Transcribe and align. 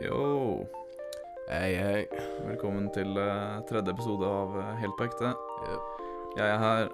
Yo, 0.00 0.66
Hei, 1.50 1.74
hei. 1.76 2.02
velkommen 2.46 2.86
til 2.94 3.16
eh, 3.20 3.58
tredje 3.68 3.92
episode 3.92 4.26
av 4.28 4.54
eh, 4.60 4.70
Helt 4.80 4.94
på 4.98 5.04
ekte. 5.08 5.32
Ja. 5.66 5.78
Jeg 6.38 6.46
er 6.54 6.60
her, 6.62 6.92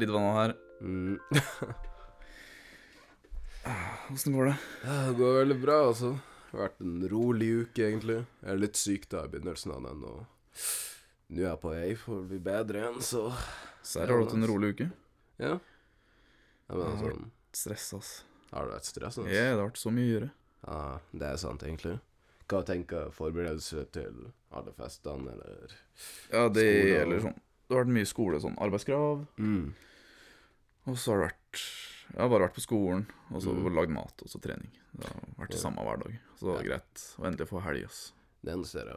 Ridvan 0.00 0.24
er 0.26 0.36
her. 0.38 0.54
Mm. 0.80 1.18
Åssen 4.14 4.34
går 4.34 4.50
det? 4.50 4.56
Ja, 4.86 4.96
det 5.10 5.14
går 5.20 5.38
veldig 5.42 5.58
bra, 5.62 5.76
altså. 5.90 6.14
Det 6.48 6.56
har 6.56 6.64
vært 6.64 6.82
en 6.88 6.98
rolig 7.12 7.48
uke, 7.62 7.84
egentlig. 7.90 8.18
Jeg 8.40 8.52
er 8.54 8.62
litt 8.62 8.80
syk 8.80 9.04
da 9.12 9.26
i 9.26 9.32
begynnelsen 9.34 9.74
av 9.76 9.84
den, 9.90 10.06
og 10.08 10.24
nå 11.28 11.42
er 11.42 11.50
jeg 11.50 11.60
på 11.62 11.74
vei 11.74 11.88
for 12.00 12.22
å 12.22 12.26
bli 12.30 12.40
bedre 12.42 12.80
igjen, 12.80 12.98
så 13.04 13.26
Serr, 13.84 14.08
har 14.08 14.16
du 14.16 14.24
hatt 14.24 14.38
en 14.38 14.48
rolig 14.48 14.72
uke? 14.74 14.88
ja. 15.42 15.58
Jeg 16.68 16.76
mener, 16.76 16.96
sånn, 17.00 17.22
altså, 17.28 17.56
Stress, 17.56 17.84
ass. 17.96 18.08
har 18.50 18.66
det 18.66 18.74
vært 18.74 18.88
stressende? 18.88 19.30
Ja, 19.32 19.44
det 19.46 19.54
har 19.56 19.68
vært 19.70 19.78
så 19.80 19.92
mye 19.92 20.04
å 20.04 20.10
gjøre. 20.14 20.26
Ja, 20.66 20.80
det 21.22 21.28
er 21.30 21.38
sant, 21.40 21.62
egentlig. 21.64 21.94
Hva 22.48 22.62
tenker 22.64 23.10
forberedelse 23.12 23.82
til 23.92 24.32
alle 24.56 24.72
festene, 24.72 25.32
eller 25.34 25.74
Ja, 26.32 26.48
det 26.48 26.64
Skole 26.64 26.80
og- 26.80 26.94
gjelder 26.94 27.20
sånn 27.26 27.38
Det 27.68 27.76
har 27.76 27.84
vært 27.84 27.92
mye 27.92 28.06
skole, 28.06 28.40
sånn 28.40 28.56
arbeidskrav. 28.58 29.26
mm. 29.36 29.72
Og 30.86 30.94
så 30.96 31.12
har 31.12 31.18
det 31.20 31.28
vært 31.28 31.62
Jeg 32.10 32.20
har 32.22 32.28
bare 32.30 32.48
vært 32.48 32.54
på 32.54 32.64
skolen, 32.66 33.06
og 33.30 33.42
så 33.42 33.52
Mm. 33.52 33.74
lagd 33.74 33.90
mat, 33.90 34.22
og 34.22 34.28
så 34.28 34.40
trening. 34.40 34.70
Det 34.96 35.04
har 35.06 35.20
vært 35.44 35.50
det 35.50 35.60
samme 35.60 35.76
hver 35.84 35.98
dag. 36.02 36.18
Så 36.38 36.40
det 36.40 36.46
var 36.54 36.62
Ja. 36.62 36.68
greit 36.68 36.94
å 37.18 37.26
endelig 37.26 37.48
få 37.48 37.62
helg, 37.62 37.84
ass. 37.84 38.12
Den 38.42 38.64
ser 38.64 38.86
jeg. 38.86 38.96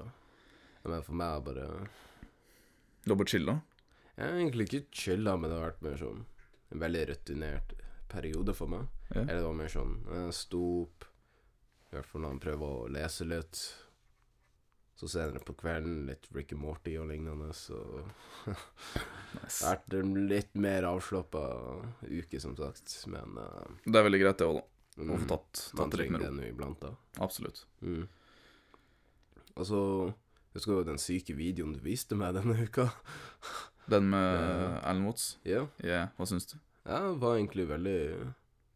Ja, 0.86 0.90
Men 0.92 1.02
for 1.02 1.12
meg 1.14 1.28
er 1.38 1.42
bare 1.42 1.90
Du 3.04 3.12
har 3.12 3.16
bare 3.18 3.26
chilla? 3.28 3.62
Jeg 4.18 4.26
har 4.30 4.38
egentlig 4.40 4.70
ikke 4.70 4.92
chilla, 4.92 5.38
men 5.40 5.50
det 5.50 5.60
har 5.60 5.72
vært 5.72 5.82
mer 5.82 5.98
sånn 5.98 6.26
en 6.72 6.80
veldig 6.80 7.08
rutinert 7.10 7.74
periode 8.08 8.56
for 8.56 8.68
meg. 8.68 8.88
Ja. 9.14 9.22
Eller 9.24 9.36
det 9.42 9.44
var 9.44 9.54
mer 9.54 9.68
sånn 9.68 10.06
Jeg 10.26 10.34
sto 10.34 10.84
opp, 10.84 11.06
i 11.92 11.98
hvert 11.98 12.08
fall 12.08 12.24
når 12.24 12.36
han 12.36 12.44
prøver 12.44 12.76
å 12.76 12.90
lese 12.92 13.28
litt. 13.28 13.62
Så 14.96 15.10
senere 15.10 15.42
på 15.44 15.56
kvelden 15.58 16.04
litt 16.06 16.28
Ricky 16.36 16.56
Morty 16.56 16.94
og 17.02 17.08
lignende, 17.10 17.50
så 17.58 17.80
det 18.46 18.56
Nice. 19.42 19.64
vært 19.66 19.96
en 19.98 20.12
litt 20.30 20.54
mer 20.62 20.86
avslappa 20.92 21.42
uke, 22.06 22.40
som 22.44 22.54
sagt. 22.60 22.94
Men 23.10 23.40
uh, 23.42 23.66
Det 23.84 23.98
er 23.98 24.06
veldig 24.06 24.22
greit, 24.22 24.38
det 24.40 24.48
òg, 24.48 24.60
da. 24.62 24.68
Å 25.02 25.08
mm, 25.08 25.14
få 25.24 25.28
tatt, 25.32 25.62
tatt 25.80 25.96
det 25.96 26.02
litt 26.04 26.14
med 26.14 26.26
ro. 26.28 26.44
iblant, 26.46 26.84
da. 26.84 26.92
Absolutt. 27.26 27.64
Mm. 27.82 28.04
Altså 29.56 29.72
så 29.72 29.84
Husker 30.52 30.82
du 30.82 30.90
den 30.90 31.00
syke 31.00 31.32
videoen 31.38 31.72
du 31.72 31.80
viste 31.80 32.16
meg 32.20 32.34
denne 32.36 32.58
uka? 32.60 32.90
Den 33.92 34.10
med 34.12 34.36
uh, 34.36 34.82
Alan 34.84 35.06
Watts? 35.08 35.38
Ja. 35.48 35.64
Ja, 35.80 36.10
hva 36.18 36.28
syns 36.28 36.50
du? 36.52 36.58
Ja, 36.84 37.00
det 37.08 37.22
var 37.24 37.38
egentlig 37.38 37.70
veldig 37.70 38.00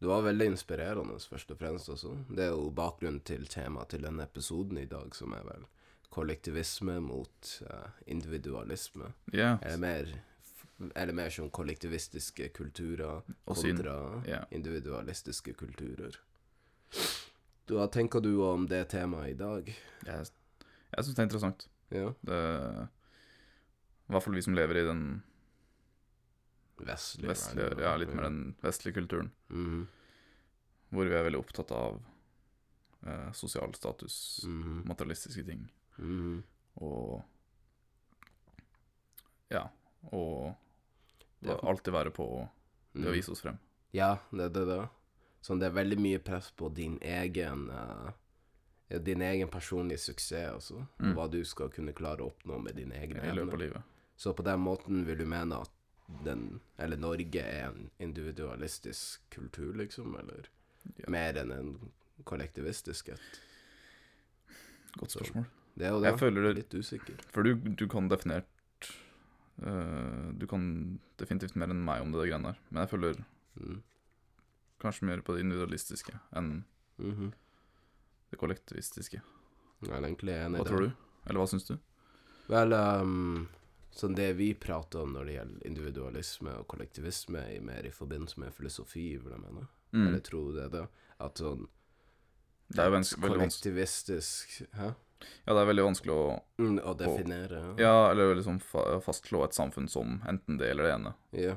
Det 0.00 0.06
var 0.10 0.22
veldig 0.26 0.46
inspirerende, 0.52 1.16
først 1.30 1.50
og 1.50 1.58
fremst. 1.58 1.88
Også. 1.88 2.12
Det 2.28 2.44
er 2.44 2.52
jo 2.52 2.70
bakgrunnen 2.76 3.20
til 3.24 3.46
temaet 3.48 3.88
til 3.94 4.02
denne 4.04 4.26
episoden 4.28 4.78
i 4.78 4.84
dag, 4.90 5.14
som 5.16 5.32
er 5.32 5.44
vel 5.48 5.64
kollektivisme 6.12 6.98
mot 7.00 7.50
uh, 7.66 7.88
individualisme. 8.06 9.12
Ja. 9.32 9.56
Eller 9.62 9.78
mer, 9.82 10.12
eller 10.94 11.12
mer 11.16 11.32
som 11.32 11.48
kollektivistiske 11.50 12.48
kulturer 12.56 13.22
kontra 13.46 14.22
Ja. 14.28 14.42
individualistiske 14.50 15.52
kulturer. 15.56 16.16
Hva 17.66 17.88
tenker 17.90 18.20
du 18.22 18.36
om 18.46 18.66
det 18.70 18.84
temaet 18.92 19.32
i 19.34 19.38
dag? 19.40 19.72
Jeg, 20.06 20.28
jeg 20.92 21.04
syns 21.04 21.14
det 21.16 21.22
er 21.24 21.28
interessant. 21.30 21.66
Ja, 21.90 22.12
Det, 22.26 22.38
I 24.06 24.12
hvert 24.14 24.22
fall 24.22 24.34
vi 24.38 24.42
som 24.46 24.54
lever 24.54 24.76
i 24.82 24.86
den 24.86 25.02
vestlige 26.84 27.28
vestlig 27.32 27.78
Ja, 27.80 27.96
litt 27.96 28.12
mer 28.14 28.22
den 28.28 28.54
vestlige 28.62 28.94
kulturen. 29.00 29.30
Mhm, 29.48 29.86
Hvor 30.92 31.04
vi 31.08 31.14
er 31.14 31.24
veldig 31.24 31.38
opptatt 31.40 31.70
av 31.72 32.02
eh, 33.06 33.32
sosial 33.32 33.74
status, 33.74 34.44
mhm, 34.46 34.84
materialistiske 34.88 35.44
ting. 35.46 35.68
mhm. 35.98 36.42
Og 36.76 37.22
Ja. 39.50 39.68
Og 40.12 40.54
Det 41.42 41.60
alltid 41.62 41.92
være 41.92 42.10
på 42.10 42.48
det 42.94 43.02
å 43.04 43.08
Mhm. 43.08 43.12
vise 43.12 43.30
oss 43.32 43.40
frem. 43.40 43.58
Ja, 43.92 44.18
det 44.32 44.40
er 44.40 44.48
det. 44.48 44.66
det. 44.66 44.88
Sånn, 45.42 45.60
det 45.60 45.66
er 45.66 45.84
veldig 45.84 45.98
mye 45.98 46.18
press 46.18 46.50
på 46.50 46.68
din 46.74 46.98
egen 47.00 47.70
uh, 47.70 48.10
Din 48.88 49.20
egen 49.20 49.48
personlige 49.48 49.98
suksess, 49.98 50.52
altså. 50.54 50.86
Mm. 51.00 51.14
Hva 51.16 51.28
du 51.30 51.42
skal 51.44 51.68
kunne 51.70 51.92
klare 51.92 52.18
å 52.22 52.30
oppnå 52.32 52.62
med 52.62 52.76
dine 52.76 52.92
egne 52.94 53.20
evner. 53.20 53.82
Så 54.16 54.32
på 54.32 54.44
den 54.44 54.60
måten 54.60 55.04
vil 55.04 55.18
du 55.18 55.24
mene 55.26 55.60
at 55.60 55.70
den, 56.24 56.60
eller 56.78 56.96
Norge 56.96 57.40
er 57.42 57.68
en 57.68 57.90
individualistisk 58.00 59.20
kultur, 59.30 59.74
liksom? 59.74 60.14
Eller 60.18 60.48
Ja. 60.98 61.10
mer 61.10 61.34
enn 61.34 61.50
en 61.52 61.90
kollektivistisk 62.24 63.08
et? 63.08 63.40
Godt 64.98 65.10
Så- 65.10 65.18
spørsmål. 65.20 65.46
Det 65.76 65.86
er 65.86 65.90
jo 65.90 66.00
det. 66.00 66.10
Jeg 66.10 66.18
føler 66.18 66.42
det 66.42 66.54
Litt 66.56 66.74
usikker. 66.74 67.14
For 67.32 67.42
du, 67.42 67.54
du 67.54 67.86
kan 67.88 68.08
definert 68.08 68.44
uh, 69.62 70.32
Du 70.38 70.46
kan 70.46 70.98
definitivt 71.18 71.56
mer 71.56 71.66
enn 71.72 71.84
meg 71.84 72.00
om 72.02 72.12
det 72.12 72.20
der 72.22 72.30
greiene 72.30 72.52
der. 72.52 72.58
Men 72.70 72.80
jeg 72.86 72.90
føler 72.90 73.24
Mm. 73.56 73.82
kanskje 74.80 75.02
mer 75.08 75.20
på 75.22 75.32
det 75.34 75.40
individualistiske 75.44 76.18
enn 76.36 76.64
Mhm. 76.98 77.32
det 78.30 78.38
kollektivistiske. 78.38 79.20
Jeg 79.82 79.90
er 79.90 80.00
egentlig 80.02 80.34
enig 80.34 80.58
i 80.58 80.62
Hva 80.62 80.68
tror 80.68 80.78
du? 80.80 80.92
Eller 81.26 81.40
hva 81.40 81.46
syns 81.48 81.66
du? 81.66 81.78
Vel, 82.48 82.72
um, 82.72 83.48
sånn 83.98 84.16
det 84.16 84.32
vi 84.36 84.50
prater 84.54 85.02
om 85.02 85.14
når 85.14 85.24
det 85.28 85.34
gjelder 85.36 85.66
individualisme 85.70 86.52
og 86.60 86.68
kollektivisme, 86.68 87.42
er 87.56 87.64
mer 87.64 87.86
i 87.88 87.94
forbindelse 87.94 88.40
med 88.42 88.54
filosofi, 88.54 89.08
vil 89.16 89.32
jeg 89.32 89.42
mene. 89.42 89.66
Mm. 89.92 90.06
Eller 90.08 90.22
tror 90.24 90.52
du 90.52 90.60
det, 90.60 90.68
da? 90.74 90.86
At 91.24 91.40
sånn 91.40 91.66
Det 92.68 92.82
er 92.82 92.90
veldig 92.90 92.98
vanskelig 92.98 93.30
kollektivistisk 93.30 94.56
Hæ? 94.76 94.88
Ja, 95.46 95.54
det 95.54 95.60
er 95.62 95.68
veldig 95.70 95.84
vanskelig 95.86 96.12
å 96.12 96.24
Mm, 96.58 96.80
å 96.84 96.92
definere? 96.98 97.60
Ja, 97.80 98.10
eller 98.10 98.34
liksom 98.34 98.58
fa 98.60 98.98
fastslå 99.00 99.44
et 99.46 99.56
samfunn 99.56 99.88
som 99.88 100.18
enten 100.28 100.58
det 100.58 100.70
eller 100.70 100.84
det 100.84 100.92
ene. 100.92 101.14
Ja. 101.32 101.56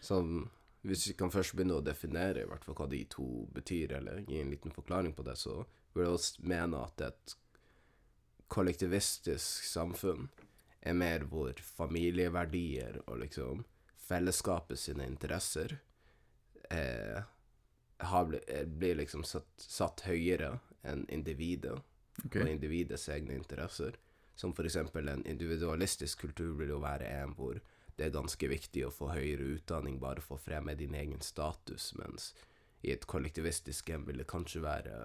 Sånn 0.00 0.48
Hvis 0.86 1.08
vi 1.08 1.16
kan 1.18 1.32
først 1.34 1.56
begynne 1.56 1.80
å 1.80 1.84
definere 1.84 2.44
i 2.44 2.46
hvert 2.48 2.64
fall 2.64 2.76
hva 2.78 2.86
de 2.88 3.02
to 3.10 3.48
betyr, 3.52 3.96
eller 3.98 4.20
gi 4.22 4.38
en 4.40 4.52
liten 4.52 4.70
forklaring 4.70 5.16
på 5.18 5.24
det, 5.26 5.34
så 5.36 5.64
vil 5.92 6.04
jeg 6.04 6.12
også 6.14 6.44
mene 6.46 6.82
at 6.86 7.00
et 7.02 7.34
kollektivistisk 8.48 9.66
samfunn 9.66 10.28
er 10.86 10.94
mer 10.94 11.26
hvor 11.30 11.58
familieverdier 11.76 13.00
og 13.06 13.18
liksom 13.24 13.64
fellesskapet 14.06 14.78
sine 14.78 15.06
interesser 15.06 15.78
eh, 16.70 17.22
har 17.98 18.24
bli, 18.24 18.40
eh, 18.46 18.66
blir 18.66 18.94
liksom 18.94 19.24
satt, 19.24 19.50
satt 19.56 20.04
høyere 20.06 20.58
enn 20.86 21.06
individet 21.10 21.78
okay. 22.24 22.42
og 22.42 22.48
individets 22.48 23.08
egne 23.08 23.34
interesser. 23.34 23.98
Som 24.36 24.52
eksempel 24.58 25.08
en 25.08 25.26
individualistisk 25.26 26.20
kultur 26.26 26.54
vil 26.60 26.74
jo 26.74 26.82
være 26.82 27.08
en 27.22 27.34
hvor 27.34 27.60
det 27.96 28.04
er 28.04 28.14
ganske 28.14 28.48
viktig 28.48 28.84
å 28.86 28.92
få 28.92 29.08
høyere 29.14 29.56
utdanning 29.56 29.98
bare 29.98 30.20
for 30.20 30.36
å 30.36 30.44
fremme 30.44 30.74
din 30.76 30.94
egen 30.94 31.22
status, 31.24 31.94
mens 31.96 32.34
i 32.84 32.92
et 32.92 33.06
kollektivistisk 33.08 33.88
hjem 33.88 34.04
vil 34.06 34.20
det 34.20 34.28
kanskje 34.28 34.60
være 34.62 34.96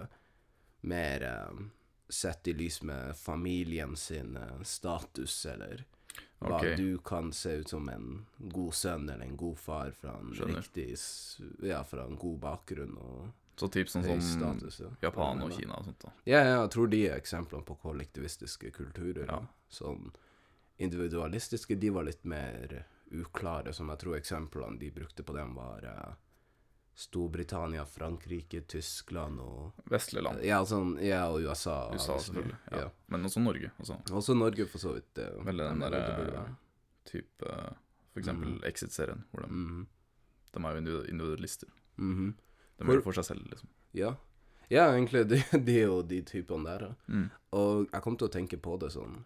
mer 0.86 1.24
eh, 1.24 1.62
sett 2.12 2.48
i 2.48 2.52
lys 2.56 2.82
med 2.82 3.16
familien 3.16 3.96
sin 3.96 4.36
eh, 4.36 4.62
status, 4.62 5.46
eller 5.46 5.84
hva 6.42 6.56
okay. 6.58 6.74
du 6.76 6.98
kan 6.98 7.32
se 7.32 7.52
ut 7.62 7.68
som 7.68 7.88
en 7.88 8.26
god 8.38 8.74
sønn 8.74 9.08
eller 9.08 9.24
en 9.24 9.36
god 9.36 9.58
far 9.58 9.90
fra 9.90 10.16
en 10.18 10.32
Skjønner. 10.34 10.58
riktig 10.60 10.96
Ja, 11.68 11.84
fra 11.84 12.04
en 12.04 12.16
god 12.16 12.38
bakgrunn 12.42 12.98
og 12.98 13.30
Så 13.56 13.68
typ 13.68 13.88
sånn 13.88 14.04
som 14.04 14.20
status. 14.20 14.80
ja. 14.80 14.90
Japan 15.06 15.42
og 15.44 15.52
Kina 15.54 15.76
og 15.78 15.84
sånt. 15.86 16.00
da 16.02 16.12
ja, 16.24 16.40
ja, 16.40 16.56
jeg 16.62 16.70
tror 16.74 16.90
de 16.90 17.02
er 17.06 17.16
eksemplene 17.16 17.64
på 17.64 17.76
kollektivistiske 17.84 18.72
kulturer. 18.74 19.26
Ja. 19.28 19.38
Ja. 19.38 19.46
Sånn 19.68 20.10
individualistiske, 20.82 21.76
de 21.78 21.90
var 21.90 22.08
litt 22.08 22.24
mer 22.24 22.84
uklare, 23.12 23.72
som 23.72 23.88
jeg 23.92 23.98
tror 24.02 24.16
eksemplene 24.16 24.80
de 24.80 24.90
brukte 24.90 25.22
på 25.22 25.36
dem, 25.36 25.54
var 25.54 25.84
eh, 25.84 26.14
Storbritannia, 26.94 27.84
Frankrike, 27.88 28.60
Tyskland 28.68 29.40
og 29.40 29.72
Vestlige 29.90 30.22
land. 30.26 30.42
Ja, 30.44 30.58
sånn, 30.68 30.98
ja 31.00 31.22
og 31.32 31.40
USA. 31.40 31.76
USA, 31.92 32.16
liksom. 32.16 32.18
selvfølgelig. 32.26 32.58
Ja. 32.70 32.82
Ja. 32.84 32.90
Men 33.14 33.24
også 33.28 33.40
Norge. 33.40 33.70
Også. 33.80 33.96
Også 34.12 34.36
Norge, 34.36 34.66
for 34.68 34.78
så 34.82 34.92
vidt. 34.98 35.18
Uh, 35.18 35.40
Veldig 35.46 35.68
den 35.70 35.80
derre 35.86 36.02
det 36.02 36.12
eh, 36.12 36.34
være. 36.36 36.44
Typ 37.08 37.46
eh, 37.48 37.70
For 38.12 38.20
eksempel 38.20 38.52
mm. 38.58 38.64
Exit-serien, 38.68 39.24
hvor 39.32 39.46
de, 39.46 39.48
Mhm. 39.48 39.86
de 40.52 40.64
er 40.64 40.70
jo 40.72 40.78
individualister. 40.78 41.08
individualister. 41.08 41.68
-hmm. 41.98 42.32
De 42.78 42.84
gjør 42.84 42.96
det 42.96 43.04
for 43.04 43.12
seg 43.12 43.24
selv, 43.24 43.46
liksom. 43.50 43.68
Ja. 43.94 44.14
ja, 44.70 44.92
egentlig, 44.92 45.28
de, 45.28 45.42
de 45.66 45.78
er 45.80 45.86
jo 45.86 46.02
de 46.02 46.22
typene 46.22 46.64
der. 46.64 46.94
Mm. 47.08 47.30
Og 47.52 47.88
jeg 47.92 48.02
kom 48.02 48.16
til 48.16 48.28
å 48.28 48.30
tenke 48.32 48.56
på 48.56 48.76
det 48.80 48.92
sånn 48.92 49.24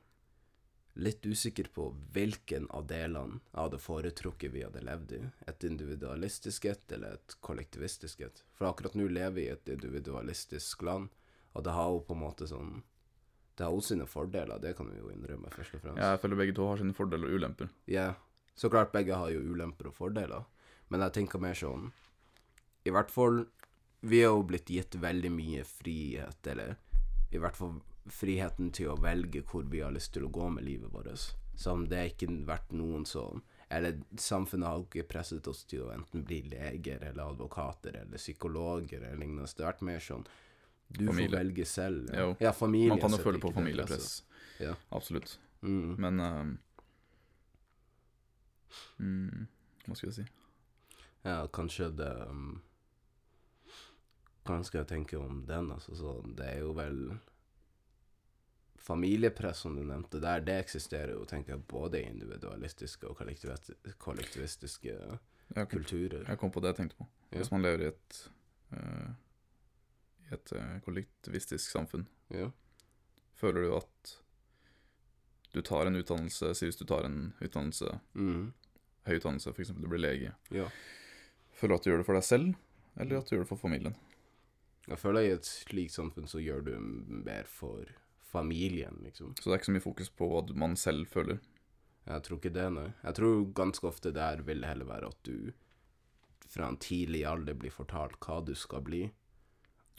Litt 0.97 1.27
usikker 1.27 1.69
på 1.75 1.91
hvilken 2.13 2.71
av 2.73 2.87
delene 2.89 3.41
jeg 3.51 3.59
hadde 3.59 3.81
foretrukket 3.85 4.53
vi 4.55 4.63
hadde 4.65 4.81
levd 4.85 5.11
i. 5.13 5.19
Et 5.51 5.65
individualistisk 5.69 6.65
et 6.71 6.93
eller 6.97 7.19
et 7.19 7.35
kollektivistisk 7.45 8.23
et. 8.25 8.41
For 8.57 8.71
akkurat 8.71 8.97
nå 8.97 9.09
lever 9.13 9.35
vi 9.37 9.45
i 9.45 9.53
et 9.53 9.73
individualistisk 9.75 10.87
land, 10.89 11.11
og 11.53 11.67
det 11.67 11.75
har 11.77 11.91
jo 11.93 12.01
på 12.07 12.17
en 12.17 12.23
måte 12.25 12.49
sånn 12.49 12.79
Det 13.57 13.65
har 13.65 13.73
jo 13.73 13.81
sine 13.81 14.05
fordeler, 14.05 14.59
det 14.61 14.75
kan 14.77 14.89
vi 14.93 14.99
jo 14.99 15.09
innrømme, 15.09 15.49
først 15.49 15.79
og 15.79 15.81
fremst. 15.81 16.01
Ja, 16.01 16.11
jeg 16.13 16.21
føler 16.21 16.41
begge 16.41 16.55
to 16.57 16.65
har 16.69 16.81
sine 16.81 16.97
fordeler 16.97 17.31
og 17.31 17.39
ulemper. 17.41 17.71
Ja, 17.89 18.11
så 18.57 18.69
klart 18.73 18.93
begge 18.93 19.17
har 19.17 19.31
jo 19.33 19.41
ulemper 19.41 19.89
og 19.89 19.97
fordeler, 19.97 20.45
men 20.89 21.05
jeg 21.05 21.15
tenker 21.17 21.41
mer 21.41 21.57
sånn 21.57 21.91
I 22.87 22.93
hvert 22.95 23.11
fall 23.11 23.47
Vi 24.05 24.21
har 24.23 24.37
jo 24.37 24.45
blitt 24.47 24.69
gitt 24.71 24.95
veldig 25.01 25.31
mye 25.33 25.65
frihet, 25.65 26.53
eller 26.53 26.77
i 27.33 27.41
hvert 27.41 27.57
fall 27.57 27.81
friheten 28.13 28.71
til 28.75 28.93
å 28.93 29.01
velge 29.01 29.43
hvor 29.47 29.67
vi 29.71 29.83
har 29.83 29.95
lyst 29.95 30.13
til 30.15 30.27
å 30.27 30.33
gå 30.33 30.49
med 30.55 30.65
livet 30.67 30.93
vårt. 30.93 31.29
Som 31.57 31.87
det 31.89 32.01
har 32.01 32.11
ikke 32.13 32.29
vært 32.47 32.75
noen 32.77 33.07
som 33.09 33.43
Eller 33.69 33.97
samfunnet 34.21 34.69
har 34.69 34.83
ikke 34.85 35.09
presset 35.11 35.47
oss 35.51 35.65
til 35.67 35.87
å 35.87 35.91
enten 35.91 36.23
bli 36.23 36.37
leger 36.47 37.03
eller 37.03 37.33
advokater 37.33 37.97
eller 38.05 38.21
psykologer 38.21 39.01
eller 39.01 39.19
lignende. 39.19 39.49
Det 39.51 39.65
har 39.65 39.73
vært 39.73 39.83
mer 39.89 39.99
sånn 39.99 40.23
Du 40.87 41.07
Familie. 41.09 41.27
får 41.27 41.37
velge 41.37 41.65
selv. 41.67 42.13
Ja, 42.15 42.29
ja 42.39 42.53
familie. 42.53 42.93
Man 42.93 43.01
kan 43.03 43.11
jo 43.11 43.19
føle 43.19 43.41
på 43.43 43.51
familiepress. 43.51 44.23
Ja. 44.63 44.77
Absolutt. 44.95 45.41
Mm. 45.63 45.97
Men 45.99 46.21
ehm, 46.21 46.53
mm, 48.99 49.47
Hva 49.87 49.97
skal 49.97 50.13
jeg 50.13 50.19
si? 50.21 50.27
Ja, 51.27 51.41
kanskje 51.51 51.91
det 51.99 52.13
um, 52.31 52.61
Hva 54.47 54.61
skal 54.63 54.85
jeg 54.85 54.93
tenke 54.93 55.19
om 55.19 55.43
den? 55.49 55.73
Altså, 55.75 55.97
så 55.99 56.21
det 56.39 56.53
er 56.53 56.61
jo 56.63 56.71
vel 56.77 57.01
Familiepress, 58.87 59.59
som 59.65 59.75
du 59.77 59.83
nevnte 59.83 60.21
der, 60.23 60.41
det 60.47 60.55
eksisterer 60.63 61.11
jo, 61.17 61.25
tenker 61.27 61.57
jeg, 61.57 61.65
både 61.67 61.99
i 62.01 62.07
individualistiske 62.07 63.09
og 63.11 63.17
kollektivistiske 63.99 64.93
Jeg, 65.57 65.69
kulturer. 65.71 66.25
jeg 66.29 66.39
kom 66.39 66.51
på 66.55 66.61
det 66.63 66.71
jeg 66.73 66.77
tenkte 66.83 66.97
på. 67.01 67.07
Ja. 67.33 67.39
Hvis 67.41 67.51
man 67.51 67.63
lever 67.67 67.83
i 67.83 67.89
et 67.91 68.21
uh, 68.73 69.11
I 70.31 70.35
et 70.35 70.53
eh, 70.59 70.77
kollektivistisk 70.87 71.71
samfunn, 71.71 72.07
Ja. 72.31 72.49
føler 73.39 73.61
du 73.67 73.77
at 73.77 74.17
du 75.55 75.61
tar 75.63 75.87
en 75.87 75.97
utdannelse 75.97 76.55
Si 76.59 76.67
hvis 76.67 76.77
du 76.81 76.85
tar 76.85 77.05
en 77.07 77.33
utdannelse, 77.41 78.01
Mm. 78.15 78.53
høy 79.07 79.17
utdannelse, 79.21 79.51
f.eks. 79.55 79.69
du 79.69 79.87
blir 79.89 79.99
lege. 80.03 80.33
ja. 80.51 80.69
Føler 81.57 81.73
du 81.73 81.75
at 81.79 81.85
du 81.85 81.91
gjør 81.91 81.99
det 82.03 82.07
for 82.07 82.15
deg 82.15 82.25
selv, 82.25 82.55
eller 83.01 83.19
at 83.19 83.25
du 83.31 83.37
gjør 83.37 83.45
det 83.45 83.49
for 83.49 83.57
familien? 83.57 83.95
Jeg 84.89 84.99
føler 84.99 85.21
at 85.21 85.27
i 85.27 85.31
et 85.39 85.47
slikt 85.47 85.93
samfunn 85.95 86.27
så 86.29 86.39
gjør 86.43 86.61
du 86.67 86.75
mer 87.25 87.45
for 87.49 87.87
familien, 88.37 89.01
liksom. 89.05 89.35
Så 89.41 89.49
det 89.49 89.55
er 89.55 89.61
ikke 89.61 89.71
så 89.73 89.77
mye 89.79 89.89
fokus 89.89 90.11
på 90.13 90.31
hva 90.31 90.43
man 90.65 90.77
selv 90.81 91.09
føler. 91.11 91.41
Jeg 92.07 92.23
tror 92.23 92.39
ikke 92.39 92.55
det, 92.55 92.67
nei. 92.71 92.89
Jeg 93.03 93.19
tror 93.19 93.47
ganske 93.59 93.89
ofte 93.89 94.13
der 94.15 94.43
vil 94.47 94.61
det 94.63 94.69
heller 94.71 94.89
være 94.89 95.09
at 95.11 95.23
du 95.27 95.55
fra 96.47 96.69
en 96.71 96.79
tidlig 96.79 97.25
alder 97.27 97.57
blir 97.59 97.75
fortalt 97.75 98.21
hva 98.23 98.41
du 98.47 98.55
skal 98.55 98.85
bli. 98.87 99.07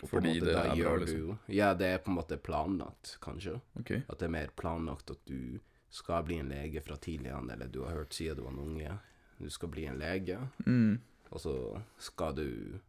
Og 0.01 0.09
Fordi 0.11 0.35
måte 0.35 0.45
det 0.45 0.55
er 0.55 0.75
bra, 0.77 0.95
liksom. 1.01 1.37
du 1.47 1.53
Ja, 1.53 1.73
det 1.73 1.89
er 1.89 1.97
på 2.03 2.11
en 2.11 2.19
måte 2.19 2.37
planlagt, 2.37 3.17
kanskje. 3.21 3.57
Okay. 3.79 4.03
At 4.07 4.21
det 4.21 4.29
er 4.29 4.35
mer 4.35 4.53
planlagt 4.55 5.11
at 5.11 5.23
du 5.25 5.59
skal 5.89 6.25
bli 6.27 6.37
en 6.41 6.51
lege 6.51 6.83
fra 6.85 6.97
tidlig 7.01 7.31
an, 7.33 7.49
eller 7.49 7.71
du 7.71 7.81
har 7.83 7.95
hørt 7.97 8.13
siden 8.13 8.37
du 8.37 8.43
var 8.45 8.53
en 8.53 8.63
unge. 8.65 8.97
Du 9.37 9.49
skal 9.53 9.71
bli 9.73 9.85
en 9.85 9.99
lege, 9.99 10.37
mm. 10.65 10.99
og 11.29 11.41
så 11.41 11.55
skal 12.01 12.35
du 12.37 12.79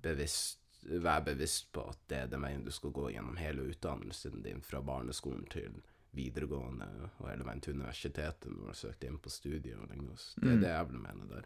bevisst, 0.00 0.59
være 0.82 1.24
bevisst 1.24 1.72
på 1.72 1.84
at 1.90 1.98
det 2.08 2.18
er 2.24 2.26
den 2.32 2.42
veien 2.42 2.64
du 2.64 2.70
skal 2.72 2.92
gå 2.96 3.10
gjennom 3.12 3.36
hele 3.36 3.62
utdannelsen 3.72 4.42
din, 4.42 4.62
fra 4.62 4.80
barneskolen 4.82 5.46
til 5.52 5.82
videregående, 6.16 6.88
og 7.20 7.28
hele 7.30 7.44
veien 7.46 7.60
til 7.62 7.76
universitetet 7.76 8.50
når 8.50 8.60
du 8.62 8.66
har 8.72 8.78
søkt 8.78 9.04
inn 9.06 9.18
på 9.22 9.30
studiet 9.30 9.76
og 9.78 9.90
lignende. 9.92 10.16
Det 10.36 10.48
er 10.48 10.56
Mm. 10.56 10.60
det 10.64 10.70
jeg 10.72 10.88
vil 10.88 10.98
mene 11.04 11.28
der. 11.28 11.44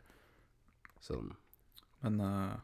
Sånn. 1.01 1.35
Men 2.03 2.21
uh... 2.21 2.57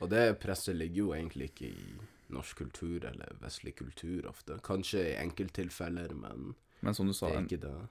Og 0.00 0.10
det 0.10 0.38
presset 0.40 0.76
ligger 0.76 0.96
jo 0.96 1.12
egentlig 1.14 1.50
ikke 1.50 1.70
i 1.72 1.94
norsk 2.28 2.58
kultur 2.58 3.04
eller 3.08 3.36
vestlig 3.40 3.76
kultur 3.78 4.26
ofte. 4.28 4.58
Kanskje 4.62 5.04
i 5.12 5.16
enkelttilfeller, 5.22 6.12
men 6.14 6.54
Men 6.82 6.94
som 6.94 7.06
du 7.06 7.14
sa, 7.14 7.30
en, 7.32 7.48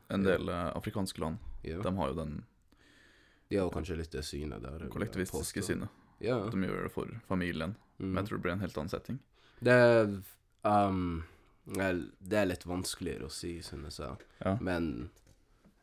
en 0.10 0.24
del 0.24 0.46
ja. 0.48 0.72
afrikanske 0.78 1.20
land, 1.20 1.38
ja. 1.64 1.82
de 1.82 1.96
har 1.98 2.08
jo 2.12 2.14
den 2.14 2.44
De 3.50 3.58
har 3.58 3.70
kanskje 3.70 3.98
litt 3.98 4.12
det 4.12 4.24
synet 4.26 4.62
der. 4.62 4.88
kollektivistiske 4.90 5.62
synet. 5.64 5.90
Ja. 6.20 6.50
De 6.50 6.58
gjør 6.58 6.84
det 6.84 6.92
for 6.92 7.10
familien, 7.28 7.76
Mm. 7.98 8.10
men 8.10 8.20
jeg 8.20 8.28
tror 8.30 8.38
det 8.38 8.44
blir 8.44 8.56
en 8.56 8.66
helt 8.66 8.78
annen 8.78 8.92
setting. 8.92 9.20
Det 9.60 9.78
um, 10.62 11.24
Det 11.66 12.38
er 12.38 12.50
litt 12.50 12.66
vanskeligere 12.68 13.30
å 13.30 13.34
si, 13.34 13.58
synes 13.64 14.00
jeg. 14.00 14.28
Ja. 14.44 14.58
Men 14.62 15.10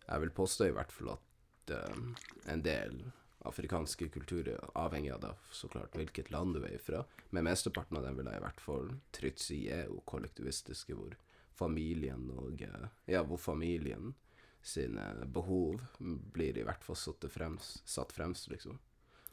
jeg 0.06 0.24
vil 0.26 0.34
påstå 0.36 0.68
i 0.68 0.76
hvert 0.76 0.92
fall 0.92 1.14
at 1.16 1.74
um, 1.88 2.14
en 2.46 2.62
del 2.62 3.00
afrikanske 3.42 4.08
kulturer, 4.14 4.60
avhengig 4.78 5.10
av 5.10 5.20
det, 5.20 5.32
så 5.50 5.68
klart 5.68 5.96
hvilket 5.98 6.30
land 6.30 6.54
du 6.54 6.62
er 6.62 6.76
ifra, 6.76 7.02
men 7.30 7.48
mesteparten 7.48 7.98
av 7.98 8.06
dem 8.06 8.20
vil 8.20 8.28
jeg 8.30 8.38
i 8.38 8.44
hvert 8.44 8.62
fall 8.62 8.92
trygt 9.10 9.42
si 9.42 9.58
er 9.72 9.88
jo 9.88 10.02
kollektivistiske, 10.06 10.94
hvor 10.94 11.16
familien 11.58 12.28
og 12.30 12.62
Ja, 13.10 13.24
hvor 13.26 13.40
familien 13.42 14.14
sine 14.62 15.26
behov 15.26 15.82
blir 15.98 16.58
i 16.58 16.62
hvert 16.66 16.84
fall 16.84 16.96
satt 16.96 17.26
fremst, 17.30 17.82
satt 17.88 18.14
fremst 18.14 18.48
liksom. 18.50 18.78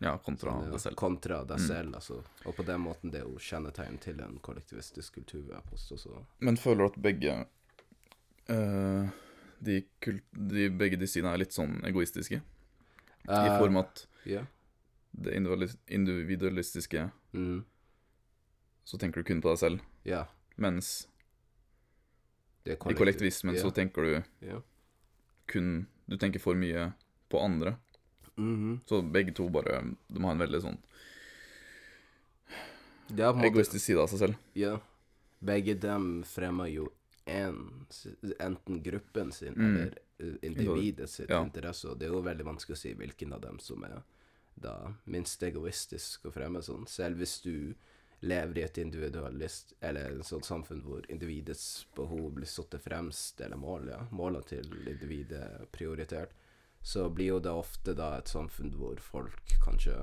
Ja, 0.02 0.18
kontra 0.18 0.52
Sånn, 0.54 0.66
ja, 0.66 0.72
det 0.72 0.80
selv. 0.82 0.96
Kontra 0.96 1.44
deg 1.44 1.58
Mm. 1.60 1.68
selv, 1.68 1.96
altså. 1.96 2.24
Og 2.46 2.56
på 2.56 2.64
den 2.66 2.82
måten 2.82 3.12
det 3.12 3.20
er 3.22 3.26
jo 3.28 3.36
kjennetegn 3.38 3.98
til 4.00 4.22
en 4.22 4.38
kollektivistisk 4.40 5.14
kultur, 5.14 5.42
vil 5.42 5.56
jeg 5.58 5.64
påstå. 5.72 5.98
Så 6.00 6.26
Men 6.40 6.56
føler 6.58 6.78
du 6.78 6.86
at 6.86 7.02
begge 7.02 7.34
uh, 8.50 9.10
de, 9.62 9.82
kult, 10.02 10.24
de 10.32 10.70
Begge 10.70 10.98
de 10.98 11.06
sidene 11.08 11.34
er 11.34 11.38
litt 11.44 11.52
sånn 11.54 11.82
egoistiske? 11.84 12.42
I 13.30 13.50
form 13.60 13.78
at 13.78 14.08
yeah. 14.26 14.46
Det 15.12 15.34
individualistiske 15.36 17.10
Mm, 17.34 17.64
så 18.86 18.98
tenker 18.98 19.22
du 19.22 19.24
kun 19.28 19.42
på 19.42 19.52
deg 19.52 19.60
selv, 19.60 19.82
ja. 20.04 20.24
mens 20.58 21.08
Det 22.66 22.72
er 22.74 22.92
i 22.92 22.96
kollektivismen 22.98 23.54
yeah. 23.54 23.62
så 23.68 23.72
tenker 23.76 24.02
du 24.02 24.24
Ja. 24.48 24.62
kun 25.48 25.88
Du 26.10 26.18
tenker 26.18 26.40
for 26.40 26.56
mye 26.56 26.94
på 27.30 27.38
andre. 27.44 27.76
Mhm. 28.40 28.80
Så 28.88 29.02
begge 29.12 29.34
to 29.36 29.50
bare 29.50 29.82
De 30.08 30.24
har 30.24 30.32
en 30.32 30.40
veldig 30.42 30.62
sånn 30.64 30.78
egoistisk 33.44 33.86
side 33.86 34.00
av 34.00 34.08
seg 34.12 34.20
selv. 34.20 34.36
Ja. 34.56 34.80
Begge 35.42 35.74
dem 35.80 36.24
fremmer 36.28 36.68
jo 36.72 36.90
en, 37.30 37.86
enten 38.40 38.82
gruppen 38.84 39.32
sin 39.32 39.54
Mm. 39.54 39.76
eller 39.76 39.98
eh, 40.20 40.36
individet 40.44 41.10
sitt 41.10 41.30
Ja. 41.30 41.44
interesse, 41.44 41.86
og 41.90 42.00
det 42.00 42.08
er 42.08 42.12
jo 42.14 42.22
veldig 42.22 42.44
vanskelig 42.46 42.76
å 42.76 42.78
si 42.78 42.94
hvilken 42.94 43.34
av 43.34 43.42
dem 43.42 43.60
som 43.60 43.84
er 43.84 44.04
da 44.60 44.94
minst 45.06 45.40
egoistisk 45.42 46.26
å 46.26 46.32
fremme 46.34 46.60
sånn. 46.62 46.86
Selv 46.88 47.18
hvis 47.18 47.42
du 47.42 47.74
lever 48.22 48.58
i 48.58 48.64
et 48.64 48.78
individualist, 48.78 49.74
eller 49.82 50.12
et 50.20 50.26
sånt 50.26 50.44
samfunn 50.44 50.82
hvor 50.84 51.06
individets 51.10 51.86
behov 51.96 52.34
blir 52.34 52.46
satt 52.46 52.70
til 52.72 52.80
fremst, 52.80 53.40
eller 53.40 53.56
mål, 53.56 53.88
ja, 53.88 54.08
målene 54.12 54.46
til 54.46 54.66
individet 54.88 55.40
er 55.40 55.66
prioritert, 55.72 56.32
så 56.90 57.06
blir 57.14 57.28
jo 57.36 57.40
det 57.44 57.52
ofte 57.54 57.94
da 57.98 58.16
et 58.18 58.32
samfunn 58.32 58.72
hvor 58.80 58.98
folk 59.04 59.54
kanskje 59.62 59.96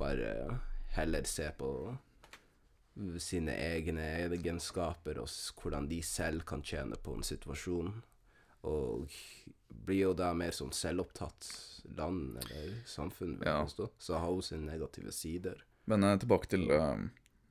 bare 0.00 0.30
heller 0.96 1.26
ser 1.28 1.52
på 1.58 1.68
sine 3.18 3.52
egne 3.58 4.04
egenskaper 4.30 5.18
og 5.20 5.28
hvordan 5.58 5.88
de 5.90 5.98
selv 6.06 6.44
kan 6.46 6.62
tjene 6.62 6.96
på 7.02 7.16
en 7.16 7.26
situasjon. 7.26 7.90
Og 8.64 9.10
blir 9.84 9.98
jo 10.06 10.12
da 10.16 10.30
mer 10.38 10.54
sånn 10.56 10.72
selvopptatt 10.72 11.48
land 11.98 12.38
eller 12.44 12.76
samfunn, 12.88 13.34
vil 13.40 13.48
jeg 13.50 13.54
Ja. 13.78 13.88
Så 13.98 14.18
har 14.18 14.30
hun 14.30 14.42
sine 14.42 14.64
negative 14.70 15.12
sider. 15.12 15.58
Men 15.86 16.04
eh, 16.04 16.16
tilbake 16.18 16.48
til 16.48 16.70
eh, 16.70 17.02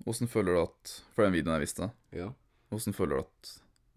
Hvordan 0.04 0.28
føler 0.28 0.56
du 0.56 0.62
at 0.64 0.94
For 1.14 1.24
den 1.24 1.34
videoen 1.36 1.60
jeg 1.60 1.68
viste, 1.68 1.92
Ja. 2.12 2.32
hvordan 2.72 2.94
føler 2.94 3.16
du 3.16 3.22
at 3.28 3.52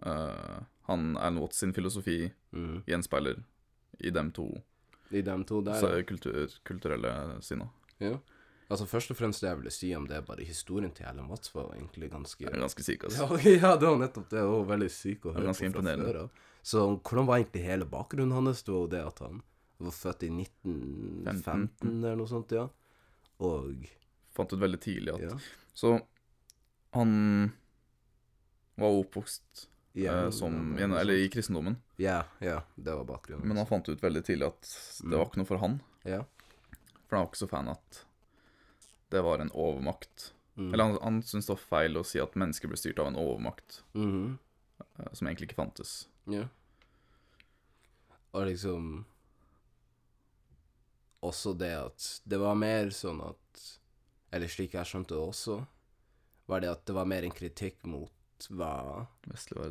eh, 0.07 0.61
han 0.91 1.17
Alan 1.17 1.39
Watts 1.41 1.57
sin 1.59 1.73
filosofi 1.73 2.33
Mm. 2.53 2.83
gjenspeiler 2.87 3.43
i 3.99 4.11
dem 4.11 4.31
to 4.33 4.49
I 5.11 5.23
dem 5.23 5.45
to 5.45 5.61
der. 5.63 5.81
så 5.81 5.91
kultur, 6.07 6.49
kulturelle 6.67 7.13
sinna? 7.43 7.69
Ja. 7.99 8.17
Altså 8.69 8.87
Først 8.91 9.13
og 9.15 9.17
fremst 9.17 9.41
det 9.45 9.49
jeg 9.49 9.59
ville 9.61 9.71
si 9.71 9.93
om 9.95 10.07
det, 10.11 10.17
er 10.19 10.25
bare 10.27 10.45
historien 10.45 10.91
til 10.95 11.07
Ellen 11.07 11.29
Watts 11.31 11.53
var 11.55 11.69
egentlig 11.77 12.09
ganske 12.11 12.45
Det 12.45 12.51
er 12.55 12.65
ganske 12.65 12.83
syk, 12.83 13.05
altså. 13.07 13.29
Ja, 13.45 13.53
ja, 13.61 13.77
det 13.79 13.87
var 13.87 14.01
nettopp 14.01 14.27
det. 14.31 14.41
Det 14.41 14.49
var 14.51 14.65
veldig 14.73 14.89
syk 14.91 15.29
å 15.29 15.35
høre 15.37 15.53
på 15.55 15.71
fra 15.77 15.85
før 16.01 16.19
av. 16.25 16.41
Så 16.67 16.83
hvordan 16.99 17.29
var 17.29 17.39
egentlig 17.39 17.63
hele 17.63 17.87
bakgrunnen 17.87 18.35
hans? 18.35 18.65
Det 18.67 18.75
var 18.75 18.81
jo 18.83 18.91
det 18.97 19.05
at 19.07 19.23
han 19.23 19.39
var 19.79 19.95
født 19.95 20.25
i 20.27 20.33
1915 20.35 21.93
eller 21.93 22.19
noe 22.19 22.31
sånt, 22.31 22.57
ja. 22.57 22.67
Og 23.45 23.87
Fant 24.37 24.53
ut 24.53 24.61
veldig 24.61 24.81
tidlig 24.83 25.15
at 25.15 25.23
ja. 25.31 25.37
Så 25.77 25.95
han 26.97 27.13
var 28.77 28.99
oppvokst 28.99 29.69
Ja, 29.97 30.27
eh, 30.27 30.31
som 30.31 30.77
Eller 30.79 31.15
i 31.17 31.29
kristendommen, 31.33 31.79
Ja, 31.97 32.25
ja, 32.45 32.63
det 32.77 32.93
var 32.95 33.05
bakgrunnen. 33.09 33.47
men 33.49 33.57
han 33.57 33.67
fant 33.67 33.89
ut 33.89 34.01
veldig 34.03 34.23
tidlig 34.25 34.47
at 34.47 34.63
det 35.01 35.07
Mm. 35.09 35.19
var 35.19 35.27
ikke 35.27 35.41
noe 35.41 35.47
for 35.49 35.59
han. 35.63 35.79
Ja. 36.05 36.25
For 37.09 37.17
han 37.17 37.25
var 37.27 37.31
ikke 37.33 37.45
så 37.47 37.49
fan 37.49 37.69
at 37.73 38.05
det 39.11 39.23
var 39.25 39.39
en 39.41 39.51
overmakt. 39.55 40.33
Mm. 40.57 40.73
Eller 40.75 40.85
han, 40.85 40.99
han 41.03 41.23
syntes 41.23 41.47
det 41.47 41.55
var 41.57 41.81
feil 41.81 41.97
å 41.97 42.05
si 42.05 42.19
at 42.21 42.35
mennesker 42.35 42.69
ble 42.69 42.77
styrt 42.77 42.99
av 42.99 43.07
en 43.07 43.17
overmakt 43.17 43.83
mm. 43.95 44.39
som 45.13 45.27
egentlig 45.29 45.49
ikke 45.51 45.63
fantes. 45.63 46.09
Ja. 46.27 46.49
Og 48.33 48.47
liksom 48.47 49.05
Også 51.23 51.55
det 51.59 51.73
at 51.75 52.21
Det 52.25 52.39
var 52.39 52.55
mer 52.55 52.91
sånn 52.95 53.21
at 53.25 53.81
Eller 54.33 54.49
slik 54.53 54.75
jeg 54.77 54.85
skjønte 54.85 55.15
det 55.15 55.23
også, 55.23 55.67
var 56.47 56.61
det 56.61 56.69
at 56.71 56.85
det 56.87 56.95
var 56.95 57.07
mer 57.09 57.23
en 57.25 57.31
kritikk 57.35 57.85
mot 57.89 58.11
hva, 58.51 59.07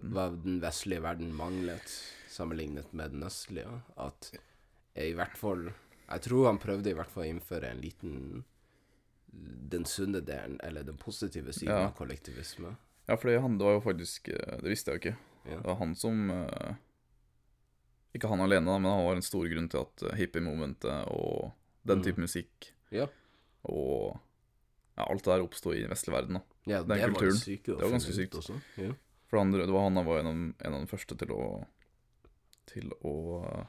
hva 0.03 0.25
den 0.43 0.60
vestlige 0.63 1.01
verden 1.03 1.34
manglet, 1.38 1.88
sammenlignet 2.31 2.91
med 2.93 3.12
den 3.12 3.24
østlige. 3.24 3.81
At 3.98 4.31
i 4.95 5.12
hvert 5.13 5.38
fall 5.38 5.72
Jeg 6.10 6.22
tror 6.22 6.45
han 6.48 6.57
prøvde 6.62 6.89
i 6.91 6.93
hvert 6.93 7.10
fall 7.12 7.24
å 7.25 7.29
innføre 7.34 7.69
en 7.72 7.81
liten 7.81 8.43
Den 9.72 9.84
sunne 9.86 10.22
delen, 10.24 10.60
eller 10.63 10.84
den 10.88 10.98
positive 10.98 11.51
siden 11.53 11.74
Ja. 11.74 11.88
av 11.89 11.95
kollektivisme. 11.98 12.75
Ja, 13.07 13.15
for 13.17 13.29
han, 13.41 13.57
det 13.57 13.65
var 13.65 13.74
jo 13.77 13.81
faktisk 13.86 14.29
eh, 14.29 14.57
Det 14.62 14.69
visste 14.72 14.91
jeg 14.91 14.95
jo 15.00 15.03
ikke. 15.03 15.17
Ja. 15.45 15.57
Det 15.60 15.65
var 15.67 15.75
han 15.81 15.95
som 15.95 16.29
eh, 16.31 16.75
Ikke 18.15 18.29
han 18.31 18.39
alene, 18.45 18.65
da, 18.69 18.77
men 18.79 18.91
han 18.91 19.05
var 19.05 19.15
en 19.19 19.25
stor 19.25 19.48
grunn 19.51 19.67
til 19.69 19.81
at 19.84 20.03
eh, 20.07 20.15
hippie-momentet 20.22 21.10
og 21.12 21.51
den 21.86 22.00
Mm. 22.00 22.03
type 22.07 22.17
musikk 22.24 22.72
Ja. 22.91 23.05
og 23.69 24.15
ja, 24.98 25.03
alt 25.05 25.24
det 25.24 25.34
der 25.36 25.43
oppsto 25.43 25.74
i 25.75 25.84
vestlig 25.86 26.13
verden. 26.15 26.39
da. 26.39 26.41
Ja, 26.65 26.84
Den 26.84 26.88
det 26.98 27.01
var 27.12 27.19
kulturen. 27.19 27.38
syke 27.38 27.65
Det 27.77 27.81
var 27.81 27.91
ganske 27.91 28.13
sykt. 28.13 28.34
Også. 28.36 28.62
Ja. 28.77 28.91
For 29.27 29.38
han, 29.38 29.51
det 29.51 29.67
var 29.69 29.84
han 29.89 30.05
var 30.05 30.19
en 30.19 30.27
av, 30.27 30.34
en 30.65 30.74
av 30.74 30.81
de 30.81 30.88
første 30.88 31.17
til 31.17 31.31
å 31.31 31.65
Til 32.65 32.89
å 33.03 33.67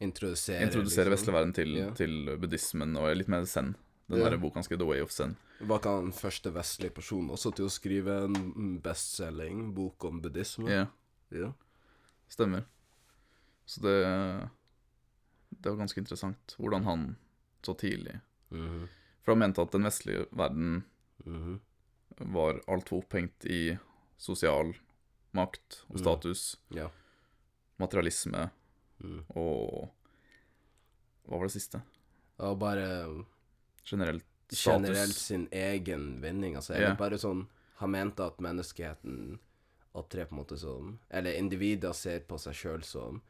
Introdusere, 0.00 0.60
introdusere 0.62 1.08
liksom. 1.08 1.12
vestlig 1.16 1.32
verden 1.34 1.52
til, 1.56 1.70
Ja. 1.76 1.90
til 1.96 2.36
buddhismen 2.38 2.96
og 2.98 3.16
litt 3.16 3.28
mer 3.28 3.44
zen. 3.46 3.74
Den 4.08 4.18
Ja. 4.20 4.28
der 4.30 4.36
boka 4.38 4.54
han 4.60 4.62
skrev, 4.62 4.78
The 4.78 4.84
Way 4.86 5.00
of 5.00 5.10
Zen. 5.10 5.36
Var 5.60 5.78
ikke 5.78 5.94
han 6.02 6.12
første 6.12 6.52
vestlige 6.52 6.94
person 6.94 7.28
også 7.30 7.54
til 7.56 7.64
å 7.64 7.70
skrive 7.70 8.24
en 8.24 8.78
bestselging 8.80 9.74
bok 9.74 10.04
om 10.04 10.20
buddhisme? 10.20 10.68
Ja, 10.68 10.86
Ja. 11.32 11.52
stemmer. 12.28 12.64
Så 13.66 13.80
det 13.80 14.50
Det 15.62 15.70
var 15.70 15.78
ganske 15.78 15.98
interessant 15.98 16.54
hvordan 16.58 16.84
han 16.84 17.16
så 17.62 17.74
tidlig 17.76 18.20
Mhm. 18.52 18.88
For 19.24 19.32
han 19.32 19.38
mente 19.38 19.62
at 19.62 19.70
den 19.72 19.82
vestlige 19.82 20.26
verden 20.30 20.84
Mhm. 21.24 21.60
Var 22.18 22.60
altfor 22.68 23.02
opphengt 23.02 23.44
i 23.44 23.78
sosial 24.18 24.74
makt 25.36 25.82
og 25.90 25.96
Mm. 25.96 26.02
status, 26.02 26.56
Ja. 26.70 26.88
materialisme 27.78 28.50
Mm. 29.02 29.24
og 29.36 29.90
Hva 31.28 31.38
var 31.38 31.46
det 31.48 31.52
siste? 31.52 31.82
Og 32.38 32.58
bare 32.58 33.24
Generelt 33.84 34.24
status. 34.48 34.86
generelt 34.86 35.14
sin 35.14 35.48
egen 35.52 36.20
vinning. 36.22 36.54
Altså, 36.56 36.74
eller 36.74 36.86
yeah. 36.88 36.96
bare 36.96 37.18
sånn 37.18 37.46
Han 37.78 37.90
mente 37.90 38.20
at 38.24 38.38
menneskeheten 38.38 39.38
opptrer 39.94 40.24
på 40.26 40.32
en 40.32 40.38
måte 40.44 40.56
som 40.58 40.98
Eller 41.10 41.34
individer 41.36 41.92
ser 41.92 42.20
på 42.20 42.38
seg 42.38 42.54
sjøl 42.54 42.82
som 42.84 43.22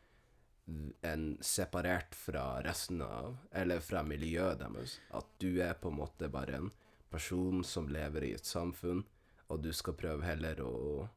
en 1.02 1.38
separert 1.40 2.14
fra 2.14 2.60
resten 2.62 3.00
av 3.02 3.36
Eller 3.52 3.80
fra 3.80 4.02
miljøet 4.02 4.58
deres. 4.58 5.00
At 5.12 5.26
du 5.38 5.60
er 5.62 5.74
på 5.74 5.88
en 5.90 5.96
måte 5.98 6.30
bare 6.30 6.54
en 6.54 6.70
person 7.10 7.64
som 7.64 7.88
lever 7.88 8.24
i 8.24 8.32
et 8.34 8.44
samfunn, 8.46 9.04
og 9.48 9.62
du 9.62 9.72
skal 9.72 9.94
prøve 9.94 10.24
heller 10.26 10.60
å 10.64 11.08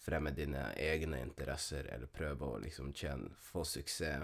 fremme 0.00 0.30
dine 0.34 0.72
egne 0.80 1.20
interesser, 1.22 1.86
eller 1.92 2.06
prøve 2.06 2.40
å 2.46 2.58
liksom 2.62 2.92
tjene 2.96 3.30
Få 3.38 3.64
suksess. 3.64 4.22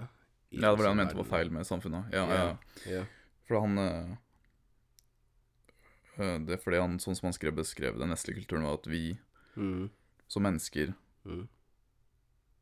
i 0.51 0.57
Ja, 0.59 0.71
det 0.71 0.77
var 0.77 0.77
det 0.77 0.87
han 0.87 0.97
mente 0.97 1.15
var 1.15 1.23
feil 1.29 1.49
med 1.51 1.65
samfunnet. 1.67 2.11
Ja, 2.13 2.25
ja. 2.33 2.57
Ja. 2.85 3.03
For 3.47 3.59
han 3.61 3.77
eh, 3.77 4.15
Det 6.17 6.53
er 6.57 6.61
fordi 6.63 6.79
han, 6.81 6.97
sånn 6.99 7.15
som 7.15 7.27
han 7.27 7.33
skrev, 7.35 7.53
beskrev 7.55 7.99
den 7.99 8.09
vestlige 8.09 8.41
kulturen, 8.41 8.63
var 8.65 8.73
at 8.79 8.87
vi 8.87 9.19
Mm. 9.55 9.89
som 10.27 10.43
mennesker 10.43 10.93
Mm. 11.25 11.47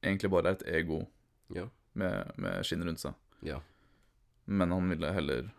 egentlig 0.03 0.29
bare 0.31 0.47
er 0.47 0.51
et 0.53 0.63
ego 0.67 1.07
Ja. 1.53 1.69
med, 1.93 2.31
med 2.37 2.63
skinn 2.65 2.83
rundt 2.83 2.99
seg. 2.99 3.13
Ja. 3.41 3.61
Men 4.45 4.71
han 4.71 4.89
ville 4.89 5.11
heller 5.13 5.51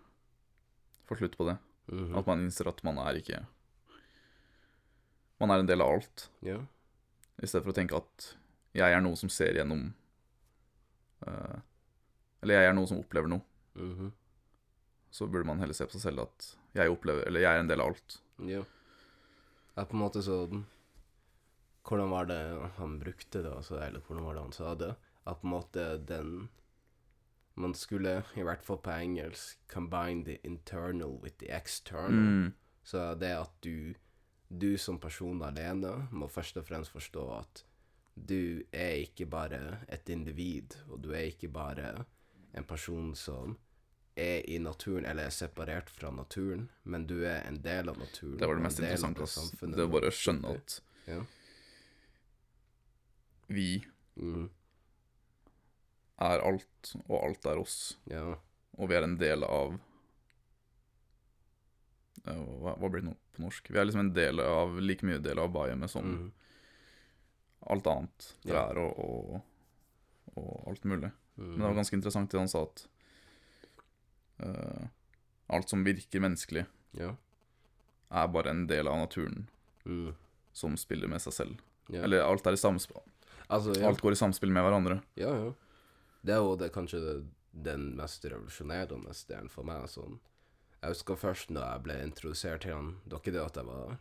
få 1.09 1.17
slutt 1.17 1.37
på 1.37 1.45
det. 1.49 1.59
Mhm. 1.87 2.17
At 2.19 2.27
man 2.27 2.41
innser 2.43 2.69
at 2.69 2.83
man 2.83 2.99
er 2.99 3.21
ikke 3.21 3.45
Man 5.39 5.51
er 5.53 5.61
en 5.61 5.69
del 5.69 5.83
av 5.85 5.91
alt. 5.93 6.31
Ja. 6.41 6.57
I 7.37 7.47
stedet 7.47 7.63
for 7.67 7.75
å 7.75 7.77
tenke 7.77 7.99
at 7.99 8.31
jeg 8.77 8.93
er 8.93 9.03
noe 9.05 9.17
som 9.21 9.29
ser 9.29 9.55
gjennom 9.59 9.91
uh, 11.27 11.59
Eller 12.43 12.55
jeg 12.61 12.71
er 12.71 12.77
noe 12.77 12.89
som 12.89 13.01
opplever 13.03 13.29
noe. 13.29 13.45
Mhm. 13.77 14.13
Så 15.11 15.29
burde 15.29 15.47
man 15.49 15.61
heller 15.61 15.77
se 15.77 15.85
på 15.87 15.93
seg 15.97 16.09
selv 16.09 16.25
at 16.27 16.49
jeg 16.77 16.93
opplever 16.93 17.27
Eller 17.29 17.45
jeg 17.45 17.53
er 17.53 17.61
en 17.63 17.69
del 17.71 17.81
av 17.85 17.93
alt. 17.93 18.19
Ja. 18.49 18.63
Det 19.75 19.83
er 19.85 19.89
på 19.91 19.97
en 19.97 20.03
måte 20.07 20.25
sånn 20.25 20.65
Hvordan 21.87 22.11
var 22.11 22.27
det 22.27 22.41
han 22.81 22.97
brukte 22.99 23.45
det, 23.45 23.53
altså, 23.53 23.77
eller 23.79 24.01
hvordan 24.03 24.25
var 24.27 24.35
det 24.35 24.41
han 24.43 24.53
sa 24.57 24.73
det? 24.75 24.89
At 25.23 25.39
på 25.41 25.47
en 25.47 25.53
måte 25.53 25.85
den 26.09 26.49
Man 27.57 27.75
skulle, 27.75 28.23
i 28.37 28.43
hvert 28.45 28.63
fall 28.65 28.79
på 28.85 28.91
engelsk, 28.91 29.59
combine 29.69 30.25
the 30.25 30.39
internal 30.45 31.17
with 31.23 31.37
the 31.41 31.49
external. 31.57 32.13
Mm. 32.13 32.53
Så 32.85 33.15
det 33.15 33.33
at 33.33 33.53
du, 33.65 33.95
du 34.49 34.77
som 34.79 34.99
person 35.01 35.41
alene, 35.43 36.09
må 36.13 36.29
først 36.29 36.57
og 36.61 36.67
fremst 36.69 36.93
forstå 36.93 37.25
at 37.39 37.65
du 38.17 38.63
er 38.73 39.03
ikke 39.05 39.27
bare 39.27 39.79
et 39.93 40.09
individ, 40.09 40.77
og 40.89 41.03
du 41.05 41.11
er 41.13 41.27
ikke 41.33 41.49
bare 41.53 42.05
en 42.57 42.65
person 42.65 43.15
som 43.15 43.57
er 44.17 44.41
i 44.49 44.59
naturen, 44.59 45.05
eller 45.05 45.27
er 45.29 45.35
separert 45.35 45.91
fra 45.93 46.11
naturen, 46.11 46.71
men 46.85 47.05
du 47.07 47.19
er 47.25 47.43
en 47.49 47.59
del 47.65 47.89
av 47.93 47.99
naturen. 48.01 48.39
Det 48.41 48.49
var 48.49 48.55
det 48.57 48.63
mest 48.65 48.81
interessante. 48.81 49.67
det 49.67 49.83
var 49.83 49.93
bare 49.99 50.09
å 50.13 50.17
skjønne 50.17 50.55
at 50.57 50.81
Ja. 51.07 51.21
vi 53.49 53.85
Mm, 54.17 54.49
er 56.19 56.41
alt, 56.49 56.95
og 57.09 57.17
alt 57.25 57.47
er 57.47 57.59
oss. 57.61 57.97
ja. 58.11 58.37
Og 58.79 58.89
vi 58.91 58.95
er 58.99 59.05
en 59.07 59.17
del 59.17 59.45
av 59.45 59.79
hva, 62.27 62.73
hva 62.77 62.89
blir 62.91 63.01
det 63.05 63.09
nå 63.11 63.15
på 63.37 63.43
norsk? 63.45 63.69
Vi 63.71 63.79
er 63.79 63.87
liksom 63.87 64.03
en 64.07 64.13
del 64.17 64.41
av 64.43 64.75
like 64.83 65.07
mye 65.07 65.21
del 65.23 65.39
av 65.41 65.53
biomet 65.55 65.91
som 65.93 66.07
Mm, 66.07 66.33
alt 67.73 67.87
annet 67.91 68.27
trær 68.45 68.79
og, 68.79 68.99
og, 69.01 69.41
og 70.37 70.69
alt 70.71 70.85
mulig. 70.85 71.11
mm, 71.37 71.47
Men 71.55 71.59
det 71.61 71.67
var 71.71 71.79
ganske 71.81 71.97
interessant 71.99 72.31
det 72.31 72.39
han 72.43 72.49
sa 72.53 72.63
at 72.67 72.85
uh, 74.45 74.87
alt 75.57 75.69
som 75.73 75.85
virker 75.87 76.21
menneskelig, 76.23 76.67
Ja. 76.99 77.15
er 78.11 78.29
bare 78.29 78.51
en 78.51 78.67
del 78.67 78.89
av 78.89 78.99
naturen 78.99 79.49
Mm, 79.87 80.15
som 80.53 80.77
spiller 80.77 81.07
med 81.09 81.21
seg 81.23 81.33
selv. 81.33 81.59
ja. 81.89 82.03
Eller 82.03 82.21
alt 82.27 82.45
er 82.47 82.53
i 82.53 82.57
samspill. 82.59 82.99
altså, 83.49 83.73
ja. 83.81 83.87
Alt 83.89 84.01
går 84.03 84.13
i 84.13 84.17
samspill 84.17 84.51
med 84.51 84.65
hverandre. 84.65 85.03
Ja, 85.17 85.31
ja. 85.31 85.53
Det 86.27 86.35
er 86.35 86.43
jo 86.43 86.57
det, 86.59 86.73
kanskje 86.75 87.01
det, 87.05 87.15
den 87.67 87.93
mest 87.99 88.25
revolusjonerende 88.27 89.15
delen 89.31 89.49
for 89.53 89.65
meg. 89.69 89.87
Sånn. 89.93 90.19
Jeg 90.83 90.93
husker 90.97 91.17
først 91.19 91.53
da 91.55 91.63
jeg 91.73 91.85
ble 91.87 91.95
introdusert 92.05 92.61
til 92.67 92.75
han 92.77 92.91
Det 93.07 93.15
var 93.17 93.23
ikke 93.25 93.33
det 93.37 93.45
at 93.47 93.57
jeg 93.63 93.67
var 93.71 93.97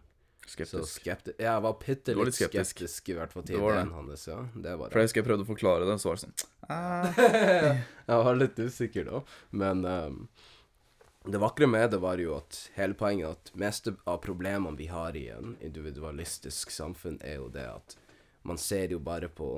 Skeptisk. 0.45 0.99
skeptisk. 0.99 1.39
Ja, 1.41 1.55
jeg 1.55 1.61
var 1.65 1.77
bitte 1.81 2.13
litt 2.13 2.27
litt 2.29 2.35
skeptisk. 2.37 2.75
skeptisk, 2.75 3.07
i 3.09 3.15
hvert 3.17 3.31
fall 3.33 3.45
til 3.47 3.55
Det 3.57 3.63
ideen 3.63 3.87
det. 3.89 3.95
hans. 3.95 4.25
Ja, 4.29 4.35
det 4.53 4.73
var 4.77 4.91
For 4.91 4.99
jeg 4.99 5.01
det. 5.01 5.05
husker 5.07 5.21
jeg 5.21 5.27
prøvde 5.29 5.45
å 5.45 5.49
forklare 5.49 5.87
det, 5.89 5.95
så 6.03 6.11
var 6.11 6.19
det 6.19 6.25
sånn 6.25 6.35
jeg 8.11 8.19
var 8.27 8.37
litt 8.37 8.59
usikker 8.61 9.07
da, 9.09 9.21
men 9.57 9.81
um, 9.85 10.19
det 11.25 11.41
vakre 11.41 11.65
med 11.69 11.89
det 11.95 11.97
var 12.03 12.21
jo 12.21 12.35
at 12.37 12.59
hele 12.75 12.93
poenget 12.99 13.31
at 13.31 13.51
meste 13.57 13.95
av 14.05 14.19
problemene 14.21 14.77
vi 14.77 14.85
har 14.91 15.17
i 15.17 15.23
en 15.33 15.55
individualistisk 15.65 16.69
samfunn, 16.73 17.17
er 17.25 17.39
jo 17.41 17.49
det 17.49 17.65
at 17.71 17.97
man 18.45 18.57
ser 18.61 18.93
jo 18.93 18.99
bare 19.01 19.29
på 19.33 19.49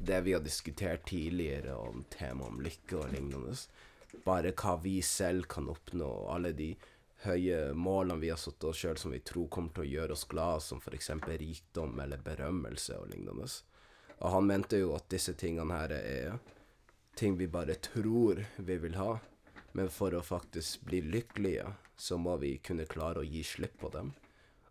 det 0.00 0.20
vi 0.26 0.32
har 0.32 0.40
diskutert 0.40 1.08
tidligere 1.08 1.74
om 1.76 2.04
tema 2.10 2.46
om 2.48 2.60
lykke 2.64 2.96
og 2.96 3.12
lignende. 3.12 3.54
Bare 4.24 4.52
hva 4.56 4.76
vi 4.82 4.98
selv 5.04 5.46
kan 5.52 5.68
oppnå, 5.70 6.08
og 6.08 6.30
alle 6.34 6.52
de 6.56 6.70
høye 7.24 7.74
målene 7.76 8.20
vi 8.20 8.30
har 8.32 8.40
satt 8.40 8.64
oss 8.64 8.80
sjøl 8.80 8.98
som 8.98 9.12
vi 9.12 9.20
tror 9.20 9.50
kommer 9.52 9.74
til 9.76 9.84
å 9.84 9.90
gjøre 9.90 10.16
oss 10.16 10.24
glad, 10.30 10.64
som 10.64 10.80
f.eks. 10.80 11.10
rikdom 11.28 12.00
eller 12.00 12.22
berømmelse 12.24 12.96
og 12.96 13.10
lignende. 13.12 13.48
Og 14.20 14.32
han 14.34 14.48
mente 14.48 14.80
jo 14.80 14.94
at 14.96 15.08
disse 15.12 15.36
tingene 15.36 15.76
her 15.76 15.92
er 15.98 16.40
ting 17.16 17.36
vi 17.36 17.48
bare 17.48 17.76
tror 17.84 18.44
vi 18.56 18.78
vil 18.80 18.96
ha. 18.96 19.18
Men 19.72 19.92
for 19.92 20.16
å 20.16 20.24
faktisk 20.24 20.82
bli 20.88 21.02
lykkelige, 21.04 21.68
så 21.96 22.16
må 22.18 22.36
vi 22.40 22.56
kunne 22.64 22.88
klare 22.90 23.20
å 23.20 23.28
gi 23.28 23.44
slipp 23.46 23.76
på 23.80 23.92
dem. 23.94 24.14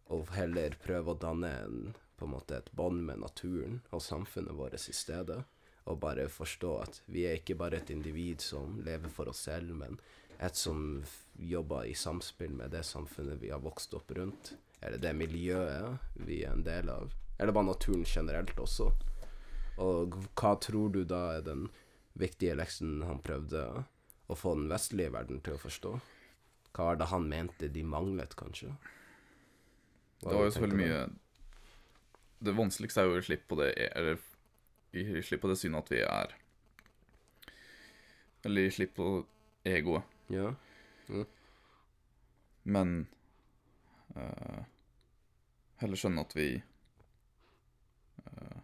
Og 0.09 0.33
heller 0.33 0.75
prøve 0.81 1.13
å 1.13 1.21
danne 1.21 1.51
en, 1.61 1.93
på 2.19 2.27
en 2.27 2.35
måte 2.35 2.59
et 2.59 2.71
bånd 2.75 3.01
med 3.07 3.21
naturen 3.23 3.79
og 3.89 4.03
samfunnet 4.03 4.57
vårt 4.57 4.77
i 4.77 4.95
stedet. 4.95 5.41
Og 5.89 5.99
bare 6.03 6.27
forstå 6.29 6.71
at 6.83 7.01
vi 7.09 7.25
er 7.25 7.39
ikke 7.39 7.57
bare 7.57 7.79
et 7.79 7.89
individ 7.89 8.43
som 8.45 8.77
lever 8.85 9.09
for 9.09 9.31
oss 9.31 9.45
selv, 9.47 9.71
men 9.79 9.97
et 10.39 10.55
som 10.55 11.03
jobber 11.33 11.87
i 11.89 11.95
samspill 11.97 12.53
med 12.55 12.71
det 12.75 12.83
samfunnet 12.87 13.41
vi 13.41 13.49
har 13.51 13.63
vokst 13.63 13.95
opp 13.97 14.11
rundt. 14.15 14.53
Eller 14.81 15.01
det 15.01 15.15
miljøet 15.17 16.19
vi 16.27 16.43
er 16.43 16.53
en 16.53 16.63
del 16.63 16.91
av. 16.93 17.15
Eller 17.39 17.55
bare 17.55 17.71
naturen 17.71 18.05
generelt 18.07 18.59
også. 18.59 18.91
Og 19.79 20.15
hva 20.35 20.53
tror 20.59 20.91
du 20.93 21.03
da 21.07 21.23
er 21.37 21.43
den 21.47 21.67
viktige 22.19 22.55
leksen 22.59 23.01
han 23.07 23.21
prøvde 23.23 23.65
å 24.29 24.37
få 24.37 24.55
den 24.59 24.69
vestlige 24.71 25.13
verden 25.15 25.41
til 25.43 25.55
å 25.55 25.61
forstå? 25.61 25.93
Hva 26.75 26.91
var 26.91 26.99
det 26.99 27.09
han 27.11 27.27
mente 27.31 27.71
de 27.73 27.83
manglet, 27.83 28.35
kanskje? 28.39 28.73
Hva 30.19 30.29
Det 30.29 30.37
var 30.37 30.45
jo 30.45 30.53
selvfølgelig 30.55 30.85
mye 30.85 31.03
Det 32.39 32.55
vanskeligste 32.55 33.01
er 33.03 33.09
jo 33.09 33.19
å 33.19 33.23
slippe 33.25 33.49
på 33.51 33.57
det 33.59 33.73
Eller 33.89 34.19
slippe 35.23 35.41
på 35.43 35.49
det 35.51 35.57
synet 35.59 35.83
at 35.83 35.91
vi 35.91 35.99
er 36.05 36.35
Eller 38.47 38.69
slippe 38.71 38.75
slipp 38.75 38.95
på 38.95 39.07
egoet. 39.67 40.03
Ja. 40.31 40.53
Men 42.63 42.93
uh, 44.15 44.63
heller 45.81 45.99
skjønne 45.99 46.23
at 46.23 46.35
vi 46.37 46.47
uh, 48.23 48.59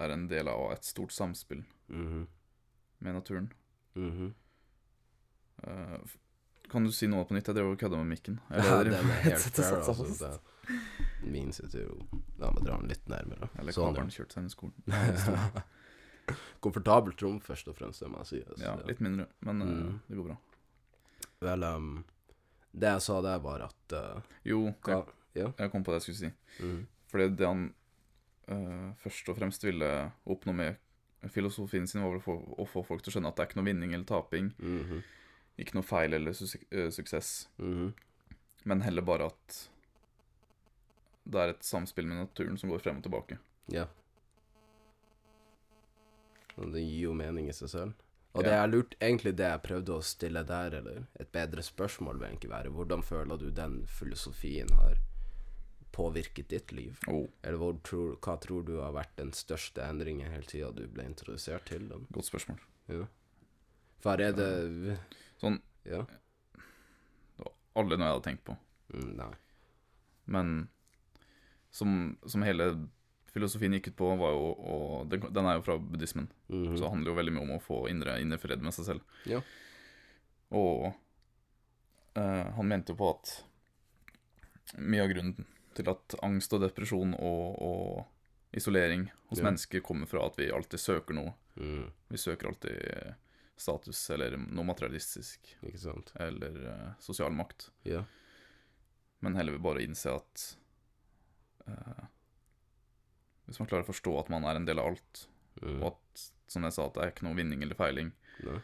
er 0.00 0.14
en 0.14 0.24
del 0.30 0.48
av 0.48 0.70
et 0.72 0.88
stort 0.88 1.12
samspill 1.12 1.64
Mhm. 1.88 2.26
med 2.98 3.14
naturen. 3.14 3.52
Mm 3.94 4.10
-hmm. 4.10 4.32
uh, 5.68 6.00
kan 6.70 6.84
du 6.84 6.92
si 6.92 7.06
noe 7.06 7.24
på 7.24 7.34
nytt? 7.34 7.46
Jeg 7.48 7.54
drev 7.54 7.66
og 7.70 7.78
kødda 7.78 7.96
med 7.96 8.06
mikken. 8.06 8.40
Ja, 8.50 8.82
det 8.82 8.90
den 8.90 9.10
er 9.10 9.22
helt 9.28 9.40
fair, 9.40 9.76
altså. 9.76 10.30
Det. 10.30 10.40
Min 11.22 11.52
sitter 11.52 11.84
jo 11.86 11.96
La 12.40 12.50
meg 12.52 12.64
dra 12.66 12.76
den 12.80 12.90
litt 12.90 13.06
nærmere. 13.08 13.48
Eller 13.58 13.72
Sånn, 13.74 13.94
kabelen 13.94 14.12
kjørte 14.12 14.36
seg 14.36 14.42
inn 14.42 14.50
i 14.50 14.54
skolen. 14.54 15.62
Komfortabelt 16.64 17.22
rom, 17.22 17.38
først 17.40 17.68
og 17.70 17.76
fremst, 17.78 18.02
det 18.02 18.10
må 18.10 18.20
jeg 18.24 18.30
si. 18.32 18.40
altså. 18.42 18.64
Ja, 18.64 18.74
litt 18.88 19.00
mindre, 19.04 19.28
men 19.46 19.62
mm. 19.62 19.72
uh, 19.72 19.98
det 20.08 20.18
går 20.18 20.28
bra. 20.30 20.36
Vel, 21.46 21.66
um, 21.76 21.90
det 22.76 22.92
jeg 22.96 23.04
sa 23.06 23.20
der, 23.24 23.38
var 23.44 23.66
at 23.68 23.96
uh, 23.96 24.34
Jo, 24.44 24.64
hva 24.84 24.98
jeg, 24.98 25.12
Ja. 25.36 25.50
jeg 25.60 25.70
kom 25.72 25.84
på 25.84 25.92
det 25.92 26.00
jeg 26.00 26.06
skulle 26.08 26.22
si. 26.24 26.64
Mm. 26.64 26.80
Fordi 27.12 27.28
det 27.38 27.46
han 27.46 27.68
uh, 28.50 28.88
først 29.04 29.30
og 29.32 29.38
fremst 29.38 29.64
ville 29.64 29.92
oppnå 30.26 30.56
med 30.56 30.82
filosofien 31.32 31.86
sin, 31.86 32.02
var 32.04 32.16
vel 32.16 32.24
for, 32.24 32.42
å 32.58 32.66
få 32.68 32.82
folk 32.86 33.02
til 33.04 33.12
å 33.12 33.16
skjønne 33.16 33.30
at 33.32 33.38
det 33.38 33.44
er 33.44 33.50
ikke 33.50 33.60
noe 33.60 33.68
vinning 33.70 33.94
eller 33.94 34.08
taping. 34.08 34.50
Mhm. 34.58 35.04
Ikke 35.56 35.78
noe 35.78 35.86
feil 35.88 36.12
eller 36.12 36.34
su 36.36 36.44
eh, 36.44 36.90
suksess. 36.92 37.48
-hmm. 37.58 37.92
Men 38.64 38.82
heller 38.82 39.02
bare 39.02 39.26
at 39.26 39.70
det 41.26 41.42
er 41.42 41.52
et 41.52 41.66
samspill 41.66 42.06
med 42.08 42.20
naturen 42.22 42.58
som 42.60 42.70
går 42.70 42.82
frem 42.84 43.00
og 43.00 43.06
tilbake. 43.06 43.38
Ja. 43.72 43.86
Det 46.56 46.80
gir 46.80 47.08
jo 47.08 47.14
mening 47.18 47.50
i 47.50 47.56
seg 47.56 47.72
selv. 47.72 48.04
Og 48.36 48.44
det 48.44 48.52
er 48.52 48.68
lurt, 48.68 48.94
egentlig 49.00 49.32
det 49.38 49.48
jeg 49.48 49.64
prøvde 49.64 49.94
å 49.96 50.04
stille 50.04 50.42
der, 50.44 50.74
eller 50.78 51.04
et 51.16 51.30
bedre 51.32 51.62
spørsmål 51.64 52.18
vil 52.20 52.28
egentlig 52.28 52.50
være, 52.52 52.72
hvordan 52.76 53.04
føler 53.04 53.40
du 53.40 53.46
den 53.54 53.78
filosofien 53.88 54.68
har 54.76 54.98
påvirket 55.96 56.50
ditt 56.52 56.74
liv? 56.76 56.98
Oh, 57.08 57.24
Eller 57.42 57.78
tror, 57.86 58.18
hva 58.20 58.36
tror 58.40 58.66
du 58.68 58.74
har 58.82 58.92
vært 58.92 59.14
den 59.16 59.32
største 59.32 59.80
endringen 59.84 60.28
hele 60.28 60.44
tida 60.44 60.68
du 60.76 60.84
ble 60.84 61.08
introdusert 61.08 61.64
til 61.70 61.88
den? 61.88 62.04
godt 62.12 62.28
spørsmål. 62.28 62.60
Ja. 62.92 63.08
For 64.04 64.20
er 64.20 64.36
det 64.36 64.98
Sånn 65.40 65.58
Ja? 65.88 66.04
Det 66.04 67.44
var 67.44 67.52
aldri 67.80 67.96
noe 67.96 68.08
jeg 68.10 68.16
hadde 68.18 68.26
tenkt 68.28 68.44
på. 68.44 68.56
Mm, 68.92 69.10
nei. 69.16 69.32
Men 70.26 70.52
som, 71.76 72.16
som 72.26 72.44
hele 72.46 72.70
filosofien 73.36 73.74
gikk 73.76 73.90
ut 73.92 73.96
på, 73.98 74.10
var 74.16 74.32
jo 74.32 74.46
og 74.56 75.10
den, 75.12 75.26
den 75.36 75.44
er 75.50 75.58
jo 75.58 75.64
fra 75.66 75.76
buddhismen, 75.78 76.30
Mhm. 76.48 76.76
så 76.78 76.86
det 76.86 76.92
handler 76.94 77.10
jo 77.12 77.16
veldig 77.18 77.34
mye 77.36 77.44
om 77.44 77.54
å 77.58 77.62
få 77.64 77.82
indre, 77.90 78.14
indre 78.22 78.38
fred 78.40 78.62
med 78.64 78.72
seg 78.72 78.86
selv. 78.88 79.02
Ja. 79.28 79.42
Og 80.56 80.86
uh, 82.16 82.46
han 82.56 82.68
mente 82.70 82.94
jo 82.94 83.00
på 83.02 83.10
at 83.12 83.34
mye 84.80 85.04
av 85.04 85.12
grunnen 85.12 85.44
til 85.76 85.90
at 85.92 86.16
angst 86.24 86.54
og 86.56 86.62
depresjon 86.64 87.12
og, 87.18 87.58
og 87.60 88.56
isolering 88.56 89.08
hos 89.28 89.38
Ja. 89.42 89.44
mennesker 89.50 89.82
kommer 89.84 90.08
fra 90.08 90.24
at 90.26 90.38
vi 90.40 90.48
alltid 90.50 90.80
søker 90.80 91.14
noe. 91.18 91.34
Mm, 91.60 91.90
Vi 92.08 92.16
søker 92.20 92.48
alltid 92.48 93.14
status 93.56 94.00
eller 94.12 94.36
noe 94.38 94.64
materialistisk 94.68 95.54
eller 96.20 96.56
uh, 96.68 96.90
sosial 97.00 97.32
makt. 97.36 97.68
Ja. 97.88 98.04
Men 99.20 99.36
heller 99.36 99.52
vil 99.56 99.64
bare 99.64 99.84
innse 99.84 100.12
at 100.16 100.56
eh, 101.68 102.04
Hvis 103.46 103.58
man 103.60 103.68
klarer 103.68 103.84
å 103.84 103.92
forstå 103.92 104.18
at 104.18 104.28
man 104.28 104.44
er 104.44 104.56
en 104.56 104.64
del 104.66 104.78
av 104.78 104.86
alt, 104.92 105.28
Mm. 105.62 105.82
og 105.82 105.86
at, 105.94 106.30
som 106.48 106.62
jeg 106.64 106.72
sa, 106.74 106.84
at 106.86 106.94
det 106.94 107.02
er 107.02 107.10
ikke 107.12 107.22
noe 107.24 107.34
vinning 107.38 107.62
eller 107.62 107.74
feiling, 107.74 108.12
Nei. 108.44 108.58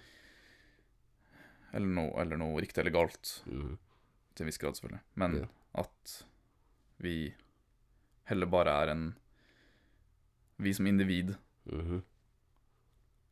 eller 1.72 1.86
noe, 1.88 2.10
eller 2.20 2.36
noe 2.36 2.60
riktig 2.60 2.82
eller 2.82 2.90
galt, 2.92 3.42
Mm. 3.46 3.78
til 4.34 4.44
en 4.44 4.46
viss 4.50 4.58
grad 4.58 4.74
selvfølgelig, 4.76 5.00
men 5.16 5.34
Ja. 5.40 5.46
at 5.74 6.24
vi 6.98 7.34
heller 8.24 8.46
bare 8.46 8.68
er 8.82 8.88
en 8.90 9.16
Vi 10.58 10.72
som 10.74 10.86
individ 10.86 11.36
Mhm. 11.66 12.02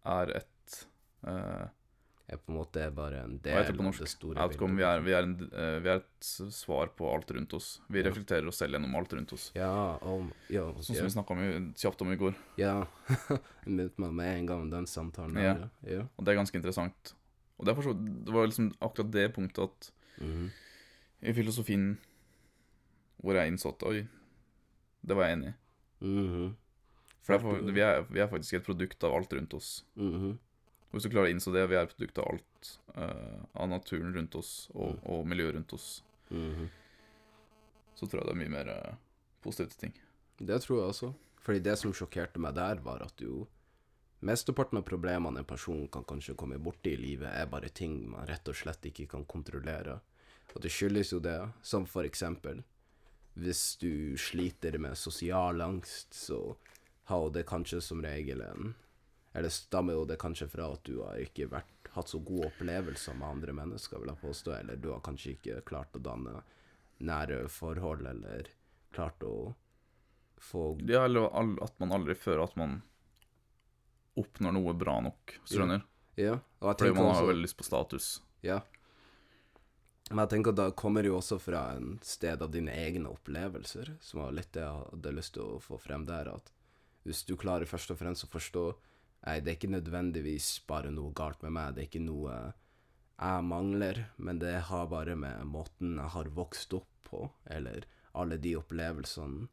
er 0.07 0.31
et 0.37 0.87
eh, 1.25 1.69
Er 2.31 2.39
på 2.39 2.53
en 2.53 2.59
måte 2.61 2.85
bare 2.95 3.25
en 3.25 3.39
del 3.43 3.57
av 3.59 3.97
det 3.99 4.07
store 4.09 4.39
Outcome. 4.45 4.77
Vi 4.79 4.85
er, 4.87 5.01
vi, 5.03 5.11
er 5.19 5.25
en, 5.27 5.33
eh, 5.51 5.79
vi 5.83 5.89
er 5.91 5.97
et 5.99 6.29
svar 6.55 6.93
på 6.95 7.09
alt 7.11 7.31
rundt 7.35 7.53
oss. 7.59 7.81
Vi 7.91 7.99
Ja. 7.99 8.05
reflekterer 8.07 8.47
oss 8.47 8.61
selv 8.63 8.77
gjennom 8.77 8.95
alt 8.95 9.13
rundt 9.17 9.33
oss. 9.35 9.49
Ja, 9.57 9.99
om, 10.07 10.29
ja, 10.49 10.63
Sånn 10.79 10.85
som 10.85 10.95
ja. 10.97 11.03
vi 11.03 11.11
snakka 11.11 11.75
kjapt 11.75 12.03
om 12.03 12.13
i 12.13 12.17
går. 12.21 12.35
Ja, 12.57 12.87
jeg 13.29 13.41
minnet 13.67 13.99
meg 13.99 14.13
med 14.13 14.37
en 14.39 14.47
gang 14.47 14.61
om 14.63 14.71
den 14.71 14.87
samtalen 14.87 15.35
Ja. 15.43 15.55
der. 15.55 15.71
Ja. 15.91 16.03
Og 16.17 16.25
det 16.25 16.33
er 16.33 16.39
ganske 16.39 16.55
interessant. 16.55 17.15
Og 17.59 17.67
det, 17.67 17.75
så- 17.83 17.99
det 18.25 18.33
var 18.33 18.47
liksom 18.47 18.71
akkurat 18.81 19.11
det 19.11 19.35
punktet 19.35 19.65
at 19.65 19.91
Mhm. 20.21 20.51
i 21.23 21.33
filosofien 21.33 21.99
hvor 23.23 23.35
jeg 23.35 23.51
innså 23.53 23.69
at 23.75 23.83
oi, 23.83 24.07
det 25.05 25.17
var 25.17 25.25
jeg 25.27 25.37
enig 25.39 25.49
i. 25.49 25.55
Mhm. 26.05 26.55
For 27.23 27.37
det 27.39 27.77
er, 27.79 28.03
vi, 28.05 28.15
vi 28.15 28.21
er 28.21 28.29
faktisk 28.29 28.55
et 28.55 28.65
produkt 28.65 29.03
av 29.05 29.13
alt 29.15 29.33
rundt 29.33 29.53
oss. 29.55 29.85
Mhm. 29.97 30.39
Og 30.91 30.99
hvis 30.99 31.07
du 31.07 31.11
klarer 31.13 31.31
å 31.31 31.35
innse 31.35 31.53
det, 31.55 31.63
vi 31.71 31.77
er 31.79 31.87
produkt 31.87 32.19
av 32.19 32.29
alt. 32.33 32.71
Uh, 32.97 33.45
av 33.55 33.69
naturen 33.71 34.13
rundt 34.15 34.35
oss 34.35 34.69
og, 34.75 34.97
Mm. 34.97 35.05
og 35.07 35.27
miljøet 35.27 35.55
rundt 35.55 35.73
oss. 35.73 36.03
Mhm. 36.31 36.69
Så 37.95 38.09
tror 38.09 38.21
jeg 38.21 38.27
det 38.27 38.33
er 38.35 38.41
mye 38.43 38.55
mer 38.57 38.69
uh, 38.69 38.95
positive 39.43 39.77
ting. 39.79 39.93
Det 40.39 40.61
tror 40.63 40.81
jeg 40.81 40.89
også. 40.95 41.15
Fordi 41.41 41.61
det 41.63 41.79
som 41.79 41.93
sjokkerte 41.93 42.39
meg 42.41 42.55
der, 42.55 42.81
var 42.85 43.03
at 43.03 43.21
jo 43.21 43.47
Mesteparten 44.21 44.77
av 44.77 44.83
problemene 44.85 45.39
en 45.41 45.47
person 45.49 45.87
kan 45.89 46.05
kanskje 46.05 46.35
komme 46.37 46.59
borti 46.61 46.93
i 46.93 46.97
livet, 47.01 47.31
er 47.33 47.47
bare 47.49 47.71
ting 47.73 47.95
man 48.11 48.27
rett 48.29 48.49
og 48.49 48.55
slett 48.55 48.85
ikke 48.85 49.07
kan 49.09 49.25
kontrollere. 49.25 49.95
Og 50.55 50.61
det 50.61 50.69
skyldes 50.71 51.13
jo 51.15 51.21
det, 51.25 51.39
som 51.63 51.87
for 51.87 52.05
eksempel 52.05 52.63
Hvis 53.35 53.79
du 53.81 54.19
sliter 54.19 54.77
med 54.79 54.99
sosial 54.99 55.61
angst, 55.63 56.13
så 56.13 56.57
har 57.05 57.23
jo 57.23 57.31
det 57.31 57.47
kanskje 57.47 57.81
som 57.81 58.03
regel 58.03 58.43
en 58.43 58.75
Eller 59.35 59.49
stammer 59.55 59.95
jo 59.95 60.05
det 60.05 60.17
kanskje 60.19 60.49
fra 60.51 60.73
at 60.75 60.83
du 60.85 60.97
har 61.05 61.21
ikke 61.23 61.47
vært, 61.53 61.91
hatt 61.95 62.09
så 62.11 62.19
gode 62.23 62.49
opplevelser 62.51 63.15
med 63.19 63.29
andre 63.29 63.53
mennesker, 63.55 63.99
vil 64.03 64.11
jeg 64.11 64.23
påstå, 64.25 64.55
eller 64.59 64.77
du 64.83 64.89
har 64.93 65.01
kanskje 65.07 65.37
ikke 65.37 65.61
klart 65.69 65.95
å 65.95 66.03
danne 66.03 66.41
nære 67.01 67.45
forhold, 67.49 68.07
eller 68.11 68.49
klart 68.93 69.23
å 69.23 69.55
få 70.41 70.65
Ja, 70.89 71.05
eller 71.05 71.29
at 71.63 71.79
man 71.79 71.93
aldri 71.95 72.15
føler 72.19 72.43
at 72.43 72.57
man 72.59 72.81
oppnår 74.19 74.53
noe 74.57 74.75
bra 74.75 74.99
nok, 75.01 75.39
hvis 75.41 75.51
du 75.51 75.57
Ja. 75.57 75.63
skjønner. 75.63 75.83
Ja, 76.17 76.39
Fordi 76.61 76.93
man 76.95 77.15
har 77.15 77.23
jo 77.23 77.29
veldig 77.29 77.43
lyst 77.47 77.57
på 77.57 77.65
status. 77.65 78.21
Ja. 78.43 78.61
Men 80.11 80.27
jeg 80.27 80.31
tenker 80.31 80.51
at 80.51 80.57
da 80.57 80.71
kommer 80.73 81.03
det 81.03 81.09
jo 81.13 81.19
også 81.19 81.39
fra 81.41 81.77
en 81.77 82.01
sted 82.03 82.43
av 82.43 82.51
dine 82.51 82.73
egne 82.73 83.07
opplevelser, 83.09 83.97
som 84.01 84.21
var 84.23 84.33
litt 84.33 84.51
det 84.53 84.63
jeg 84.63 84.85
hadde 84.91 85.15
lyst 85.15 85.35
til 85.35 85.43
å 85.45 85.61
få 85.63 85.79
frem 85.81 86.05
der, 86.05 86.29
at 86.35 86.51
hvis 87.07 87.25
du 87.25 87.37
klarer 87.37 87.65
først 87.65 87.93
og 87.93 87.99
fremst 87.99 88.25
å 88.27 88.29
forstå 88.33 88.65
Nei, 89.27 89.41
det 89.45 89.51
er 89.53 89.57
ikke 89.59 89.75
nødvendigvis 89.75 90.47
bare 90.67 90.91
noe 90.95 91.13
galt 91.13 91.43
med 91.45 91.53
meg, 91.53 91.75
det 91.77 91.83
er 91.85 91.89
ikke 91.91 92.05
noe 92.07 92.37
jeg 93.21 93.45
mangler, 93.45 93.99
men 94.17 94.39
det 94.41 94.55
har 94.71 94.87
bare 94.89 95.13
med 95.17 95.43
måten 95.45 95.99
jeg 96.01 96.09
har 96.15 96.31
vokst 96.33 96.73
opp 96.79 96.89
på, 97.05 97.27
eller 97.53 97.85
alle 98.17 98.39
de 98.41 98.55
opplevelsene 98.57 99.49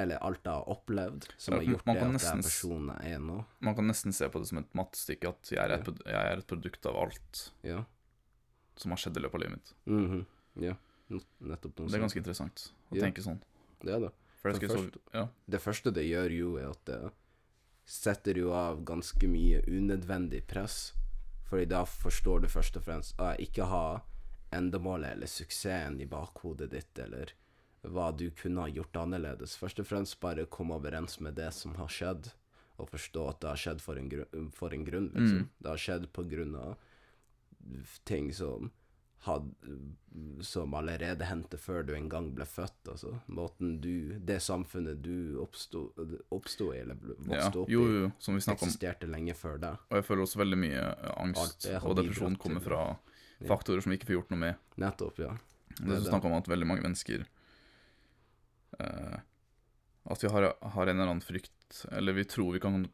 Eller 0.00 0.16
alt 0.24 0.40
jeg 0.48 0.52
har 0.56 0.64
opplevd, 0.72 1.26
som 1.36 1.52
Ja, 1.54 1.58
har 1.60 1.66
gjort 1.68 1.84
det 1.84 1.92
at 1.92 2.00
jeg 2.02 2.12
nesten 2.14 2.38
er 2.40 2.42
personen 2.48 2.88
jeg 3.04 3.12
er 3.14 3.18
nå. 3.20 3.36
Man 3.60 3.74
kan 3.76 3.86
nesten 3.86 4.14
se 4.16 4.28
på 4.32 4.40
det 4.40 4.48
som 4.48 4.58
et 4.58 4.72
mattestykke, 4.74 5.28
at 5.28 5.50
jeg 5.52 5.60
er 5.60 5.74
et, 5.76 5.86
Ja. 6.06 6.10
jeg 6.14 6.32
er 6.32 6.38
et 6.38 6.46
produkt 6.48 6.86
av 6.86 6.96
alt 6.96 7.52
Ja. 7.62 7.84
som 8.76 8.90
har 8.90 8.96
skjedd 8.98 9.18
i 9.18 9.20
løpet 9.20 9.34
av 9.34 9.40
livet 9.40 9.52
mitt. 9.52 9.74
Mhm. 9.86 10.26
Ja. 10.56 10.74
Nettopp 11.10 11.78
noe 11.78 11.86
Det 11.88 11.94
er 11.94 12.00
ganske 12.00 12.16
interessant 12.16 12.72
å 12.90 12.96
tenke 12.98 13.22
sånn. 13.22 13.40
Det 13.84 13.92
er 13.94 14.00
det. 14.00 14.12
For 14.40 14.50
jeg 14.52 14.60
For 14.70 14.76
så, 14.78 14.98
ja. 15.14 15.28
Det 15.48 15.60
første 15.60 15.92
det 15.92 16.04
gjør 16.08 16.30
jo, 16.38 16.56
er 16.56 16.70
at 16.70 16.84
det 16.86 17.12
setter 17.88 18.34
du 18.34 18.52
av 18.52 18.84
ganske 18.84 19.28
mye 19.28 19.62
unødvendig 19.66 20.42
press. 20.46 20.92
Fordi 21.48 21.64
da 21.64 21.84
forstår 21.88 22.44
du 22.44 22.48
først 22.52 22.76
og 22.76 22.84
fremst 22.84 23.20
at 23.20 23.40
ikke 23.40 23.68
ha 23.70 24.00
endemålet 24.52 25.14
eller 25.14 25.30
suksessen 25.30 25.96
i 26.00 26.08
bakhodet 26.08 26.68
ditt, 26.72 26.98
eller 27.00 27.32
hva 27.88 28.10
du 28.12 28.26
kunne 28.36 28.66
ha 28.66 28.72
gjort 28.72 28.96
annerledes. 29.00 29.56
Først 29.56 29.80
og 29.80 29.88
fremst 29.88 30.18
bare 30.20 30.44
komme 30.52 30.76
overens 30.76 31.16
med 31.24 31.38
det 31.40 31.48
som 31.56 31.78
har 31.80 31.88
skjedd, 31.92 32.28
og 32.76 32.90
forstå 32.92 33.24
at 33.30 33.40
det 33.40 33.50
har 33.54 33.62
skjedd 33.62 33.80
for 33.82 34.00
en, 34.00 34.10
grunn, 34.12 34.50
for 34.54 34.76
en 34.76 34.84
grunn, 34.84 35.08
liksom. 35.14 35.46
Mm. 35.46 35.48
Det 35.58 35.72
har 35.72 35.82
skjedd 35.86 36.06
på 36.12 36.26
grunn 36.28 36.54
av 36.60 36.76
ting 38.08 38.28
som 38.36 38.70
had, 39.26 39.48
som 40.46 40.74
allerede 40.78 41.24
hendte 41.26 41.58
før 41.58 41.82
du 41.86 41.92
en 41.94 42.08
gang 42.08 42.28
ble 42.34 42.44
født, 42.46 42.88
altså. 42.92 43.10
Måten 43.26 43.80
du 43.82 44.14
Det 44.18 44.38
samfunnet 44.42 45.02
du 45.02 45.38
oppsto, 45.42 45.88
oppsto 46.30 46.72
i, 46.74 46.78
eller 46.84 46.94
vokste 47.02 47.34
ja. 47.34 47.62
opp 47.64 47.68
Jo, 47.72 47.82
jo, 47.88 48.12
som 48.18 48.34
vi 48.38 48.40
om. 48.62 48.68
eksisterte 48.68 49.06
lenge 49.10 49.34
før 49.34 49.58
deg. 49.58 49.76
Og 49.90 49.96
jeg 49.98 50.04
føler 50.04 50.22
også 50.22 50.38
veldig 50.44 50.58
mye 50.62 50.84
angst 51.16 51.66
og 51.82 51.96
depresjon 51.98 52.36
kommer 52.38 52.60
fra 52.64 52.82
Ja. 53.40 53.46
faktorer 53.46 53.80
som 53.82 53.90
vi 53.90 53.98
ikke 53.98 54.06
får 54.06 54.16
gjort 54.20 54.30
noe 54.30 54.38
med. 54.38 54.54
Nettopp, 54.76 55.18
ja. 55.18 55.34
Det 55.78 55.84
Det 55.86 55.96
er 55.96 56.10
snakk 56.10 56.24
om 56.24 56.32
at 56.38 56.48
veldig 56.48 56.66
mange 56.66 56.82
mennesker 56.82 57.26
eh, 58.80 59.18
At 60.10 60.24
vi 60.24 60.28
har, 60.32 60.54
har 60.62 60.86
en 60.86 60.96
eller 60.96 61.10
annen 61.10 61.20
frykt, 61.22 61.84
eller 61.92 62.12
vi 62.16 62.24
tror 62.24 62.52
vi 62.54 62.60
kan 62.60 62.86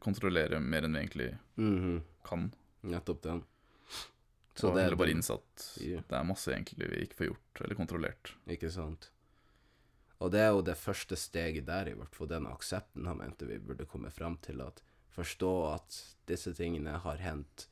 kontrollere 0.00 0.60
mer 0.60 0.82
enn 0.86 0.94
vi 0.94 1.00
egentlig 1.04 1.30
Mhm, 1.56 2.02
kan. 2.24 2.52
Nettopp 2.82 3.22
den. 3.22 3.42
Så 4.54 4.74
det 4.74 4.84
eller 4.84 4.96
bare 5.00 5.10
innsatt. 5.14 5.78
Yeah. 5.80 6.02
det 6.08 6.16
er 6.18 6.24
masse 6.28 6.52
egentlig 6.52 6.90
vi 6.90 7.02
ikke 7.06 7.16
får 7.22 7.26
gjort 7.30 7.60
eller 7.64 7.78
kontrollert. 7.78 8.34
Ikke 8.52 8.70
sant? 8.70 9.10
Og 10.22 10.30
det 10.30 10.40
er 10.44 10.50
jo 10.54 10.62
det 10.62 10.76
første 10.78 11.16
steget 11.18 11.66
der, 11.66 11.88
i 11.90 11.94
hvert 11.98 12.14
fall 12.14 12.28
den 12.30 12.46
aksepten 12.46 13.06
han 13.08 13.18
mente 13.18 13.48
vi 13.48 13.58
burde 13.58 13.88
komme 13.90 14.10
fram 14.14 14.36
til, 14.44 14.60
at 14.62 14.82
forstå 15.16 15.52
at 15.72 15.96
disse 16.30 16.52
tingene 16.54 16.98
har 17.02 17.16
hendt 17.24 17.66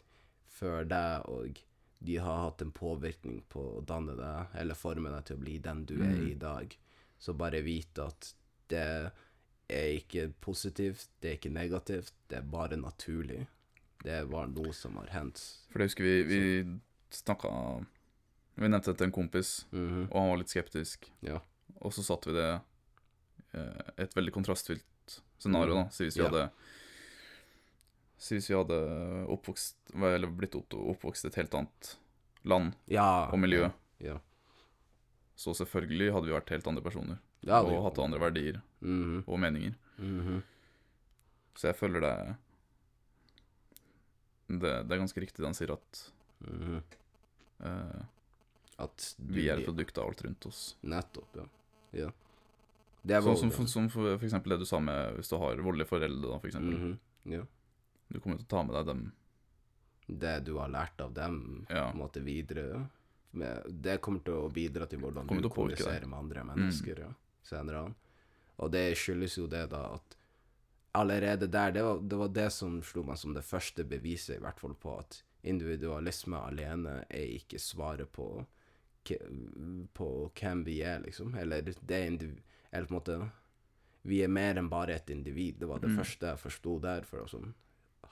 før 0.50 0.84
deg, 0.88 1.28
og 1.30 1.60
de 2.00 2.16
har 2.16 2.42
hatt 2.46 2.64
en 2.64 2.72
påvirkning 2.74 3.42
på 3.52 3.62
å 3.78 3.84
danne 3.86 4.16
deg, 4.18 4.56
eller 4.60 4.74
forme 4.74 5.12
deg 5.12 5.28
til 5.28 5.36
å 5.38 5.44
bli 5.44 5.58
den 5.62 5.84
du 5.86 5.94
er 6.00 6.16
Mm. 6.16 6.26
i 6.30 6.34
dag. 6.34 6.76
Så 7.18 7.34
bare 7.36 7.60
vite 7.62 8.06
at 8.08 8.34
det 8.68 9.12
er 9.68 9.88
ikke 10.00 10.32
positivt, 10.40 11.08
det 11.20 11.30
er 11.30 11.36
ikke 11.38 11.52
negativt, 11.54 12.12
det 12.28 12.38
er 12.38 12.42
bare 12.42 12.76
naturlig. 12.76 13.46
Det 14.02 14.24
var 14.30 14.46
noe 14.48 14.72
som 14.72 14.96
har 14.96 15.06
hendt. 15.12 15.40
For 15.70 15.78
det 15.78 15.90
husker 15.90 16.04
vi 16.04 16.22
Vi 16.24 16.40
snakka 17.10 17.50
Vi 18.56 18.68
nevnte 18.68 18.90
det 18.92 18.98
til 18.98 19.06
en 19.06 19.12
kompis, 19.12 19.64
Mhm. 19.72 20.08
og 20.10 20.16
han 20.20 20.28
var 20.30 20.36
litt 20.38 20.48
skeptisk. 20.52 21.10
Ja. 21.22 21.40
Og 21.80 21.92
så 21.92 22.02
satte 22.02 22.26
vi 22.26 22.34
det 22.36 22.60
eh, 23.54 23.82
et 24.04 24.14
veldig 24.14 24.32
kontrastfylt 24.32 25.20
scenario, 25.38 25.74
da. 25.74 25.84
Så 25.88 26.04
hvis 26.04 26.16
vi 26.16 26.22
Ja. 26.22 26.28
hadde 26.28 26.50
Så 28.18 28.34
hvis 28.36 28.48
vi 28.50 28.54
hadde 28.54 29.26
oppvokst 29.28 29.74
Eller 29.94 30.28
blitt 30.28 30.52
oppvokst 30.54 31.24
i 31.24 31.28
et 31.28 31.34
helt 31.36 31.54
annet 31.54 31.96
land 32.44 32.74
Ja. 32.86 33.28
og 33.32 33.38
miljø, 33.38 33.70
Ja. 33.98 34.18
så 35.36 35.54
selvfølgelig 35.54 36.12
hadde 36.12 36.26
vi 36.26 36.32
vært 36.32 36.50
helt 36.50 36.66
andre 36.66 36.82
personer. 36.82 37.18
og 37.46 37.84
hatt 37.84 37.98
andre 37.98 38.18
verdier 38.20 38.60
Mhm. 38.82 39.24
og 39.26 39.38
meninger. 39.38 39.74
Mhm. 39.98 40.42
Så 41.56 41.68
jeg 41.72 41.76
føler 41.76 42.00
det 42.00 42.36
Det, 44.58 44.70
det 44.88 44.94
er 44.96 44.98
ganske 45.04 45.20
riktig 45.22 45.38
det 45.42 45.46
han 45.46 45.54
sier, 45.54 45.70
at 45.76 46.00
mm. 46.46 46.80
eh, 47.68 48.00
At 48.80 49.04
du 49.18 49.34
vi 49.36 49.46
er 49.48 49.54
et 49.54 49.60
blir- 49.60 49.68
produkt 49.70 49.98
av 50.00 50.08
alt 50.10 50.22
rundt 50.24 50.46
oss. 50.48 50.62
Nettopp, 50.82 51.36
ja. 51.36 51.46
ja. 51.92 52.10
Det 53.02 53.16
er 53.16 53.22
Sånn 53.24 53.36
som, 53.38 53.50
for, 53.54 53.66
som 53.70 53.88
for, 53.92 54.16
for 54.18 54.26
eksempel 54.26 54.52
det 54.56 54.58
du 54.64 54.66
sa 54.68 54.80
med 54.80 55.16
hvis 55.16 55.30
du 55.32 55.36
har 55.40 55.60
voldelige 55.64 55.88
foreldre, 55.88 56.26
da, 56.34 56.38
for 56.42 56.48
eksempel. 56.50 56.76
Mhm. 56.78 56.98
Ja. 57.36 57.44
Du 58.10 58.18
kommer 58.20 58.40
til 58.40 58.48
å 58.48 58.50
ta 58.50 58.62
med 58.66 58.74
deg 58.76 58.86
dem. 58.90 59.02
Det 60.10 60.34
du 60.48 60.56
har 60.58 60.68
lært 60.72 61.00
av 61.04 61.12
dem, 61.14 61.66
Ja. 61.70 61.86
på 61.90 61.94
en 61.94 62.02
måte 62.02 62.20
videre 62.24 62.86
med, 63.32 63.62
Det 63.70 64.00
kommer 64.02 64.24
til 64.26 64.34
å 64.34 64.48
bidra 64.50 64.88
til 64.90 64.98
hvordan 64.98 65.28
Kommer 65.28 65.42
du 65.44 65.48
til 65.48 65.52
å 65.52 65.54
påvirke 65.54 65.76
deg. 65.76 65.86
kommuniserer 65.86 66.08
med 66.10 66.18
andre 66.18 66.44
mennesker 66.48 66.98
ja, 67.04 67.10
senere 67.46 67.84
an. 67.86 67.94
Og 68.58 68.72
det 68.72 68.96
skyldes 68.98 69.36
jo 69.38 69.46
det, 69.46 69.68
da, 69.70 69.84
at 69.94 70.16
allerede 70.92 71.46
der 71.50 71.70
Det 71.72 71.82
var 71.82 71.98
det, 72.00 72.16
var 72.18 72.28
det 72.28 72.52
som 72.52 72.82
slo 72.82 73.02
meg 73.02 73.18
som 73.18 73.34
det 73.34 73.44
første 73.44 73.84
beviset, 73.84 74.36
i 74.36 74.40
hvert 74.40 74.60
fall, 74.60 74.74
på 74.74 74.98
at 74.98 75.22
individualisme 75.42 76.36
alene 76.36 77.04
er 77.08 77.36
ikke 77.38 77.58
svaret 77.58 78.10
på 78.12 78.46
på 79.94 80.06
hvem 80.40 80.64
vi 80.64 80.82
er, 80.84 81.00
liksom. 81.00 81.34
Eller 81.34 81.62
det 81.62 81.96
er. 81.96 82.18
Eller 82.70 82.86
på 82.86 82.94
en 82.94 82.98
måte 83.00 83.30
Vi 84.02 84.22
er 84.24 84.28
mer 84.28 84.56
enn 84.56 84.68
bare 84.68 84.94
et 84.94 85.10
individ. 85.10 85.58
Det 85.60 85.66
var 85.68 85.78
det 85.80 85.90
Mm. 85.90 85.96
første 85.98 86.26
jeg 86.26 86.38
forsto 86.38 86.78
der. 86.80 87.02
For 87.02 87.26
sånn, 87.26 87.54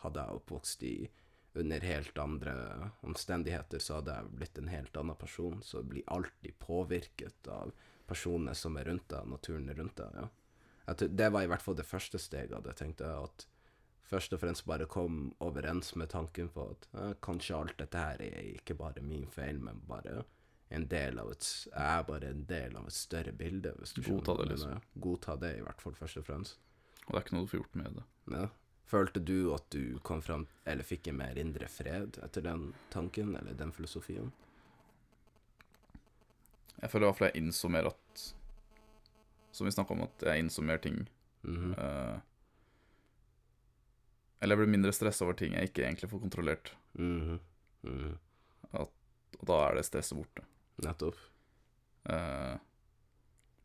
hadde 0.03 0.21
jeg 0.21 0.37
oppvokst 0.37 0.83
i 0.83 1.09
under 1.55 1.81
helt 1.81 2.19
andre 2.19 2.91
omstendigheter, 3.03 3.79
så 3.79 3.95
hadde 3.95 4.15
jeg 4.15 4.37
blitt 4.37 4.59
en 4.59 4.69
helt 4.69 4.97
annen 4.97 5.17
person. 5.17 5.63
Så 5.63 5.83
blir 5.83 6.03
alltid 6.07 6.59
påvirket 6.59 7.49
av 7.49 7.73
personene 8.07 8.55
som 8.55 8.77
er 8.77 8.85
rundt 8.85 9.09
deg, 9.09 9.27
naturen 9.27 9.75
rundt 9.75 9.97
deg. 9.97 10.11
ja. 10.15 10.29
Det 10.97 11.29
var 11.33 11.45
i 11.45 11.51
hvert 11.51 11.63
fall 11.63 11.77
det 11.77 11.87
første 11.87 12.19
steget. 12.19 12.55
Jeg 12.55 12.77
tenkte 12.79 13.05
tenkt 13.05 13.05
at 13.05 13.47
først 14.09 14.33
og 14.33 14.41
fremst 14.41 14.65
bare 14.67 14.87
kom 14.89 15.35
overens 15.45 15.95
med 16.01 16.09
tanken 16.09 16.49
på 16.55 16.71
at 16.73 16.89
eh, 16.95 17.15
kanskje 17.25 17.57
alt 17.59 17.79
dette 17.81 18.01
her 18.01 18.23
er 18.25 18.39
ikke 18.55 18.77
bare 18.79 19.05
min 19.05 19.27
feil, 19.29 19.61
men 19.61 19.83
bare 19.89 20.23
en 20.69 20.87
del 20.89 21.19
av 21.21 21.31
et 21.33 21.45
Jeg 21.73 21.99
er 21.99 22.07
bare 22.09 22.31
en 22.31 22.45
del 22.49 22.77
av 22.77 22.89
et 22.89 22.97
større 22.97 23.33
bilde, 23.33 23.73
hvis 23.79 23.95
du. 23.97 24.03
Godta 24.05 24.37
det, 24.41 24.49
liksom. 24.53 24.81
Godta 24.95 25.37
det, 25.37 25.53
i 25.59 25.63
hvert 25.65 25.85
fall, 25.85 25.97
først 25.97 26.21
og 26.21 26.27
fremst. 26.27 26.59
Og 27.07 27.13
det 27.13 27.21
er 27.21 27.25
ikke 27.25 27.37
noe 27.37 27.47
du 27.47 27.53
får 27.53 27.63
gjort 27.63 27.79
med 27.81 28.01
det. 28.01 28.09
Ja. 28.35 28.49
Følte 28.89 29.21
du 29.21 29.39
at 29.53 29.65
du 29.73 29.99
kom 30.05 30.21
fram, 30.25 30.47
eller 30.65 30.85
fikk 30.85 31.09
en 31.11 31.19
mer 31.21 31.41
indre 31.41 31.69
fred 31.73 32.21
etter 32.25 32.45
den 32.45 32.71
tanken, 32.93 33.35
eller 33.37 33.57
den 33.57 33.73
filosofien? 33.77 34.33
Jeg 36.79 36.93
føler 36.93 37.07
i 37.07 37.11
hvert 37.11 37.19
fall 37.19 37.31
jeg 37.33 37.43
innså 37.43 37.69
mer 37.73 37.91
at 37.91 37.99
Som 39.53 39.67
vi 39.67 39.73
snakka 39.73 39.95
om, 39.95 40.03
at 40.07 40.23
jeg 40.23 40.45
innså 40.45 40.63
mer 40.63 40.79
ting 40.79 41.09
-hmm. 41.43 41.73
uh, 41.79 42.21
Eller 44.41 44.55
jeg 44.55 44.63
blir 44.63 44.73
mindre 44.77 44.93
stressa 44.95 45.25
over 45.27 45.37
ting 45.39 45.57
jeg 45.57 45.71
ikke 45.71 45.85
egentlig 45.87 46.11
får 46.11 46.21
kontrollert. 46.21 46.73
Mhm. 46.95 47.41
Mhm. 47.83 48.19
Og 49.39 49.45
da 49.47 49.59
er 49.69 49.75
det 49.79 49.85
stresset 49.87 50.19
borte. 50.19 50.43
Nettopp. 50.83 51.19
Uh, 52.09 52.59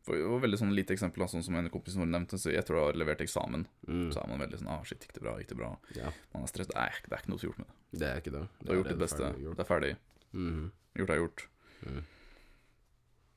for 0.04 0.18
det 0.18 0.26
var 0.28 0.42
veldig 0.42 0.58
sånn 0.60 0.74
lite 0.76 0.92
eksempel, 0.92 1.24
sånn 1.30 1.42
som 1.42 1.56
en 1.56 1.70
kompis 1.72 1.96
vår 1.96 2.10
nevnte. 2.10 2.38
Så 2.38 2.52
tror 2.66 2.78
jeg 2.78 2.86
har 2.90 2.98
levert 3.00 3.22
eksamen. 3.24 3.64
Mm. 3.88 4.10
Så 4.12 4.20
er 4.20 4.28
man 4.28 4.42
veldig 4.44 4.58
sånn 4.60 4.68
ah, 4.74 4.82
shit, 4.84 5.00
gikk 5.00 5.14
det 5.16 5.22
bra, 5.24 5.36
gikk 5.40 5.48
det 5.54 5.58
bra? 5.62 5.70
Ja, 5.96 6.10
Man 6.34 6.44
er 6.44 6.50
stresset. 6.52 6.74
Nei, 6.76 6.90
det 7.06 7.16
er 7.16 7.22
ikke 7.22 7.32
noe 7.32 7.40
som 7.40 7.46
er 7.46 7.50
gjort 7.50 7.62
med 7.62 7.70
det. 7.70 8.00
det 8.02 8.10
er 8.10 8.20
ikke 8.20 8.34
det. 8.34 8.42
Du 8.60 8.70
har 8.70 8.78
gjort 8.80 8.90
ditt 8.92 9.00
beste. 9.00 9.30
Gjort. 9.40 9.56
Det 9.56 9.64
er 9.64 9.70
ferdig. 9.70 9.92
Mhm. 10.32 10.66
Gjort 11.00 11.14
er 11.14 11.20
gjort. 11.22 11.46
Mm. 11.84 12.02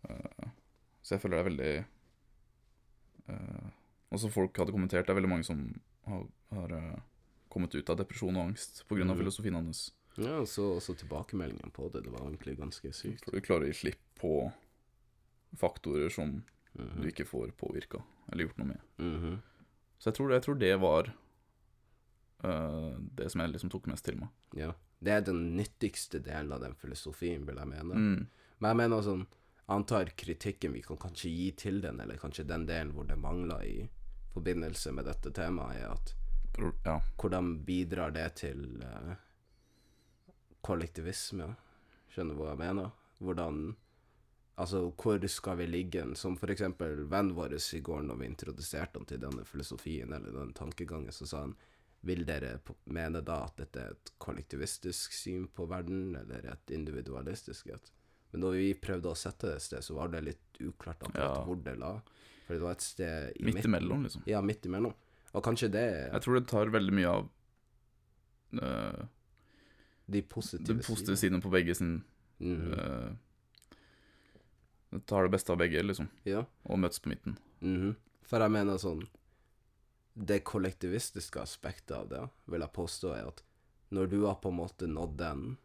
Eh, 0.09 0.49
så 1.01 1.15
jeg 1.15 1.23
føler 1.23 1.37
det 1.37 1.43
er 1.45 1.49
veldig 1.51 1.71
uh, 3.29 3.69
Også 4.11 4.29
folk 4.31 4.55
hadde 4.57 4.71
kommentert, 4.71 5.05
det 5.07 5.11
er 5.11 5.19
veldig 5.19 5.29
mange 5.29 5.43
som 5.47 5.61
har, 6.07 6.25
har 6.55 6.71
uh, 6.71 6.99
kommet 7.51 7.75
ut 7.75 7.89
av 7.89 7.97
depresjon 7.99 8.35
og 8.37 8.49
angst 8.49 8.83
pga. 8.87 9.03
Mm. 9.03 9.17
filosofien 9.19 9.55
hans. 9.59 9.91
Ja, 10.17 10.39
og 10.41 10.47
så 10.49 10.63
også 10.77 10.95
tilbakemeldingen 10.97 11.71
på 11.75 11.89
det. 11.93 12.03
Det 12.05 12.11
var 12.13 12.23
egentlig 12.25 12.57
ganske 12.57 12.93
sykt. 12.95 13.25
For 13.25 13.35
du 13.35 13.41
klarer 13.45 13.67
å 13.67 13.71
gi 13.71 13.77
slipp 13.83 14.01
på 14.21 14.51
faktorer 15.57 16.09
som 16.09 16.43
Mhm. 16.77 17.01
du 17.01 17.07
ikke 17.09 17.25
får 17.25 17.51
påvirka 17.57 18.03
eller 18.31 18.43
gjort 18.45 18.57
noe 18.57 18.67
med. 18.67 18.79
Mhm. 18.97 19.37
Så 19.99 20.09
jeg 20.11 20.13
tror, 20.15 20.31
jeg 20.31 20.41
tror 20.43 20.59
det 20.59 20.79
var 20.79 21.07
uh, 22.43 22.93
det 23.15 23.31
som 23.31 23.41
jeg 23.41 23.51
liksom 23.51 23.69
tok 23.73 23.87
mest 23.87 24.05
til 24.05 24.19
meg. 24.19 24.29
Ja. 24.53 24.73
Det 25.01 25.11
er 25.11 25.21
den 25.21 25.55
nyttigste 25.57 26.19
delen 26.21 26.51
av 26.53 26.61
den 26.61 26.75
filosofien, 26.75 27.45
vil 27.45 27.55
jeg 27.57 27.67
mene. 27.67 27.93
Mm. 27.95 28.27
Men 28.59 28.69
jeg 28.69 28.77
mener 28.77 29.01
sånn 29.05 29.25
Antar 29.69 30.05
kritikken 30.15 30.73
vi 30.73 30.81
kan 30.81 30.97
kanskje 30.97 31.29
gi 31.29 31.47
til 31.59 31.81
den, 31.83 31.99
eller 31.99 32.19
kanskje 32.21 32.47
den 32.47 32.65
delen 32.69 32.93
hvor 32.95 33.07
det 33.09 33.17
mangler 33.19 33.63
i 33.67 33.89
forbindelse 34.33 34.93
med 34.95 35.05
dette 35.09 35.31
temaet, 35.35 35.81
er 35.81 35.91
at 35.91 36.13
Ja. 36.85 37.01
hvordan 37.19 37.65
bidrar 37.65 38.11
det 38.11 38.35
til 38.35 38.81
uh, 38.81 39.11
kollektivisme? 40.61 41.51
Skjønner 42.09 42.33
du 42.33 42.41
hva 42.41 42.53
jeg 42.55 42.63
mener? 42.63 42.95
Hvordan 43.19 43.75
Altså, 44.57 44.91
hvor 44.97 45.27
skal 45.27 45.57
vi 45.57 45.65
ligge? 45.67 46.15
Som 46.15 46.37
for 46.37 46.49
eksempel 46.49 47.03
vennen 47.05 47.35
vår 47.37 47.53
i 47.77 47.79
går, 47.79 48.01
når 48.01 48.15
vi 48.17 48.25
introduserte 48.25 48.97
han 48.97 49.05
til 49.05 49.19
denne 49.21 49.45
filosofien, 49.45 50.13
eller 50.13 50.33
den 50.33 50.53
tankegangen, 50.53 51.11
så 51.11 51.27
sa 51.29 51.43
han 51.43 51.53
vil 52.01 52.25
dere 52.25 52.55
mene 52.85 53.21
da 53.21 53.43
at 53.45 53.57
dette 53.61 53.83
er 53.83 53.91
et 53.93 54.11
kollektivistisk 54.17 55.13
syn 55.13 55.45
på 55.53 55.67
verden, 55.69 56.15
eller 56.15 56.49
et 56.53 56.73
individualistisk 56.73 57.67
et? 57.67 57.91
Men 58.31 58.41
da 58.41 58.49
vi 58.51 58.73
prøvde 58.73 59.11
å 59.11 59.15
sette 59.17 59.47
det 59.47 59.55
et 59.55 59.61
sted, 59.61 59.83
så 59.83 59.95
var 59.95 60.07
det 60.09 60.23
litt 60.23 60.59
uklart 60.59 60.99
akkurat 60.99 61.37
Ja. 61.37 61.43
hvor 61.45 61.55
det 61.63 61.77
la. 61.79 61.93
For 62.47 62.53
det 62.53 62.61
var 62.61 62.71
et 62.71 62.81
sted 62.81 63.33
i 63.39 63.43
Midt 63.43 63.65
imellom, 63.65 64.03
liksom. 64.03 64.23
Ja, 64.27 64.41
midt 64.41 64.65
imellom. 64.65 64.93
Og 65.33 65.43
kanskje 65.43 65.69
det 65.71 66.11
Jeg 66.11 66.21
tror 66.21 66.39
det 66.39 66.47
tar 66.47 66.65
veldig 66.71 66.93
mye 66.93 67.07
av 67.07 67.29
uh, 68.61 69.05
de 70.09 70.21
positive, 70.21 70.77
de 70.77 70.83
positive 70.83 71.17
siden 71.19 71.41
på 71.41 71.51
begge 71.51 71.75
sin 71.75 72.03
Mhm. 72.39 72.73
uh, 72.73 73.15
Det 74.91 75.05
tar 75.05 75.23
det 75.23 75.31
beste 75.31 75.49
av 75.51 75.57
begge, 75.59 75.81
liksom, 75.83 76.07
Ja. 76.25 76.45
og 76.65 76.79
møtes 76.79 76.99
på 76.99 77.09
midten. 77.09 77.37
mhm. 77.61 77.95
For 78.23 78.39
jeg 78.39 78.51
mener 78.51 78.77
sånn 78.77 79.07
Det 80.17 80.43
kollektivistiske 80.43 81.39
aspektet 81.39 81.91
av 81.91 82.09
det, 82.09 82.29
vil 82.47 82.59
jeg 82.61 82.73
påstå, 82.73 83.13
er 83.15 83.27
at 83.27 83.41
når 83.91 84.09
du 84.09 84.25
har 84.25 84.35
på 84.35 84.49
en 84.49 84.57
måte 84.57 84.87
nådd 84.87 85.15
den 85.17 85.57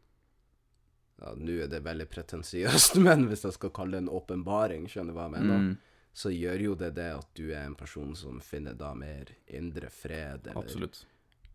ja, 1.23 1.33
Nå 1.39 1.57
er 1.65 1.71
det 1.71 1.83
veldig 1.87 2.09
pretensiøst, 2.11 2.99
men 3.07 3.29
hvis 3.31 3.47
jeg 3.47 3.57
skal 3.57 3.73
kalle 3.75 3.97
det 3.97 4.05
en 4.05 4.13
åpenbaring, 4.13 4.89
skjønner 4.91 5.15
du 5.15 5.19
hva 5.21 5.29
jeg 5.31 5.37
mener, 5.39 5.67
Mm, 5.73 5.77
så 6.13 6.29
gjør 6.29 6.61
jo 6.61 6.75
det 6.77 6.91
det 6.99 7.09
at 7.17 7.29
du 7.39 7.47
er 7.55 7.63
en 7.65 7.79
person 7.79 8.11
som 8.19 8.41
finner 8.45 8.75
da 8.77 8.91
mer 8.95 9.31
indre 9.47 9.89
fred, 9.89 10.45
eller 10.45 10.61
absolutt. 10.61 11.07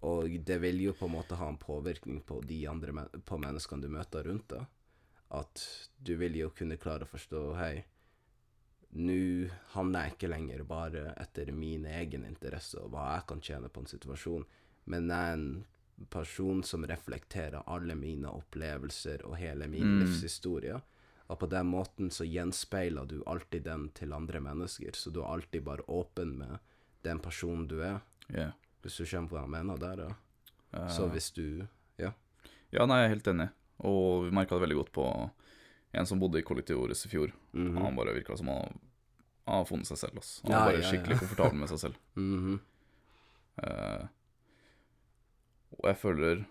Og 0.08 0.34
det 0.46 0.58
vil 0.62 0.82
jo 0.82 0.94
på 0.98 1.06
en 1.06 1.14
måte 1.14 1.38
ha 1.38 1.50
en 1.50 1.60
påvirkning 1.62 2.24
på 2.26 2.40
de 2.46 2.64
andre 2.70 2.94
men 2.94 3.22
på 3.26 3.38
menneskene 3.42 3.86
du 3.86 3.92
møter 3.94 4.26
rundt 4.26 4.50
deg. 4.50 4.66
At 5.38 5.62
du 5.98 6.16
vil 6.18 6.38
jo 6.40 6.50
kunne 6.56 6.80
klare 6.82 7.06
å 7.06 7.12
forstå 7.12 7.42
Hei, 7.60 7.86
nå 8.98 9.50
handler 9.74 10.06
jeg 10.06 10.16
ikke 10.16 10.30
lenger 10.32 10.64
bare 10.70 11.02
etter 11.20 11.52
min 11.52 11.86
egen 11.86 12.26
interesse 12.26 12.80
og 12.80 12.94
hva 12.94 13.10
jeg 13.18 13.26
kan 13.30 13.44
tjene 13.44 13.72
på 13.74 13.84
en 13.84 13.92
situasjon, 13.92 14.46
men 14.88 15.12
jeg 15.12 15.34
er 15.34 15.36
en 15.36 15.50
person 16.10 16.64
som 16.64 16.86
reflekterer 16.88 17.64
alle 17.68 17.96
mine 17.96 18.28
opplevelser 18.30 19.24
og 19.26 19.38
hele 19.38 19.68
min 19.68 19.84
Mm. 19.84 20.00
livshistorie. 20.06 20.82
Og 21.30 21.40
på 21.40 21.50
den 21.50 21.66
måten 21.68 22.10
så 22.10 22.24
gjenspeiler 22.24 23.06
du 23.08 23.24
alltid 23.28 23.64
den 23.64 23.90
til 23.90 24.14
andre 24.14 24.40
mennesker, 24.40 24.92
så 24.96 25.12
du 25.12 25.20
er 25.22 25.28
alltid 25.34 25.64
bare 25.64 25.84
åpen 25.88 26.38
med 26.38 26.60
den 27.04 27.20
personen 27.20 27.68
du 27.68 27.82
er. 27.82 28.00
Yeah. 28.30 28.52
Hvis 28.82 28.98
du 28.98 29.04
skjønner 29.06 29.30
hva 29.30 29.42
jeg 29.42 29.50
mener 29.50 29.78
der, 29.78 29.98
ja. 30.08 30.14
Uh, 30.74 30.88
Så 30.90 31.10
hvis 31.12 31.32
du 31.34 31.68
Ja. 31.98 32.12
Ja, 32.72 32.86
nei, 32.86 32.98
jeg 33.02 33.06
er 33.12 33.16
helt 33.16 33.28
enig. 33.28 33.50
Og 33.80 34.26
vi 34.26 34.32
merka 34.32 34.56
det 34.60 34.68
veldig 34.70 34.78
godt 34.86 34.92
på 34.94 35.32
en 35.94 36.06
som 36.06 36.20
bodde 36.20 36.40
i 36.40 36.42
kollektivet 36.44 36.80
vårt 36.80 37.06
i 37.06 37.10
fjor. 37.10 37.32
Mhm. 37.54 37.78
Han 37.78 37.96
bare 37.96 38.14
virka 38.14 38.38
som 38.38 38.48
han, 38.48 38.80
har 39.48 39.66
funnet 39.66 39.88
seg 39.88 39.98
selv. 39.98 40.16
altså. 40.16 40.42
Han 40.44 40.52
Ja, 40.52 40.60
var 40.60 40.66
bare 40.72 40.82
ja, 40.82 40.84
ja. 40.84 40.92
skikkelig 40.92 41.20
komfortabel 41.20 41.58
med 41.60 41.70
seg 41.70 41.80
selv. 41.80 41.96
Mhm. 42.16 42.60
Eh, 43.64 44.08
og 45.78 45.90
jeg 45.92 45.98
føler 46.02 46.46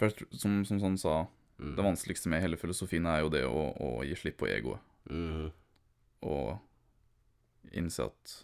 først, 0.00 0.22
som, 0.40 0.60
som 0.68 0.80
sånn 0.82 0.98
sa, 1.00 1.14
mm. 1.58 1.74
det 1.76 1.84
vanskeligste 1.84 2.30
med 2.32 2.42
hele 2.44 2.56
filosofien 2.60 3.06
er 3.10 3.22
jo 3.24 3.30
det 3.34 3.44
å, 3.46 3.64
å 3.76 3.90
gi 4.06 4.16
slipp 4.16 4.38
på 4.40 4.48
egoet. 4.50 4.80
Mm. 5.10 5.48
Og 6.28 7.72
innse 7.76 8.06
at 8.08 8.36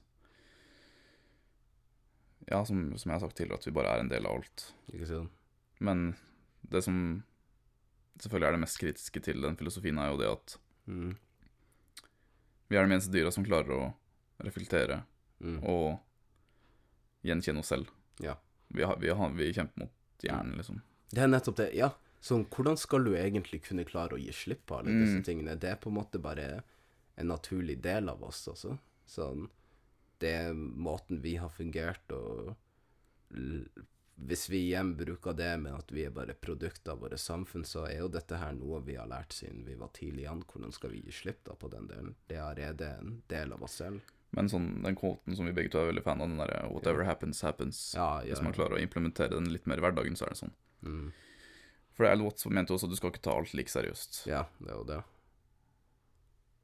Ja, 2.44 2.58
som, 2.68 2.90
som 3.00 3.08
jeg 3.08 3.14
har 3.16 3.22
sagt 3.24 3.38
tidligere, 3.38 3.56
at 3.62 3.66
vi 3.66 3.72
bare 3.72 3.92
er 3.94 4.02
en 4.02 4.10
del 4.10 4.26
av 4.28 4.36
alt. 4.36 4.66
Ikke 4.92 5.06
si 5.08 5.16
det. 5.16 5.28
Men 5.80 6.02
det 6.68 6.82
som 6.84 6.98
selvfølgelig 8.20 8.48
er 8.50 8.56
det 8.56 8.62
mest 8.66 8.80
kritiske 8.82 9.22
til 9.24 9.40
den 9.40 9.56
filosofien, 9.56 9.98
er 9.98 10.12
jo 10.12 10.20
det 10.20 10.28
at 10.32 10.58
Mm. 10.84 11.14
vi 12.68 12.76
er 12.76 12.84
de 12.84 12.92
eneste 12.92 13.12
dyra 13.14 13.30
som 13.32 13.44
klarer 13.46 13.72
å 13.72 13.94
reflektere 14.44 14.98
Mm. 15.40 15.62
og 15.64 16.00
gjenkjenne 17.24 17.62
oss 17.64 17.70
selv. 17.72 17.88
Ja. 18.20 18.34
Vi, 18.74 18.82
har, 18.82 18.96
vi, 19.00 19.08
har, 19.14 19.30
vi 19.38 19.52
kjemper 19.54 19.84
mot 19.86 20.24
hjernen, 20.26 20.56
liksom. 20.58 20.80
Det 21.14 21.22
er 21.22 21.28
nettopp 21.30 21.56
det, 21.60 21.68
ja. 21.78 21.92
Sånn, 22.24 22.46
hvordan 22.50 22.78
skal 22.80 23.04
du 23.04 23.12
egentlig 23.14 23.62
kunne 23.66 23.84
klare 23.86 24.16
å 24.16 24.20
gi 24.20 24.32
slipp 24.32 24.64
på 24.66 24.78
alle 24.80 24.90
disse 24.96 25.20
Mm. 25.20 25.24
tingene? 25.26 25.54
Det 25.60 25.70
er 25.70 25.76
på 25.76 25.90
en 25.92 25.98
måte 25.98 26.18
bare 26.18 26.62
en 27.16 27.28
naturlig 27.28 27.76
del 27.84 28.08
av 28.08 28.22
oss, 28.24 28.46
altså. 28.48 28.78
Sånn, 29.06 29.48
det 30.18 30.32
er 30.46 30.54
måten 30.54 31.20
vi 31.22 31.36
har 31.36 31.52
fungert, 31.52 32.10
og 32.16 32.56
hvis 34.16 34.48
vi 34.50 34.60
igjen 34.70 34.94
bruker 34.96 35.34
det 35.36 35.52
med 35.60 35.74
at 35.74 35.90
vi 35.92 36.04
er 36.06 36.10
bare 36.14 36.34
produkt 36.38 36.88
av 36.88 37.00
våre 37.02 37.18
samfunn, 37.18 37.64
så 37.66 37.84
er 37.88 37.98
jo 37.98 38.08
dette 38.14 38.38
her 38.38 38.54
noe 38.56 38.80
vi 38.86 38.94
har 38.96 39.08
lært 39.10 39.34
siden 39.34 39.64
vi 39.66 39.74
var 39.74 39.90
tidlig 39.96 40.26
an. 40.30 40.44
Hvordan 40.46 40.72
skal 40.72 40.90
vi 40.94 41.00
gi 41.04 41.12
slipp 41.12 41.42
da 41.44 41.54
på 41.58 41.68
den 41.72 41.88
delen? 41.90 42.14
Det 42.30 42.36
er 42.38 42.44
allerede 42.46 42.90
en 43.00 43.16
del 43.28 43.52
av 43.56 43.62
oss 43.66 43.80
selv. 43.82 44.00
Men 44.34 44.48
sånn, 44.50 44.68
den 44.82 44.96
quoten 44.98 45.36
som 45.38 45.46
vi 45.46 45.54
begge 45.54 45.70
to 45.70 45.78
er 45.78 45.92
veldig 45.92 46.02
fan 46.02 46.20
av, 46.20 46.28
den 46.28 46.40
derre 46.40 46.64
'whatever 46.68 47.06
happens, 47.06 47.42
happens'. 47.42 47.94
Ja, 47.94 48.22
ja. 48.22 48.34
Hvis 48.34 48.42
man 48.42 48.52
klarer 48.56 48.76
å 48.78 48.82
implementere 48.82 49.30
den 49.30 49.52
litt 49.52 49.66
mer 49.66 49.78
i 49.78 49.84
hverdagen, 49.84 50.16
så 50.18 50.26
er 50.26 50.34
det 50.34 50.40
sånn. 50.42 50.54
Mm. 50.82 51.12
For 51.94 52.06
Al 52.06 52.22
Watts 52.22 52.46
mente 52.46 52.74
også 52.74 52.88
at 52.88 52.90
du 52.90 52.96
skal 52.96 53.12
ikke 53.12 53.22
ta 53.22 53.36
alt 53.38 53.54
like 53.54 53.70
seriøst. 53.70 54.24
Ja, 54.26 54.46
det 54.58 54.70
er 54.72 54.78
jo 54.80 54.84
det. 54.88 55.02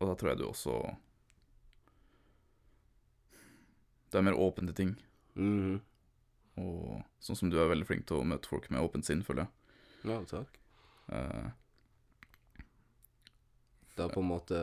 Og 0.00 0.09
da 0.09 0.14
tror 0.16 0.30
jeg 0.33 0.38
du 0.38 0.46
også 0.48 0.96
Du 4.11 4.18
er 4.18 4.22
mer 4.26 4.35
åpen 4.35 4.66
til 4.66 4.74
ting. 4.74 4.96
Mhm. 5.37 5.80
Og 6.59 7.04
sånn 7.22 7.37
som 7.37 7.50
du 7.50 7.61
er 7.61 7.68
veldig 7.70 7.87
flink 7.87 8.06
til 8.06 8.16
å 8.18 8.26
møte 8.26 8.48
folk 8.50 8.68
med 8.70 8.83
åpent 8.83 9.04
sinn, 9.06 9.22
føler 9.22 9.46
jeg. 9.46 9.48
Ja, 10.11 10.16
takk. 10.24 10.59
Eh, 11.12 11.50
Er 14.07 14.15
på 14.15 14.23
en 14.23 14.31
måte 14.31 14.61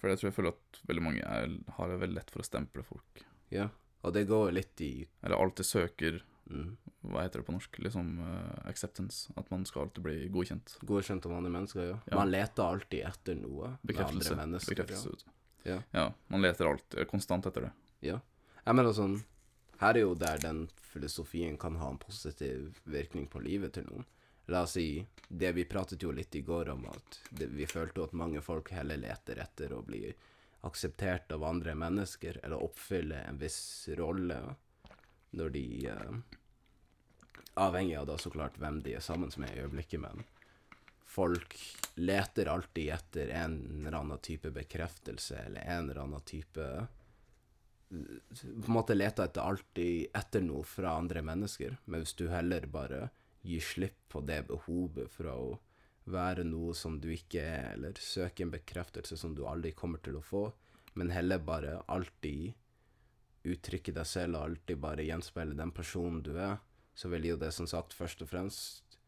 for 0.00 0.10
jeg 0.10 0.20
tror 0.20 0.30
jeg 0.30 0.36
føler 0.36 0.54
at 0.54 0.80
veldig 0.88 1.04
mange 1.04 1.24
er, 1.24 1.58
har 1.78 1.90
det 1.90 1.98
veldig 2.02 2.18
lett 2.18 2.32
for 2.32 2.44
å 2.44 2.46
stemple 2.46 2.84
folk. 2.86 3.22
Ja. 3.54 3.68
Og 4.06 4.14
det 4.14 4.26
går 4.30 4.52
litt 4.54 4.80
i 4.84 5.06
Eller 5.24 5.40
alltid 5.40 5.66
søker 5.66 6.18
mm, 6.50 6.76
Hva 7.10 7.24
heter 7.24 7.42
det 7.42 7.46
på 7.48 7.54
norsk? 7.56 7.78
Liksom 7.82 8.12
uh, 8.22 8.68
acceptance. 8.70 9.32
At 9.36 9.50
man 9.50 9.66
skal 9.66 9.86
alltid 9.86 10.04
bli 10.04 10.16
godkjent. 10.32 10.76
godkjent 10.86 11.26
av 11.26 11.36
andre 11.38 11.52
mennesker, 11.58 11.88
ja. 11.90 11.98
Ja. 12.06 12.18
Man 12.20 12.30
leter 12.30 12.66
alltid 12.66 13.06
etter 13.08 13.38
noe 13.40 13.72
Bekreftelse. 13.82 14.36
Bekreftelse. 14.68 15.32
Ja. 15.66 15.80
ja. 15.90 16.10
Man 16.30 16.44
leter 16.44 16.70
alltid 16.70 17.08
konstant 17.10 17.46
etter 17.50 17.68
det. 17.68 17.72
Ja. 18.06 18.20
Jeg 18.66 18.78
mener 18.78 18.94
sånn 18.94 19.20
Her 19.80 19.94
er 19.94 20.06
jo 20.06 20.14
der 20.18 20.38
den 20.42 20.66
filosofien 20.92 21.58
kan 21.60 21.76
ha 21.80 21.90
en 21.92 21.98
positiv 22.00 22.78
virkning 22.84 23.26
på 23.30 23.42
livet 23.44 23.74
til 23.76 23.88
noen. 23.90 24.06
La 24.46 24.62
oss 24.62 24.76
si 24.76 25.06
Det 25.28 25.52
vi 25.52 25.64
pratet 25.64 26.02
jo 26.02 26.12
litt 26.14 26.34
i 26.38 26.44
går 26.46 26.68
om 26.68 26.86
at 26.86 27.20
det, 27.30 27.48
vi 27.50 27.66
følte 27.66 28.04
at 28.04 28.12
mange 28.14 28.40
folk 28.44 28.70
heller 28.70 29.00
leter 29.00 29.40
etter 29.42 29.72
å 29.74 29.82
bli 29.82 30.04
akseptert 30.66 31.32
av 31.34 31.44
andre 31.44 31.74
mennesker, 31.74 32.40
eller 32.42 32.62
oppfylle 32.62 33.24
en 33.26 33.38
viss 33.38 33.88
rolle 33.98 34.38
når 35.36 35.50
de 35.54 35.66
uh, 35.90 36.14
Avhengig 37.56 37.96
av 37.96 38.06
da 38.06 38.18
så 38.20 38.30
klart 38.30 38.58
hvem 38.60 38.82
de 38.84 38.94
er 38.98 39.04
sammen 39.04 39.30
med 39.40 39.54
i 39.54 39.62
øyeblikket, 39.64 40.00
men 40.02 40.24
folk 41.08 41.54
leter 41.96 42.50
alltid 42.52 42.90
etter 42.92 43.30
en 43.32 43.54
eller 43.78 43.96
annen 43.96 44.20
type 44.20 44.50
bekreftelse, 44.52 45.38
eller 45.46 45.64
en 45.64 45.90
eller 45.90 46.02
annen 46.02 46.26
type 46.28 46.66
på 47.88 48.66
en 48.66 48.74
måte 48.74 48.94
leter 48.94 49.24
etter 49.24 49.40
alltid 49.40 50.18
etter 50.18 50.42
noe 50.44 50.66
fra 50.68 50.96
andre 50.98 51.22
mennesker, 51.24 51.78
men 51.86 52.02
hvis 52.02 52.16
du 52.18 52.26
heller 52.28 52.66
bare 52.68 53.06
gir 53.46 53.62
slipp 53.62 53.98
på 54.12 54.22
det 54.26 54.42
behovet 54.50 55.10
fra 55.12 55.34
å 55.38 55.56
være 56.10 56.44
noe 56.46 56.74
som 56.74 57.00
du 57.02 57.08
ikke 57.14 57.42
er, 57.42 57.72
eller 57.74 57.98
søke 57.98 58.44
en 58.44 58.52
bekreftelse 58.54 59.18
som 59.18 59.34
du 59.34 59.44
aldri 59.46 59.72
kommer 59.74 60.02
til 60.02 60.18
å 60.18 60.24
få, 60.24 60.44
men 60.94 61.10
heller 61.14 61.42
bare 61.42 61.80
alltid 61.92 62.54
uttrykke 63.46 63.94
deg 63.94 64.08
selv 64.08 64.38
og 64.38 64.48
alltid 64.48 64.80
bare 64.82 65.06
gjenspeile 65.06 65.58
den 65.58 65.72
personen 65.74 66.22
du 66.26 66.34
er, 66.38 66.58
så 66.96 67.10
vil 67.12 67.30
jo 67.30 67.38
det 67.38 67.52
som 67.54 67.68
sagt 67.70 67.94
først 67.94 68.22
og 68.24 68.30
fremst 68.30 68.98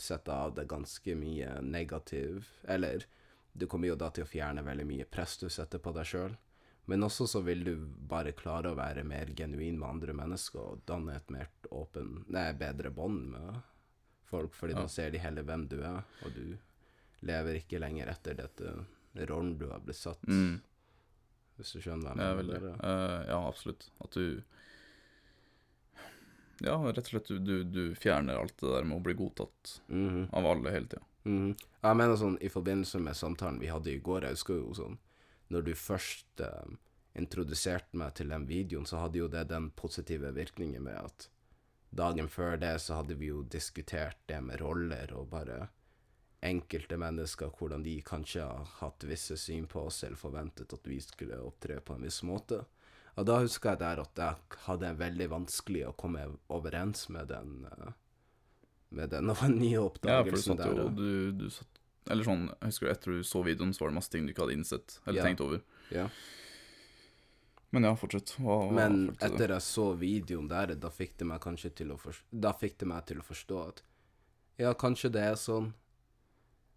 sette 0.00 0.32
av 0.32 0.54
deg 0.56 0.68
ganske 0.68 1.14
mye 1.14 1.58
negativ 1.60 2.48
Eller 2.64 3.04
du 3.52 3.66
kommer 3.68 3.90
jo 3.90 3.98
da 4.00 4.08
til 4.14 4.24
å 4.24 4.30
fjerne 4.30 4.64
veldig 4.64 4.86
mye 4.88 5.06
press 5.10 5.36
du 5.38 5.48
setter 5.52 5.82
på 5.82 5.92
deg 5.92 6.06
sjøl. 6.08 6.36
Men 6.90 7.04
også 7.06 7.26
så 7.30 7.40
vil 7.46 7.60
du 7.64 7.74
bare 8.10 8.32
klare 8.34 8.72
å 8.72 8.76
være 8.78 9.04
mer 9.06 9.28
genuin 9.38 9.76
med 9.78 9.88
andre 9.88 10.14
mennesker 10.18 10.58
og 10.72 10.80
danne 10.90 11.14
et 11.20 11.28
mer 11.30 11.46
åpen, 11.70 12.24
nei, 12.34 12.48
bedre 12.58 12.90
bånd 12.90 13.28
med 13.30 13.60
folk, 14.30 14.54
fordi 14.58 14.74
Ja. 14.74 14.80
da 14.82 14.86
ser 14.90 15.10
de 15.14 15.18
heller 15.22 15.42
hvem 15.46 15.68
du 15.70 15.76
er, 15.82 16.02
og 16.24 16.34
du 16.34 16.56
lever 17.22 17.60
ikke 17.60 17.78
lenger 17.82 18.08
etter 18.10 18.34
dette 18.34 18.74
rollen 19.28 19.56
du 19.58 19.68
har 19.70 19.78
blitt 19.80 19.96
satt, 20.00 20.22
Mm. 20.26 20.60
hvis 21.58 21.72
du 21.74 21.80
skjønner 21.80 22.14
hva 22.14 22.16
Ja, 22.16 22.34
jeg 22.36 22.46
mener. 22.46 22.74
Eh, 22.82 23.26
ja, 23.28 23.38
absolutt. 23.48 23.90
At 24.02 24.10
du 24.10 24.42
Ja, 26.62 26.74
rett 26.76 26.98
og 26.98 27.06
slett 27.08 27.28
du, 27.28 27.38
du, 27.38 27.64
du 27.64 27.94
fjerner 27.96 28.36
alt 28.36 28.56
det 28.60 28.68
der 28.68 28.84
med 28.84 28.98
å 28.98 29.02
bli 29.04 29.14
godtatt 29.16 29.80
Mhm. 29.88 30.26
av 30.32 30.44
alle 30.46 30.70
hele 30.74 30.86
tida. 30.86 31.02
Mhm. 31.24 31.54
Jeg 31.82 31.96
mener 31.96 32.16
sånn, 32.16 32.36
i 32.42 32.48
forbindelse 32.52 33.00
med 33.00 33.14
samtalen 33.16 33.58
vi 33.60 33.66
hadde 33.72 33.86
i 33.94 33.98
går, 33.98 34.22
jeg 34.22 34.30
husker 34.36 34.58
jo 34.60 34.74
sånn, 34.74 34.98
når 35.50 35.66
du 35.66 35.74
først 35.74 36.40
eh, 36.46 36.72
introduserte 37.18 37.98
meg 37.98 38.14
til 38.18 38.30
den 38.32 38.46
videoen, 38.48 38.86
så 38.86 39.02
hadde 39.04 39.20
jo 39.20 39.28
det 39.30 39.48
den 39.50 39.70
positive 39.76 40.32
virkningen 40.36 40.84
med 40.86 40.98
at 41.00 41.28
dagen 41.90 42.30
før 42.30 42.56
det 42.62 42.76
så 42.84 43.00
hadde 43.00 43.16
vi 43.18 43.32
jo 43.32 43.42
diskutert 43.42 44.18
det 44.30 44.38
med 44.46 44.60
roller 44.62 45.10
og 45.18 45.30
bare 45.32 45.64
enkelte 46.46 46.96
mennesker, 46.96 47.50
hvordan 47.58 47.82
de 47.84 47.98
kanskje 48.06 48.46
har 48.46 48.68
hatt 48.78 49.04
visse 49.04 49.36
syn 49.36 49.66
på 49.68 49.82
oss 49.90 50.04
eller 50.06 50.16
forventet 50.16 50.72
at 50.72 50.86
vi 50.88 51.00
skulle 51.04 51.40
opptre 51.44 51.80
på 51.84 51.98
en 51.98 52.06
viss 52.06 52.22
måte. 52.24 52.62
Og 53.18 53.26
da 53.26 53.40
husker 53.42 53.74
jeg 53.74 53.82
der 53.82 54.00
at 54.00 54.22
jeg 54.22 54.60
hadde 54.68 54.94
veldig 55.00 55.26
vanskelig 55.34 55.82
å 55.88 55.96
komme 55.98 56.22
overens 56.48 57.08
med 57.12 57.28
den 57.28 57.66
eh, 57.68 57.90
med 58.90 59.12
den 59.12 59.26
nye 59.60 59.76
Ja, 60.06 60.22
for 60.22 60.30
du 60.30 60.40
oppdagelsen 60.40 60.56
satt 60.56 60.64
jo 60.66 60.76
der. 60.78 60.94
du, 60.96 61.10
du 61.42 61.50
satt 61.52 61.79
Eller 62.10 62.24
sånn, 62.26 62.48
jeg 62.50 62.70
husker 62.72 62.86
du, 62.86 62.92
etter 62.92 63.12
du 63.12 63.22
så 63.22 63.42
videoen, 63.46 63.72
så 63.74 63.84
var 63.84 63.88
det 63.92 63.94
masse 64.00 64.10
ting 64.10 64.26
du 64.26 64.32
ikke 64.32 64.42
hadde 64.46 64.56
innsett 64.58 64.98
eller 65.06 65.18
Ja. 65.20 65.24
tenkt 65.24 65.40
over. 65.40 65.60
Ja. 65.90 66.08
Men 67.72 67.84
ja, 67.86 67.92
fortsett. 67.94 68.32
Hva, 68.42 68.56
Men 68.74 68.96
følte 69.12 69.28
etter 69.28 69.48
jeg 69.54 69.62
så 69.62 69.84
videoen 69.98 70.48
der, 70.50 70.74
da 70.74 70.90
fikk 70.90 71.16
det 71.18 71.26
meg 71.30 71.40
kanskje 71.40 71.70
til 71.82 71.92
å 71.94 71.98
forstå, 72.02 72.40
Da 72.40 72.52
fikk 72.52 72.78
det 72.78 72.88
meg 72.90 73.06
til 73.06 73.18
å 73.22 73.26
forstå 73.26 73.60
at 73.68 73.82
ja, 74.58 74.72
kanskje 74.74 75.10
det 75.14 75.22
er 75.22 75.36
sånn, 75.40 75.72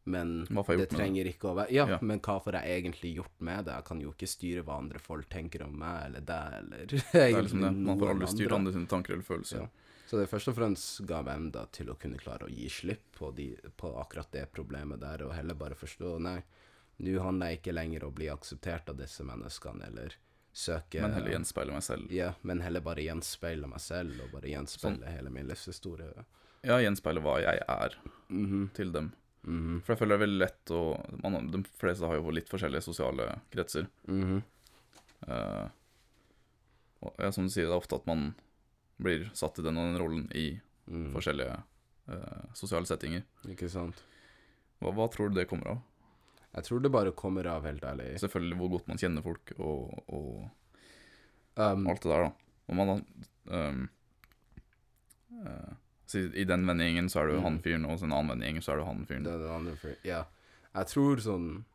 men 0.05 0.45
det 0.45 0.89
trenger 0.91 1.23
det? 1.25 1.33
ikke 1.37 1.49
å 1.49 1.55
være 1.57 1.71
Ja, 1.71 1.85
Ja. 1.87 1.97
men 2.01 2.19
hva 2.19 2.37
får 2.43 2.53
jeg 2.61 2.83
egentlig 2.83 3.15
gjort 3.17 3.41
med 3.41 3.65
det? 3.65 3.73
Jeg 3.73 3.85
kan 3.85 4.01
jo 4.01 4.11
ikke 4.11 4.27
styre 4.27 4.63
hva 4.63 4.77
andre 4.77 4.99
folk 4.99 5.27
tenker 5.29 5.63
om 5.65 5.77
meg 5.79 6.05
eller 6.05 6.21
deg 6.21 6.53
eller 6.59 6.83
er 7.13 7.41
liksom 7.41 7.61
det. 7.61 7.71
Man 7.73 7.99
får 7.99 8.09
aldri 8.13 8.27
styrt 8.27 8.51
andre. 8.51 8.55
andre 8.59 8.73
sine 8.73 8.87
tanker 8.87 9.13
eller 9.13 9.23
følelser. 9.23 9.61
Ja. 9.61 9.67
Så 10.13 10.19
det 10.19 10.27
først 10.29 10.49
og 10.51 10.53
fremst 10.53 10.99
ga 11.09 11.23
meg 11.25 11.39
enda 11.39 11.63
til 11.73 11.87
å 11.89 11.95
kunne 11.97 12.19
klare 12.21 12.45
å 12.45 12.51
gi 12.53 12.67
slipp 12.69 13.15
på, 13.17 13.31
de, 13.33 13.47
på 13.81 13.89
akkurat 13.97 14.27
det 14.29 14.43
problemet 14.53 15.01
der, 15.01 15.23
og 15.25 15.31
heller 15.33 15.57
bare 15.57 15.73
forstå 15.73 16.11
Nei, 16.21 16.35
nå 17.01 17.15
handler 17.23 17.49
jeg 17.49 17.57
ikke 17.63 17.73
lenger 17.73 18.05
om 18.05 18.11
å 18.11 18.15
bli 18.19 18.27
akseptert 18.29 18.91
av 18.93 18.99
disse 18.99 19.25
menneskene, 19.25 19.87
eller 19.89 20.13
søke 20.53 21.01
Men 21.01 21.15
heller 21.17 21.33
gjenspeile 21.33 21.73
meg 21.73 21.87
selv. 21.87 22.13
Ja, 22.13 22.29
men 22.45 22.61
heller 22.61 22.85
bare 22.85 23.07
gjenspeile 23.07 23.71
meg 23.73 23.81
selv, 23.81 24.21
og 24.21 24.37
bare 24.37 24.53
gjenspeile 24.53 24.99
Sånn. 24.99 25.09
hele 25.15 25.33
min 25.33 25.49
livshistorie. 25.49 26.27
Ja, 26.61 26.77
gjenspeile 26.85 27.25
hva 27.25 27.39
jeg 27.41 27.65
er 27.65 27.97
Mhm, 28.29 28.69
til 28.77 28.93
dem. 28.93 29.09
mhm, 29.41 29.81
For 29.81 29.95
jeg 29.95 30.03
føler 30.03 30.13
det 30.13 30.21
er 30.21 30.25
veldig 30.27 30.41
lett 30.45 30.77
å 30.77 30.83
man, 31.25 31.51
De 31.57 31.65
fleste 31.81 32.05
har 32.05 32.21
jo 32.21 32.37
litt 32.37 32.53
forskjellige 32.53 32.85
sosiale 32.85 33.41
kretser. 33.49 33.89
Mm 34.07 34.23
-hmm. 34.23 34.43
uh, 35.27 35.69
og 37.01 37.15
ja, 37.17 37.31
som 37.31 37.45
du 37.45 37.49
sier, 37.49 37.65
det 37.65 37.71
er 37.73 37.81
ofte 37.81 37.95
at 37.95 38.05
man 38.05 38.35
blir 39.03 39.29
satt 39.37 39.59
i 39.59 39.65
den 39.65 39.77
og 39.79 39.89
den 39.89 40.01
rollen 40.01 40.25
i 40.37 40.47
mm. 40.87 41.11
forskjellige 41.15 41.59
eh, 42.09 42.43
sosiale 42.57 42.89
settinger. 42.89 43.25
Ikke 43.51 43.69
sant? 43.71 44.01
Hva, 44.79 44.93
hva 44.95 45.07
tror 45.11 45.31
du 45.31 45.39
det 45.39 45.49
kommer 45.51 45.75
av? 45.75 45.83
Jeg 46.53 46.67
tror 46.67 46.83
det 46.83 46.91
bare 46.93 47.15
kommer 47.17 47.47
av, 47.49 47.65
helt 47.65 47.85
ærlig. 47.87 48.11
Selvfølgelig 48.21 48.59
hvor 48.59 48.75
godt 48.75 48.89
man 48.91 48.99
kjenner 49.01 49.25
folk, 49.25 49.55
og, 49.57 50.03
og 50.13 50.27
Um, 51.55 51.87
alt 51.87 52.01
det 52.01 52.09
der, 52.09 52.23
da. 52.23 52.31
Og 52.67 52.75
man 52.75 53.03
um, 53.45 53.89
uh, 55.45 55.73
i, 56.13 56.45
den 56.45 56.65
vennegjengen 56.67 57.09
så 57.09 57.21
er 57.21 57.27
du 57.27 57.35
Mm. 57.37 57.43
han 57.43 57.59
fyren, 57.61 57.85
og 57.85 57.99
i 57.99 58.05
en 58.05 58.13
annen 58.13 58.31
vennegjengen 58.33 58.65
så 58.65 58.73
er 58.73 58.81
du 58.81 58.85
han 58.85 59.05
fyren. 59.05 59.23
det 59.23 59.33
er 59.33 59.43
det 59.43 59.51
andre 59.51 59.75
for, 59.75 59.95
Ja. 60.03 60.23
Jeg 60.73 60.87
tror 60.87 61.17
sånn 61.21 61.65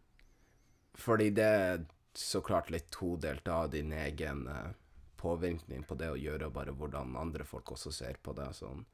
Fordi 0.94 1.30
det 1.30 1.44
er 1.44 1.84
så 2.14 2.40
klart 2.42 2.70
litt 2.70 2.90
todelt 2.90 3.46
av 3.46 3.70
din 3.70 3.92
egen 3.92 4.48
eh, 4.48 4.72
påvirkning 5.18 5.82
på 5.88 5.96
det 5.98 6.12
å 6.12 6.20
gjøre, 6.20 6.52
bare 6.54 6.74
hvordan 6.76 7.16
andre 7.18 7.44
folk 7.48 7.74
også 7.74 7.92
ser 7.94 8.20
på 8.22 8.34
det. 8.38 8.52
sånn. 8.56 8.84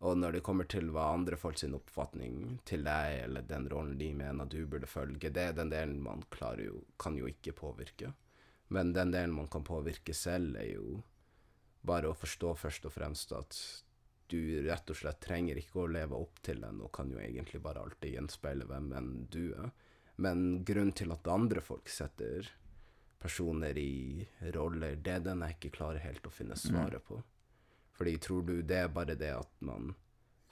Og 0.00 0.16
når 0.16 0.38
det 0.38 0.44
kommer 0.46 0.64
til 0.64 0.88
hva 0.94 1.10
andre 1.12 1.36
folk 1.36 1.58
sin 1.60 1.76
oppfatning 1.76 2.60
til 2.64 2.86
deg, 2.86 3.18
eller 3.26 3.44
den 3.44 3.68
rollen 3.68 3.98
de 4.00 4.08
mener 4.16 4.48
du 4.48 4.64
burde 4.64 4.88
følge, 4.88 5.28
det 5.28 5.42
er 5.50 5.58
den 5.58 5.72
delen 5.72 6.00
man 6.00 6.24
klarer 6.32 6.70
jo, 6.70 6.80
kan 6.96 7.18
jo 7.18 7.28
ikke 7.28 7.52
påvirke. 7.58 8.14
Men 8.72 8.94
den 8.96 9.12
delen 9.12 9.36
man 9.36 9.50
kan 9.52 9.66
påvirke 9.66 10.14
selv, 10.16 10.56
er 10.56 10.72
jo 10.78 11.02
bare 11.84 12.08
å 12.08 12.16
forstå 12.16 12.54
først 12.62 12.88
og 12.88 12.94
fremst 12.96 13.32
at 13.36 13.60
du 14.30 14.40
rett 14.64 14.90
og 14.92 14.96
slett 14.96 15.20
trenger 15.20 15.58
ikke 15.58 15.82
å 15.82 15.90
leve 15.90 16.16
opp 16.16 16.40
til 16.46 16.62
den, 16.62 16.80
og 16.80 16.92
kan 16.96 17.10
jo 17.12 17.20
egentlig 17.20 17.60
bare 17.60 17.82
alltid 17.82 18.14
gjenspeile 18.14 18.68
hvem 18.70 18.92
enn 18.96 19.12
du 19.28 19.50
er. 19.52 19.72
Men 20.20 20.62
grunnen 20.64 20.94
til 20.96 21.12
at 21.12 21.28
andre 21.28 21.60
folk 21.64 21.88
setter 21.92 22.48
personer 23.20 23.78
i 23.78 24.26
roller, 24.54 24.96
det 24.96 25.12
er 25.18 25.24
den 25.24 25.44
jeg 25.44 25.58
ikke 25.58 25.74
klarer 25.76 26.00
helt 26.02 26.26
å 26.26 26.32
finne 26.32 26.56
svaret 26.56 27.04
på. 27.04 27.20
Fordi 27.98 28.16
tror 28.24 28.46
du 28.48 28.54
det 28.64 28.78
er 28.86 28.94
bare 28.94 29.16
det 29.18 29.34
at 29.36 29.50
man 29.60 29.92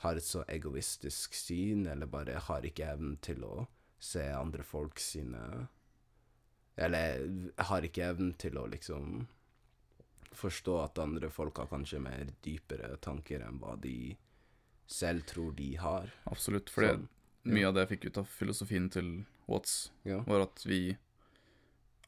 har 0.04 0.18
et 0.20 0.26
så 0.26 0.44
egoistisk 0.46 1.34
syn, 1.34 1.86
eller 1.90 2.06
bare 2.06 2.38
har 2.44 2.66
ikke 2.68 2.90
evnen 2.92 3.16
til 3.24 3.42
å 3.46 3.66
se 3.98 4.22
andre 4.30 4.62
folk 4.62 5.00
sine 5.02 5.66
Eller 6.78 7.24
har 7.58 7.82
ikke 7.82 8.04
evnen 8.12 8.34
til 8.38 8.54
å 8.60 8.68
liksom 8.70 9.26
forstå 10.38 10.76
at 10.84 11.00
andre 11.02 11.30
folk 11.34 11.56
har 11.58 11.66
kanskje 11.66 11.98
mer 11.98 12.28
dypere 12.44 12.92
tanker 13.02 13.42
enn 13.42 13.58
hva 13.58 13.74
de 13.82 14.14
selv 14.86 15.24
tror 15.26 15.56
de 15.58 15.72
har. 15.82 16.12
Absolutt. 16.30 16.70
For 16.70 16.86
Sånn, 16.86 17.08
mye 17.50 17.66
av 17.66 17.74
det 17.74 17.82
jeg 17.86 17.92
fikk 17.96 18.06
ut 18.06 18.20
av 18.22 18.30
filosofien 18.30 18.86
til 18.94 19.10
Watts, 19.48 19.90
Ja, 20.06 20.20
var 20.28 20.46
at 20.46 20.62
vi 20.68 20.96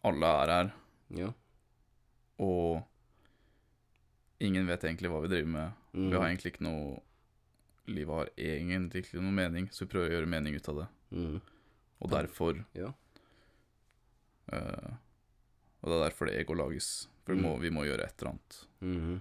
alle 0.04 0.26
er 0.42 0.48
her, 0.54 0.70
ja. 1.18 1.32
og 2.38 2.82
ingen 4.40 4.66
vet 4.66 4.84
egentlig 4.84 5.10
hva 5.12 5.20
vi 5.24 5.28
driver 5.28 5.50
med. 5.52 5.72
Mm, 5.92 6.10
Vi 6.10 6.16
har 6.16 6.26
egentlig 6.28 6.52
ikke 6.54 6.64
noe 6.68 7.00
Livet 7.90 8.14
har 8.14 8.28
egentlig 8.38 9.00
ikke 9.02 9.18
noe 9.20 9.32
mening, 9.34 9.64
så 9.74 9.82
vi 9.84 9.90
prøver 9.90 10.10
å 10.10 10.12
gjøre 10.14 10.28
mening 10.30 10.54
ut 10.54 10.68
av 10.70 10.76
det. 10.76 10.86
mm, 11.16 11.40
Og 12.00 12.10
derfor 12.10 12.64
Ja. 12.78 12.92
uh, 14.52 14.90
Og 15.82 15.88
det 15.90 15.96
er 15.96 16.04
derfor 16.10 16.26
det 16.28 16.36
ego 16.40 16.54
lages. 16.54 17.08
For 17.24 17.34
vi, 17.34 17.40
må, 17.42 17.56
vi 17.58 17.70
må 17.70 17.84
gjøre 17.86 18.04
et 18.06 18.20
eller 18.22 18.30
annet. 18.30 18.66
-hmm. 18.82 19.20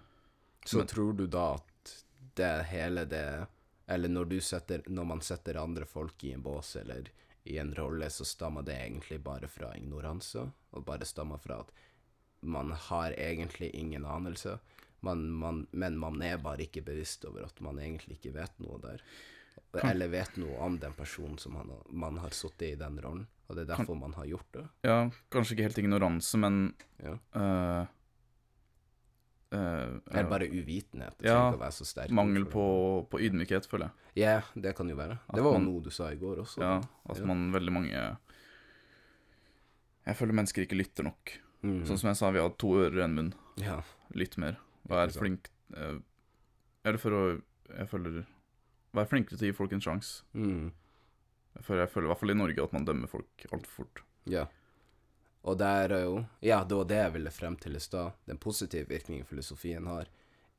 Så 0.65 0.77
Men- 0.77 0.87
tror 0.87 1.13
du 1.17 1.25
da 1.27 1.53
at 1.55 2.03
det 2.35 2.63
hele 2.65 3.05
det 3.05 3.47
Eller 3.87 4.07
når 4.09 4.25
du 4.29 4.39
setter 4.41 4.81
Når 4.87 5.05
man 5.05 5.21
setter 5.21 5.55
andre 5.57 5.85
folk 5.85 6.23
i 6.23 6.31
en 6.33 6.41
bås 6.43 6.75
eller 6.75 7.09
i 7.49 7.57
en 7.61 7.73
rolle, 7.77 8.09
så 8.13 8.25
stammer 8.25 8.61
det 8.67 8.75
egentlig 8.77 9.19
bare 9.25 9.47
fra 9.51 9.71
ignoranse, 9.77 10.43
og 10.71 10.85
bare 10.85 11.05
stammer 11.07 11.37
fra 11.41 11.59
at 11.63 11.71
man 12.41 12.71
har 12.71 13.11
egentlig 13.19 13.71
ingen 13.75 14.05
anelse, 14.05 14.57
man, 15.01 15.25
man, 15.31 15.65
men 15.71 15.97
man 15.99 16.21
er 16.21 16.37
bare 16.43 16.65
ikke 16.67 16.81
bevisst 16.85 17.25
over 17.27 17.45
at 17.47 17.59
man 17.63 17.79
egentlig 17.79 18.17
ikke 18.19 18.33
vet 18.35 18.57
noe 18.63 18.79
der. 18.83 19.01
Eller 19.83 20.07
vet 20.11 20.37
noe 20.39 20.55
om 20.65 20.77
den 20.81 20.93
personen 20.97 21.37
som 21.39 21.53
man, 21.57 21.71
man 21.89 22.17
har 22.23 22.33
sittet 22.35 22.71
i 22.73 22.79
den 22.79 22.97
rollen, 23.03 23.25
og 23.47 23.55
det 23.57 23.65
er 23.65 23.71
derfor 23.75 23.95
man 23.99 24.13
har 24.17 24.25
gjort 24.29 24.51
det. 24.55 24.65
Ja, 24.87 24.97
kanskje 25.33 25.55
ikke 25.57 25.67
helt 25.69 25.81
ignoranse, 25.83 26.37
men 26.41 26.73
Ja. 27.03 27.17
eh, 27.35 27.87
eh, 29.51 29.99
Eller 30.11 30.29
bare 30.29 30.47
uvitenhet. 30.49 31.17
Det 31.17 31.25
Ja, 31.27 31.51
å 31.51 31.57
være 31.59 31.71
så 31.71 31.85
sterk. 31.85 32.11
Mangel 32.11 32.45
på, 32.45 33.07
på 33.09 33.19
ydmykhet, 33.19 33.65
føler 33.67 33.89
jeg. 33.89 34.23
Ja, 34.23 34.41
det 34.55 34.75
kan 34.75 34.87
jo 34.89 34.95
være. 34.95 35.19
At 35.29 35.35
Det 35.35 35.43
var 35.43 35.53
man- 35.59 35.65
noe 35.65 35.81
du 35.81 35.89
sa 35.89 36.09
i 36.11 36.15
går 36.15 36.37
også. 36.43 36.59
Ja, 36.61 36.77
at 37.09 37.17
Ja. 37.17 37.25
man 37.25 37.51
veldig 37.51 37.71
mange 37.73 38.17
Jeg 40.07 40.15
føler 40.17 40.33
mennesker 40.33 40.65
ikke 40.65 40.77
lytter 40.79 41.03
nok. 41.05 41.33
Mm. 41.63 41.81
Sånn 41.85 41.99
som 41.99 42.07
jeg 42.09 42.17
sa, 42.17 42.31
vi 42.31 42.39
har 42.39 42.49
to 42.57 42.67
ører 42.67 42.97
og 43.01 43.03
en 43.09 43.15
munn. 43.15 43.33
ja. 43.57 43.81
Lytt 44.15 44.37
mer. 44.37 44.57
Vær 44.89 45.11
flink 45.13 45.49
eh, 45.75 45.99
Eller 46.83 46.97
for 46.97 47.11
å 47.11 47.41
Jeg 47.77 47.87
føler 47.91 48.25
Vær 48.95 49.05
flinkere 49.05 49.37
til 49.37 49.45
å 49.49 49.51
gi 49.51 49.57
folk 49.57 49.71
en 49.73 49.81
sjanse. 49.81 50.23
Mhm. 50.33 50.71
For 51.61 51.75
jeg 51.77 51.89
føler 51.91 52.05
i 52.05 52.09
hvert 52.13 52.19
fall 52.19 52.31
i 52.31 52.33
Norge 52.33 52.63
at 52.63 52.73
man 52.73 52.85
dømmer 52.85 53.07
folk 53.07 53.45
altfor 53.53 53.83
fort. 53.85 54.01
ja. 54.25 54.45
Og 55.47 55.57
der 55.59 55.93
er 55.95 56.03
jo 56.03 56.23
Ja, 56.43 56.63
det 56.63 56.75
var 56.75 56.87
det 56.89 56.97
jeg 57.03 57.13
ville 57.13 57.31
frem 57.31 57.55
til 57.57 57.75
i 57.75 57.79
stad. 57.79 58.11
Den 58.25 58.37
positive 58.37 58.87
virkningen 58.89 59.25
filosofien 59.25 59.87
har, 59.87 60.09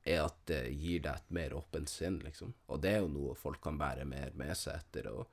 er 0.05 0.25
at 0.25 0.39
det 0.49 0.63
gir 0.73 1.03
deg 1.05 1.15
et 1.15 1.31
mer 1.31 1.55
åpent 1.55 1.91
sinn, 1.91 2.19
liksom. 2.25 2.55
Og 2.69 2.81
det 2.81 2.95
er 2.95 3.03
jo 3.03 3.13
noe 3.13 3.35
folk 3.37 3.61
kan 3.63 3.79
bære 3.79 4.07
mer 4.09 4.33
med 4.35 4.57
seg 4.57 4.81
etter 4.81 5.11
å 5.13 5.27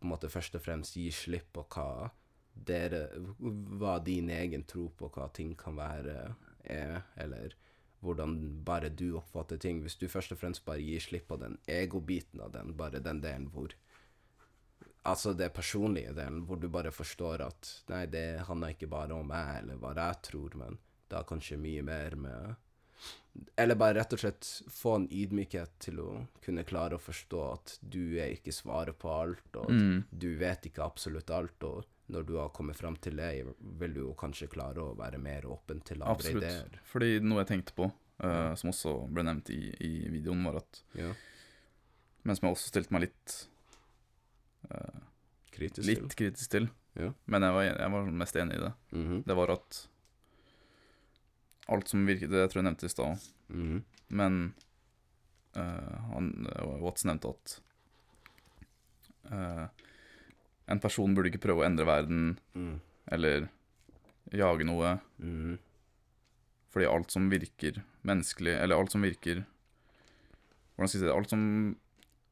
på 0.00 0.06
en 0.06 0.14
måte 0.14 0.30
først 0.32 0.54
og 0.56 0.62
fremst 0.64 0.96
gi 0.96 1.10
slipp 1.12 1.50
på 1.52 1.66
hva 1.74 2.08
dere 2.54 3.06
Hva 3.38 3.98
din 4.04 4.30
egen 4.32 4.64
tro 4.68 4.88
på 4.96 5.08
hva 5.14 5.28
ting 5.32 5.52
kan 5.56 5.76
være, 5.76 6.34
er, 6.64 7.02
eller 7.16 7.54
hvordan 8.00 8.64
bare 8.64 8.88
du 8.88 9.14
oppfatter 9.16 9.60
ting. 9.60 9.82
Hvis 9.84 9.96
du 10.00 10.08
først 10.08 10.32
og 10.32 10.40
fremst 10.40 10.64
bare 10.64 10.82
gir 10.82 11.00
slipp 11.04 11.28
på 11.28 11.38
den 11.40 11.58
egobiten 11.68 12.40
av 12.40 12.52
den, 12.56 12.74
bare 12.76 13.00
den 13.04 13.20
delen 13.20 13.48
hvor 13.52 13.74
Altså 15.08 15.32
det 15.36 15.52
personlige 15.56 16.12
delen, 16.12 16.42
hvor 16.46 16.60
du 16.60 16.68
bare 16.68 16.90
forstår 16.92 17.40
at 17.46 17.68
nei, 17.88 18.02
det 18.06 18.42
handler 18.48 18.74
ikke 18.74 18.88
bare 18.92 19.14
om 19.16 19.26
meg 19.30 19.62
eller 19.62 19.78
hva 19.80 19.94
jeg 19.96 20.18
tror, 20.28 20.56
men 20.60 20.76
det 21.08 21.16
har 21.16 21.24
kanskje 21.24 21.56
mye 21.58 21.82
mer 21.82 22.16
med 22.20 22.56
Eller 23.56 23.74
bare 23.78 23.94
rett 23.96 24.12
og 24.12 24.18
slett 24.20 24.44
få 24.68 24.96
en 24.98 25.06
ydmykhet 25.08 25.70
til 25.80 26.00
å 26.02 26.08
kunne 26.44 26.64
klare 26.68 26.98
å 26.98 27.00
forstå 27.00 27.40
at 27.52 27.78
du 27.80 28.18
er 28.20 28.34
ikke 28.34 28.52
svaret 28.52 28.98
på 28.98 29.08
alt, 29.08 29.56
og 29.56 29.70
Mm. 29.70 30.04
du 30.12 30.36
vet 30.36 30.66
ikke 30.66 30.84
absolutt 30.84 31.30
alt, 31.30 31.62
og 31.64 31.84
når 32.10 32.26
du 32.26 32.34
har 32.36 32.48
kommet 32.50 32.76
fram 32.76 32.96
til 32.96 33.16
det, 33.16 33.46
vil 33.78 33.94
du 33.94 34.00
jo 34.00 34.14
kanskje 34.18 34.50
klare 34.50 34.82
å 34.82 34.96
være 34.98 35.18
mer 35.22 35.46
åpen 35.46 35.80
til 35.82 36.02
andre 36.02 36.12
Absolutt. 36.12 36.42
ideer. 36.42 36.80
Fordi 36.84 37.20
noe 37.20 37.38
jeg 37.44 37.46
tenkte 37.46 37.72
på, 37.78 37.86
uh, 38.24 38.54
som 38.56 38.70
også 38.70 39.08
ble 39.14 39.22
nevnt 39.22 39.48
i, 39.54 39.60
i 39.80 40.08
videoen, 40.10 40.44
var 40.44 40.56
at 40.56 40.82
Ja. 40.94 41.14
Men 42.24 42.36
som 42.36 42.48
jeg 42.48 42.56
også 42.56 42.68
stilte 42.68 42.92
meg 42.92 43.02
litt 43.08 43.46
eh, 44.70 45.00
Kritisk 45.50 45.86
Litt 45.88 46.14
kritisk 46.16 46.50
til. 46.52 46.68
Ja. 46.98 47.12
Men 47.30 47.46
jeg 47.46 47.54
var, 47.54 47.64
jeg 47.68 47.92
var 47.94 48.10
mest 48.22 48.36
enig 48.36 48.56
i 48.56 48.62
det. 48.64 48.72
Mm 48.92 49.06
-hmm. 49.06 49.22
Det 49.26 49.36
var 49.36 49.50
at 49.50 49.88
alt 51.70 51.88
som 51.88 52.06
virket 52.06 52.30
Det 52.30 52.48
tror 52.50 52.60
jeg 52.60 52.66
nevnte 52.66 52.86
i 52.86 52.92
stad 52.92 53.18
mhm, 53.48 53.84
Men 54.08 54.54
eh, 55.56 55.96
han, 56.12 56.46
eh, 56.56 56.82
Watts 56.82 57.04
nevnte 57.04 57.28
at 57.28 57.60
eh, 59.30 59.66
en 60.66 60.80
person 60.80 61.14
burde 61.14 61.30
ikke 61.30 61.42
prøve 61.46 61.62
å 61.62 61.66
endre 61.66 61.86
verden 61.86 62.38
mm. 62.54 62.80
eller 63.10 63.48
jage 64.30 64.64
noe, 64.64 64.98
-hmm. 65.18 65.58
fordi 66.70 66.86
alt 66.86 67.10
som 67.10 67.30
virker 67.30 67.82
menneskelig, 68.02 68.54
eller 68.54 68.76
alt 68.76 68.92
som 68.92 69.02
virker 69.02 69.44
Hvordan 70.74 70.88
skal 70.88 70.98
jeg 70.98 71.02
si 71.02 71.06
det? 71.06 71.16
Alt 71.16 71.30
som 71.30 71.76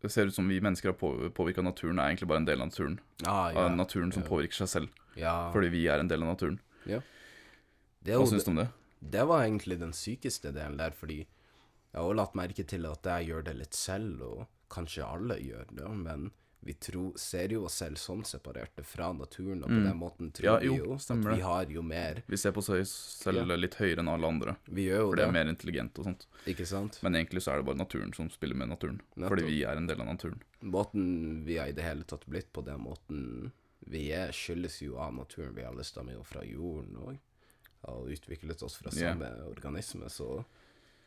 ser 0.07 0.27
ut 0.31 0.35
som 0.35 0.47
vi 0.49 0.61
mennesker 0.63 0.93
har 0.93 0.95
på, 0.95 1.09
påvirka 1.35 1.63
naturen, 1.63 1.99
er 1.99 2.13
egentlig 2.13 2.29
bare 2.29 2.39
en 2.39 2.45
del 2.47 2.61
av 2.63 2.69
naturen. 2.71 3.01
Ah, 3.27 3.51
ja. 3.51 3.65
Av 3.65 3.75
naturen 3.77 4.13
som 4.13 4.23
Ja. 4.23 4.29
påvirker 4.29 4.55
seg 4.55 4.69
selv, 4.69 4.89
ja. 5.17 5.51
fordi 5.53 5.69
vi 5.75 5.87
er 5.89 5.99
en 5.99 6.09
del 6.09 6.23
av 6.23 6.29
naturen. 6.37 6.61
det 6.87 7.03
er 8.15 8.19
Hva 8.19 8.27
syns 8.31 8.45
du 8.45 8.51
om 8.51 8.57
det? 8.63 8.69
Det 9.03 9.25
var 9.27 9.43
egentlig 9.43 9.79
den 9.81 9.93
sykeste 9.93 10.53
delen 10.55 10.77
der, 10.79 10.91
fordi 10.95 11.19
jeg 11.19 11.27
har 11.99 12.05
også 12.05 12.17
lagt 12.17 12.35
merke 12.35 12.65
til 12.67 12.87
at 12.87 13.03
jeg 13.03 13.29
gjør 13.29 13.45
det 13.45 13.57
litt 13.57 13.75
selv, 13.75 14.23
og 14.23 14.47
kanskje 14.71 15.03
alle 15.05 15.35
gjør 15.41 15.67
det, 15.75 15.91
men 15.91 16.31
vi 16.65 16.73
tro, 16.75 17.13
ser 17.17 17.49
jo 17.49 17.65
oss 17.65 17.75
selv 17.81 17.97
sånn 17.97 18.25
separerte 18.27 18.85
fra 18.85 19.13
naturen, 19.13 19.63
og 19.63 19.69
på 19.71 19.79
Mm. 19.79 19.85
den 19.85 19.99
måten 19.99 20.33
tror 20.33 20.45
Ja, 20.45 20.57
vi 20.59 20.67
jo, 20.67 20.77
jo 20.77 20.97
stemmer 20.99 21.31
at 21.31 21.37
vi 21.37 21.43
har 21.43 21.67
jo 21.67 21.83
mer. 21.83 22.23
Vi 22.27 22.37
ser 22.37 22.53
på 22.53 22.59
oss 22.59 22.91
selv 23.23 23.47
Ja. 23.49 23.57
litt 23.57 23.75
høyere 23.77 23.99
enn 24.01 24.09
alle 24.09 24.27
andre, 24.27 24.57
Vi 24.69 24.87
gjør 24.89 24.99
jo 24.99 25.09
for 25.11 25.17
det, 25.17 25.25
er 25.29 25.33
mer 25.33 25.47
intelligent 25.49 25.99
og 25.99 26.05
sånt. 26.05 26.27
ikke 26.47 26.67
sant? 26.67 26.99
Men 27.03 27.13
egentlig 27.15 27.43
så 27.43 27.53
er 27.53 27.57
det 27.59 27.67
bare 27.67 27.77
naturen 27.77 28.13
som 28.15 28.29
spiller 28.29 28.55
med 28.57 28.69
naturen. 28.69 29.01
Nettopp. 29.17 29.29
Fordi 29.31 29.47
vi 29.47 29.63
er 29.65 29.77
en 29.77 29.87
del 29.87 30.01
av 30.01 30.07
naturen. 30.07 30.41
Måten 30.63 31.45
vi 31.45 31.57
har 31.57 31.69
i 31.69 31.73
det 31.73 31.85
hele 31.85 32.03
tatt 32.05 32.27
blitt 32.29 32.53
på 32.53 32.65
den 32.65 32.81
måten 32.81 33.53
vi 33.89 34.11
er, 34.13 34.29
skyldes 34.33 34.81
jo 34.83 34.99
av 34.99 35.15
naturen. 35.15 35.55
Vi 35.55 35.63
alle 35.63 35.83
stammer 35.85 36.13
jo 36.13 36.23
fra 36.25 36.43
jorden 36.43 36.97
og 36.97 37.19
har 37.87 38.05
utviklet 38.05 38.63
oss 38.63 38.77
fra 38.77 38.91
samme 38.91 39.23
samme 39.23 39.49
organisme, 39.57 40.05
så 40.11 40.45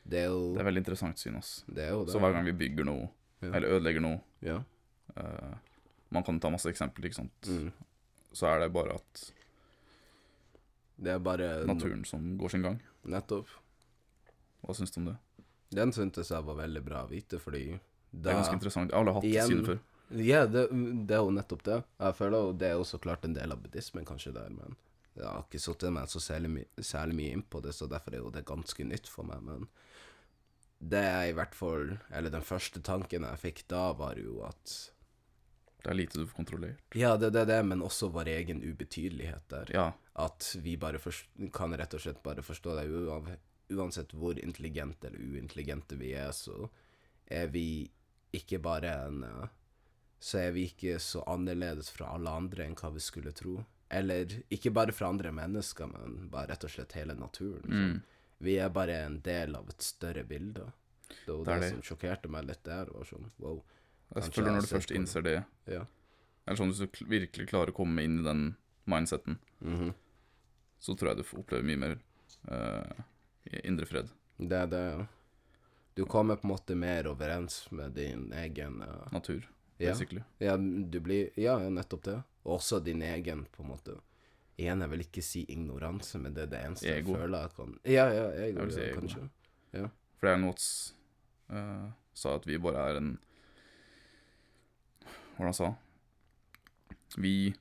det 0.07 0.19
er 0.25 0.27
jo 0.29 0.53
Det 0.55 0.61
er 0.61 0.71
veldig 0.71 0.85
interessant 0.85 1.17
syn, 1.19 1.35
ass. 1.37 1.63
det. 1.67 1.83
Er 1.83 1.91
jo 1.91 2.05
det. 2.05 2.13
Så 2.13 2.19
hver 2.19 2.33
gang 2.33 2.45
vi 2.45 2.53
bygger 2.53 2.85
noe, 2.85 3.09
Ja. 3.41 3.49
eller 3.54 3.67
ødelegger 3.79 4.02
noe 4.02 4.21
Ja. 4.41 4.63
Eh, 5.17 5.53
Man 6.12 6.23
kan 6.27 6.39
ta 6.43 6.49
masse 6.51 6.67
eksempler, 6.69 7.07
ikke 7.07 7.21
sant. 7.21 7.47
Mm. 7.47 7.71
Så 8.35 8.47
er 8.47 8.59
det 8.59 8.71
bare 8.73 8.95
at 8.99 9.21
Det 11.01 11.13
er 11.15 11.19
bare 11.23 11.65
naturen 11.65 12.03
som 12.05 12.37
går 12.37 12.49
sin 12.49 12.62
gang. 12.65 12.81
Nettopp. 13.03 13.47
Hva 14.62 14.75
syns 14.77 14.91
du 14.93 14.99
om 15.01 15.07
det? 15.12 15.17
Den 15.71 15.93
syntes 15.95 16.29
jeg 16.29 16.43
var 16.45 16.59
veldig 16.59 16.83
bra 16.83 17.05
å 17.05 17.09
vite, 17.09 17.39
fordi 17.39 17.79
Det 18.12 18.27
er 18.29 18.41
ganske 18.41 18.57
interessant. 18.59 18.91
Alle 18.93 19.07
har 19.13 19.21
hatt 19.21 19.23
det 19.23 19.31
Igjen- 19.31 19.47
sine 19.47 19.65
før. 19.65 19.79
Ja, 20.12 20.45
det, 20.45 20.65
det 21.07 21.15
er 21.15 21.21
jo 21.23 21.31
nettopp 21.31 21.63
det. 21.63 21.83
Jeg 21.99 22.15
føler 22.17 22.37
jo 22.43 22.53
det 22.59 22.67
er 22.67 22.73
jo 22.75 22.83
så 22.83 22.99
klart 22.99 23.23
en 23.23 23.33
del 23.33 23.51
av 23.53 23.62
buddhismen 23.63 24.03
kanskje 24.05 24.33
der, 24.35 24.49
men 24.51 24.75
jeg 25.15 25.23
har 25.27 25.45
ikke 25.45 25.59
satt 25.59 25.85
meg 25.91 26.09
så 26.12 26.19
særlig, 26.23 26.49
my 26.51 26.65
særlig 26.83 27.15
mye 27.15 27.37
inn 27.37 27.43
på 27.43 27.62
det, 27.63 27.71
så 27.75 27.87
derfor 27.87 28.13
er 28.15 28.23
jo 28.23 28.31
det 28.31 28.43
ganske 28.47 28.83
nytt 28.87 29.07
for 29.12 29.27
meg, 29.27 29.41
men 29.47 29.67
det 30.81 31.01
er 31.05 31.27
i 31.29 31.33
hvert 31.37 31.53
fall 31.53 31.91
Eller 32.09 32.31
den 32.33 32.41
første 32.41 32.81
tanken 32.81 33.21
jeg 33.27 33.37
fikk 33.37 33.59
da, 33.69 33.91
var 33.93 34.15
jo 34.17 34.39
at 34.47 34.91
Det 35.82 35.90
er 35.90 35.98
lite 35.98 36.19
du 36.19 36.27
får 36.27 36.38
kontrollert. 36.44 36.84
Ja, 36.96 37.15
det 37.17 37.32
er 37.32 37.36
det, 37.40 37.46
det, 37.50 37.60
men 37.65 37.82
også 37.82 38.12
vår 38.13 38.29
egen 38.36 38.62
ubetydelighet 38.63 39.48
der. 39.50 39.71
Ja, 39.73 39.88
At 40.13 40.52
vi 40.62 40.75
bare 40.77 41.00
kan 41.54 41.73
rett 41.77 41.94
og 41.98 42.04
slett 42.04 42.21
bare 42.23 42.44
forstå 42.46 42.75
det 42.77 42.86
uansett 43.71 44.12
hvor 44.13 44.38
intelligente 44.40 45.08
eller 45.08 45.19
uintelligente 45.19 45.96
vi 45.96 46.12
er, 46.13 46.32
så 46.36 46.67
er 47.32 47.48
vi 47.48 47.90
ikke 48.36 48.60
bare 48.60 48.92
en 49.08 49.23
eh, 49.23 49.48
Så 50.21 50.38
er 50.38 50.52
vi 50.54 50.67
ikke 50.69 51.00
så 51.02 51.23
annerledes 51.25 51.90
fra 51.90 52.12
alle 52.13 52.29
andre 52.29 52.65
enn 52.67 52.75
hva 52.77 52.92
vi 52.94 53.00
skulle 53.02 53.32
tro. 53.34 53.56
Eller 53.90 54.29
ikke 54.54 54.69
bare 54.71 54.94
fra 54.94 55.08
andre 55.10 55.32
mennesker, 55.34 55.88
men 55.90 56.27
bare 56.29 56.52
rett 56.52 56.63
og 56.67 56.69
slett 56.69 56.94
hele 56.94 57.15
naturen. 57.17 57.65
Mm. 57.65 57.96
Vi 58.38 58.54
er 58.62 58.69
bare 58.69 59.00
en 59.08 59.17
del 59.25 59.56
av 59.58 59.67
et 59.73 59.82
større 59.82 60.21
bilde. 60.23 60.67
Det 61.25 61.34
var 61.34 61.46
Det 61.46 61.56
det, 61.56 61.62
det. 61.62 61.69
som 61.73 61.82
sjokkerte 61.82 62.29
meg 62.29 62.46
litt 62.46 62.62
der. 62.63 62.92
Var 62.94 63.10
sånn, 63.10 63.32
wow. 63.42 63.63
Jeg 64.13 64.23
Kanskje 64.23 64.33
føler 64.41 64.51
når 64.57 64.62
du 64.62 64.67
først 64.67 64.91
innser 64.91 65.23
det, 65.23 65.43
Ja. 65.67 65.85
eller 66.47 66.57
sånn 66.57 66.71
hvis 66.73 66.79
du 66.83 67.05
virkelig 67.07 67.47
klarer 67.49 67.71
å 67.71 67.75
komme 67.75 68.03
inn 68.03 68.19
i 68.19 68.23
den 68.23 68.55
mindseten, 68.87 69.37
Mhm. 69.62 69.93
så 70.79 70.95
tror 70.97 71.09
jeg 71.09 71.17
du 71.17 71.23
får 71.23 71.39
oppleve 71.39 71.63
mye 71.63 71.77
mer 71.77 71.97
uh, 72.51 73.03
indre 73.63 73.85
fred. 73.85 74.09
Det 74.39 74.51
er 74.57 74.67
det, 74.67 74.81
ja. 74.97 75.05
Du 75.95 76.05
kommer 76.05 76.35
på 76.35 76.45
en 76.47 76.51
måte 76.55 76.75
mer 76.75 77.03
overens 77.07 77.67
med 77.71 77.93
din 77.93 78.31
egen 78.33 78.81
uh, 78.81 79.07
Natur, 79.12 79.43
ja. 79.79 79.91
basically. 79.91 80.23
ja, 80.39 80.57
du 80.57 80.99
blir 80.99 81.29
Ja, 81.37 81.59
ja, 81.59 81.69
nettopp 81.69 82.03
det. 82.03 82.23
Og 82.43 82.57
også 82.59 82.79
din 82.83 83.01
egen, 83.01 83.45
på 83.51 83.63
en 83.63 83.69
måte 83.69 83.99
Igjen, 84.57 84.81
jeg 84.81 84.89
vil 84.89 84.99
ikke 84.99 85.21
si 85.23 85.45
ignoranse, 85.49 86.19
men 86.19 86.33
det 86.33 86.43
er 86.43 86.47
det 86.51 86.59
eneste 86.65 86.85
Ego. 86.87 87.13
jeg 87.13 87.21
føler 87.21 87.41
jeg 87.41 87.53
kan 87.55 87.79
Ja, 87.85 88.05
ja, 88.13 88.25
ego, 88.31 88.59
Jeg 88.59 88.65
vil 88.67 88.71
si 88.73 88.79
ja, 88.81 88.87
ego. 88.87 88.99
kanskje. 89.01 89.29
For 90.19 90.27
det 90.27 90.33
er 90.33 90.37
noe 90.37 90.53
uh, 91.49 91.91
sa 92.13 92.35
at 92.35 92.45
vi 92.45 92.57
bare 92.57 92.89
er 92.91 92.97
en 92.97 93.17
Det 95.42 95.50
han 95.50 95.54
sa? 95.58 95.75
Vi 97.17 97.54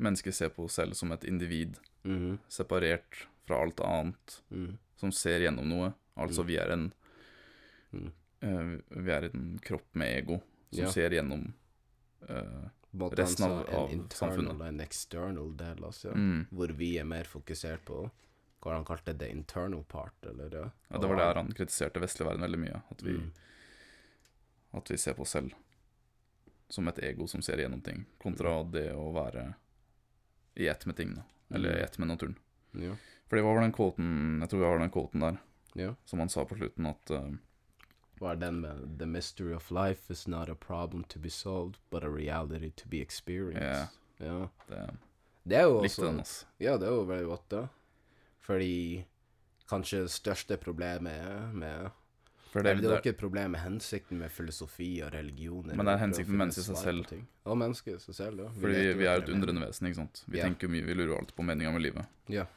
mennesker 0.00 0.32
ser 0.32 0.48
på 0.54 0.64
oss 0.64 0.78
selv 0.80 0.94
som 0.96 1.12
et 1.12 1.24
individ, 1.24 1.78
Mhm, 2.02 2.38
separert 2.48 3.26
fra 3.44 3.58
alt 3.62 3.80
annet, 3.84 4.42
mm. 4.50 4.78
som 4.96 5.12
ser 5.12 5.40
gjennom 5.44 5.66
noe. 5.68 5.92
Altså, 6.16 6.40
Mm. 6.42 6.46
vi 6.46 6.56
er 6.56 6.70
en 6.72 6.92
Mm. 7.92 8.12
eh, 8.42 8.80
Vi 9.02 9.10
er 9.12 9.24
en 9.34 9.58
kropp 9.62 9.94
med 9.94 10.08
ego, 10.22 10.40
som 10.72 10.84
Ja. 10.84 10.90
ser 10.90 11.10
gjennom 11.10 11.52
uh, 12.28 12.68
Resten 12.94 13.42
han 13.48 13.52
av- 13.52 13.68
en 13.68 13.74
av 13.74 13.90
internal 13.92 14.48
og 14.50 14.60
en 14.62 14.80
external 14.80 15.56
del, 15.56 15.76
altså. 15.84 16.12
mm. 16.14 16.46
Hvor 16.52 16.68
vi 16.76 16.98
er 16.98 17.04
mer 17.04 17.24
fokusert 17.24 17.80
på 17.84 18.10
hva 18.62 18.72
han 18.74 18.84
kalte 18.84 19.16
det 19.16 19.30
internal 19.30 19.82
part, 19.84 20.12
eller 20.24 20.50
ja. 20.50 20.70
Ja, 20.90 20.98
det 20.98 21.08
var 21.08 21.16
der 21.16 21.34
han 21.34 21.52
kritiserte 21.52 22.00
vestlig 22.00 22.26
verden 22.26 22.40
veldig 22.42 22.58
mye. 22.58 22.82
At 22.90 23.00
vi, 23.02 23.12
Mm. 23.12 23.32
at 24.74 24.88
vi 24.90 24.96
ser 24.96 25.14
på 25.14 25.20
oss 25.22 25.30
selv 25.30 25.52
som 26.70 26.88
et 26.88 26.98
ego 27.02 27.26
som 27.28 27.42
ser 27.42 27.58
gjennom 27.62 27.80
ting, 27.82 28.04
kontra 28.22 28.62
det 28.70 28.88
å 28.94 29.10
være 29.14 29.48
i 30.56 30.68
ett 30.70 30.86
med 30.86 30.96
tingene. 30.96 31.24
Eller 31.50 31.70
i 31.76 31.80
Mm. 31.80 31.84
ett 31.84 31.98
med 31.98 32.08
naturen. 32.08 32.36
Ja. 32.72 32.94
For 33.28 33.36
det 33.36 33.42
var 33.44 33.60
den 33.60 33.72
quoten 33.72 34.40
Jeg 34.40 34.48
tror 34.50 34.60
det 34.60 34.68
var 34.68 34.78
den 34.78 34.90
quoten 34.90 35.20
der 35.20 35.38
ja. 35.74 35.94
som 36.04 36.18
han 36.18 36.28
sa 36.28 36.44
på 36.44 36.56
slutten, 36.56 36.86
at 36.86 37.10
hva 38.20 38.32
er 38.32 38.36
den 38.36 38.60
med 38.60 38.98
The 38.98 39.06
mystery 39.06 39.52
of 39.54 39.70
life 39.70 40.10
is 40.12 40.26
not 40.28 40.48
a 40.48 40.54
problem 40.54 41.04
to 41.04 41.18
be 41.18 41.30
solved, 41.30 41.78
but 41.90 42.04
a 42.04 42.08
reality 42.10 42.70
to 42.70 42.88
be 42.88 43.00
experienced. 43.00 43.88
Ja. 44.20 44.48
det 44.68 44.90
Det 45.46 45.56
er 45.56 45.62
jo 45.62 45.78
også 45.78 45.82
likte 45.82 46.06
den, 46.06 46.18
altså. 46.18 46.46
Ja, 46.60 46.76
det 46.76 46.86
er 46.86 46.92
jo 46.92 47.04
veldig 47.08 47.26
godt, 47.26 47.48
det. 47.50 47.68
Fordi 48.40 49.04
kanskje 49.70 50.02
det 50.02 50.10
største 50.10 50.56
problemet 50.56 51.54
med 51.54 51.90
For 52.50 52.62
Det, 52.66 52.72
det, 52.80 52.86
er 52.88 52.96
jo 52.96 52.98
ikke 52.98 53.12
et 53.14 53.20
problem 53.20 53.52
med 53.54 53.60
hensikten 53.62 54.18
med 54.18 54.32
filosofi 54.34 54.88
og 55.06 55.12
religioner. 55.14 55.76
Men 55.78 55.86
det 55.86 55.92
er 55.92 56.00
hensikten 56.02 56.34
med 56.34 56.40
mennesket 56.48 56.66
seg 56.66 56.80
selv. 56.82 57.12
Og 57.46 57.58
mennesket 57.60 58.02
seg 58.02 58.16
selv, 58.16 58.40
ja. 58.42 58.48
fordi 58.56 58.80
vi, 58.80 58.94
vi 58.98 59.06
er 59.06 59.22
et 59.22 59.30
undrende 59.30 59.62
vesen, 59.62 59.86
ikke 59.86 60.00
sant. 60.00 60.24
Vi 60.26 60.40
Ja. 60.40 60.48
tenker 60.48 60.72
mye, 60.72 60.82
vi 60.82 60.96
lurer 60.98 61.14
alltid 61.20 61.36
på 61.36 61.46
meninga 61.46 61.70
med 61.76 61.84
livet. 61.86 62.08
Ja. 62.26 62.48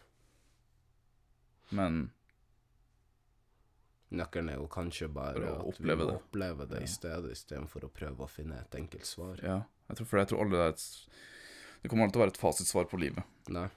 Men 1.70 2.08
Nøkkelen 4.14 4.50
er 4.54 4.60
jo 4.62 4.68
kanskje 4.70 5.08
bare 5.10 5.42
å 5.56 5.70
oppleve 5.72 6.04
vi 6.04 6.10
det. 6.10 6.18
oppleve 6.22 6.68
det 6.70 6.82
i 6.86 6.90
stedet, 6.90 7.32
istedenfor 7.34 7.88
å 7.88 7.90
prøve 7.94 8.26
å 8.26 8.30
finne 8.30 8.60
et 8.62 8.76
enkelt 8.78 9.06
svar. 9.10 9.40
ja, 9.42 9.64
jeg 9.90 9.98
tror, 9.98 10.10
for 10.10 10.22
jeg 10.22 10.30
tror 10.30 10.44
aldri 10.44 10.58
det 10.60 10.66
er 10.68 10.76
et 10.76 10.84
Det 11.84 11.90
kommer 11.90 12.06
alltid 12.06 12.14
til 12.14 12.22
å 12.22 12.24
være 12.24 12.32
et 12.34 12.38
fasitsvar 12.40 12.86
på 12.88 13.00
livet. 13.02 13.24
Nei. 13.50 13.68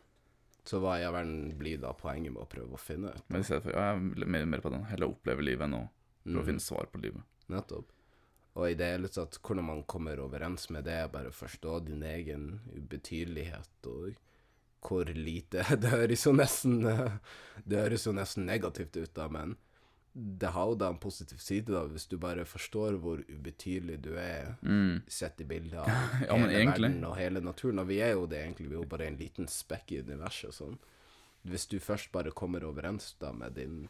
Så 0.67 0.79
hva 0.83 0.97
i 1.01 1.05
all 1.07 1.15
verden 1.15 1.57
blir 1.59 1.79
da 1.83 1.93
poenget 1.93 2.33
med 2.33 2.43
å 2.43 2.47
prøve 2.51 2.75
å 2.75 2.79
finne 2.79 3.11
ut? 3.15 3.23
Men 3.29 3.41
i 3.41 3.45
stedet 3.47 3.65
for, 3.65 3.73
ja, 3.75 3.95
jeg 3.95 4.23
er 4.23 4.31
mer, 4.31 4.45
mer 4.47 4.63
på 4.63 4.71
den. 4.71 4.85
Heller 4.91 5.11
oppleve 5.11 5.43
livet 5.43 5.67
enn 5.67 5.75
å 5.75 5.89
prøve 6.27 6.43
å 6.43 6.45
Mhm. 6.45 6.47
finne 6.51 6.61
svar 6.67 6.87
på 6.93 7.01
livet. 7.03 7.23
Nettopp. 7.49 7.93
Og 8.57 8.71
i 8.71 8.75
det 8.75 8.87
hele 8.91 9.09
tatt, 9.09 9.39
hvordan 9.43 9.65
man 9.65 9.83
kommer 9.85 10.17
overens 10.19 10.71
med 10.71 10.85
det, 10.85 11.13
bare 11.13 11.31
forstå 11.31 11.85
din 11.87 12.03
egen 12.03 12.61
ubetydelighet, 12.75 13.69
og 13.87 14.15
hvor 14.87 15.05
lite 15.15 15.63
Det 15.81 15.91
høres 15.91 16.25
jo 16.27 16.33
nesten 16.33 16.81
Det 17.67 17.79
høres 17.79 18.07
jo 18.07 18.13
nesten 18.13 18.47
negativt 18.47 18.97
ut, 18.97 19.13
da, 19.15 19.29
men 19.29 19.57
det 20.17 20.49
har 20.55 20.71
jo 20.71 20.75
da 20.81 20.89
en 20.89 20.97
positiv 20.99 21.37
side, 21.45 21.67
da, 21.67 21.83
hvis 21.93 22.07
du 22.09 22.17
bare 22.17 22.47
forstår 22.49 22.97
hvor 23.03 23.19
ubetydelig 23.29 23.99
du 24.01 24.15
er, 24.17 24.55
Mm. 24.63 25.03
sett 25.07 25.39
i 25.41 25.45
bildet 25.45 25.75
av 25.83 25.89
Ja, 26.25 26.37
hele 26.39 26.55
egentlig. 26.57 26.89
verden 26.89 27.05
og 27.05 27.17
hele 27.19 27.41
naturen. 27.45 27.79
Og 27.81 27.87
vi 27.89 27.99
er 28.01 28.13
jo 28.15 28.25
det 28.27 28.39
egentlig, 28.41 28.71
vi 28.71 28.75
er 28.77 28.81
jo 28.81 28.89
bare 28.89 29.07
en 29.11 29.19
liten 29.19 29.47
spekk 29.47 29.93
i 29.93 30.01
universet. 30.01 30.55
Sånn. 30.57 30.79
Hvis 31.45 31.69
du 31.69 31.79
først 31.79 32.11
bare 32.13 32.31
kommer 32.33 32.65
overens 32.65 33.13
da 33.21 33.31
med 33.33 33.55
din 33.55 33.89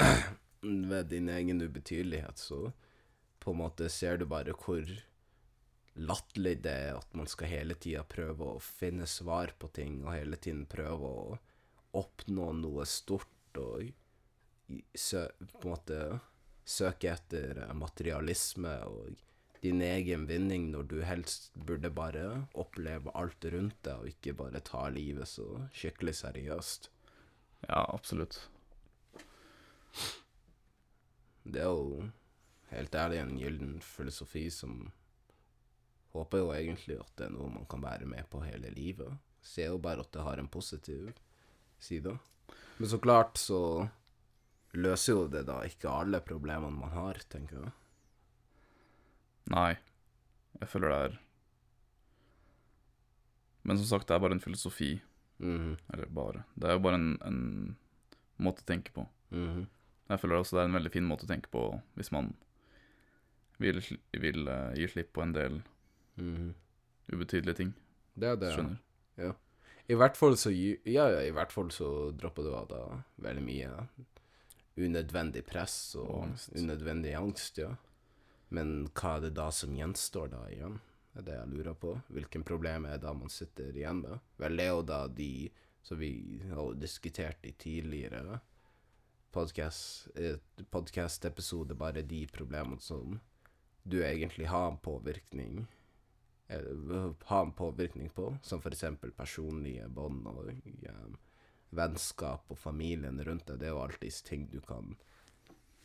Med 0.62 1.06
din 1.10 1.28
egen 1.28 1.62
ubetydelighet, 1.62 2.38
så 2.38 2.72
på 3.42 3.50
en 3.50 3.58
måte 3.58 3.88
ser 3.90 4.20
du 4.20 4.26
bare 4.30 4.54
hvor 4.54 4.86
latterlig 5.98 6.60
det 6.62 6.74
er 6.86 6.98
at 7.00 7.16
man 7.18 7.26
skal 7.26 7.50
hele 7.50 7.74
tida 7.74 8.04
prøve 8.06 8.46
å 8.54 8.60
finne 8.62 9.08
svar 9.10 9.52
på 9.58 9.72
ting, 9.74 9.98
og 10.04 10.14
hele 10.14 10.38
tiden 10.38 10.62
prøve 10.70 11.08
å 11.08 11.40
oppnå 11.98 12.52
noe 12.60 12.86
stort 12.86 13.58
og 13.58 13.90
sø, 14.94 15.26
på 15.58 15.66
en 15.66 15.74
måte 15.74 15.98
søke 16.64 17.10
etter 17.10 17.58
materialisme 17.74 18.76
og 18.86 19.18
din 19.62 19.82
egen 19.82 20.24
vinning 20.30 20.70
når 20.72 20.88
du 20.90 20.96
helst 21.06 21.50
burde 21.54 21.90
bare 21.90 22.46
oppleve 22.58 23.12
alt 23.18 23.44
rundt 23.50 23.82
deg, 23.82 23.98
og 23.98 24.14
ikke 24.14 24.38
bare 24.38 24.62
ta 24.62 24.86
livet 24.94 25.28
så 25.28 25.66
skikkelig 25.74 26.16
seriøst. 26.22 26.88
Ja, 27.68 27.82
absolutt. 27.82 28.40
Det 31.44 31.60
er 31.62 31.70
jo 31.70 32.08
helt 32.72 32.94
ærlig 32.94 33.18
en 33.20 33.36
gyllen 33.38 33.72
filosofi 33.84 34.46
som 34.50 34.90
håper 36.12 36.42
jo 36.42 36.52
egentlig 36.54 36.98
at 37.00 37.12
det 37.18 37.26
er 37.26 37.34
noe 37.34 37.50
man 37.50 37.66
kan 37.70 37.82
være 37.82 38.06
med 38.08 38.28
på 38.30 38.42
hele 38.44 38.70
livet. 38.74 39.12
Ser 39.42 39.72
jo 39.72 39.78
bare 39.82 40.04
at 40.04 40.12
det 40.14 40.22
har 40.22 40.38
en 40.38 40.48
positiv 40.52 41.10
side. 41.82 42.14
Men 42.78 42.88
så 42.88 42.98
klart 43.02 43.40
så 43.40 43.88
løser 44.72 45.12
jo 45.16 45.26
det 45.28 45.44
da 45.48 45.60
ikke 45.68 45.90
alle 45.90 46.20
problemene 46.24 46.72
man 46.76 46.92
har, 46.94 47.18
tenker 47.32 47.58
jeg. 47.64 47.72
Nei. 49.52 49.72
Jeg 50.60 50.68
føler 50.70 50.92
det 50.92 50.98
er 51.06 51.18
Men 53.62 53.78
som 53.78 53.86
sagt, 53.86 54.08
det 54.08 54.14
er 54.14 54.22
bare 54.22 54.34
en 54.36 54.42
filosofi. 54.42 55.00
Mhm, 55.38 55.76
Eller 55.92 56.06
bare. 56.06 56.42
Det 56.54 56.68
er 56.68 56.72
jo 56.76 56.82
bare 56.82 56.98
en, 56.98 57.12
en 57.26 57.76
måte 58.42 58.62
å 58.64 58.66
tenke 58.66 58.92
på. 58.94 59.06
mhm. 59.30 59.66
Jeg 60.12 60.20
føler 60.20 60.38
også 60.38 60.58
det 60.58 60.62
er 60.62 60.70
en 60.70 60.76
veldig 60.76 60.92
fin 60.92 61.06
måte 61.08 61.24
å 61.24 61.30
tenke 61.30 61.48
på 61.52 61.64
hvis 61.96 62.12
man 62.12 62.34
vil, 63.62 63.80
vil 64.20 64.48
uh, 64.50 64.72
gi 64.76 64.88
slipp 64.90 65.12
på 65.16 65.22
en 65.24 65.32
del 65.32 65.60
mm. 66.20 66.50
ubetydelige 67.14 67.60
ting. 67.62 67.70
Det 68.12 68.34
er 68.34 68.40
det. 68.40 68.50
Skjønner. 68.56 68.80
I 69.90 69.96
hvert 69.98 70.16
fall 70.16 70.36
så 70.38 70.52
Ja, 70.52 71.08
ja, 71.10 71.22
i 71.24 71.32
hvert 71.34 71.52
fall 71.52 71.72
så 71.74 71.86
dropper 72.16 72.46
du 72.46 72.52
av 72.54 72.68
da 72.70 72.82
veldig 73.24 73.42
mye 73.44 73.70
unødvendig 74.78 75.42
press 75.44 75.96
og, 75.98 76.06
Og 76.08 76.22
angst. 76.28 76.52
unødvendig 76.56 77.16
angst, 77.18 77.58
ja. 77.60 77.74
Men 78.52 78.86
hva 78.92 79.16
er 79.16 79.26
det 79.26 79.34
da 79.36 79.50
som 79.52 79.74
gjenstår 79.76 80.32
da 80.32 80.42
igjen? 80.52 80.78
Det 81.12 81.20
er 81.20 81.26
det 81.26 81.36
jeg 81.36 81.52
lurer 81.56 81.76
på. 81.76 81.96
Hvilken 82.12 82.44
problem 82.48 82.86
er 82.88 82.96
det 82.96 83.04
da 83.04 83.12
man 83.16 83.32
sitter 83.32 83.74
igjen 83.76 84.00
med? 84.04 84.20
Vel, 84.40 84.56
det 84.56 84.64
er 84.64 84.72
jo 84.72 84.86
da 84.88 85.02
de 85.08 85.32
som 85.82 85.98
vi 86.00 86.12
har 86.48 86.78
diskutert 86.80 87.44
i 87.44 87.52
tidligere 87.58 88.22
podcast-episode, 89.32 91.74
bare 91.74 92.02
de 92.02 92.26
problemene 92.32 92.80
som 92.80 93.20
du 93.82 94.04
egentlig 94.04 94.46
har 94.52 94.70
en 94.70 94.78
påvirkning 94.78 95.66
har 96.52 97.14
ha 97.24 97.40
en 97.40 97.52
påvirkning 97.52 98.10
på, 98.10 98.36
som 98.42 98.62
eksempel 98.66 99.12
personlige 99.16 99.88
bånd 99.88 100.26
og 100.26 100.48
um, 100.48 101.16
vennskap 101.70 102.50
og 102.50 102.58
familien 102.58 103.20
rundt 103.24 103.46
deg. 103.48 103.60
Det 103.60 103.68
er 103.68 103.76
jo 103.76 103.84
alltid 103.84 104.18
ting 104.26 104.48
du 104.52 104.60
kan 104.60 104.96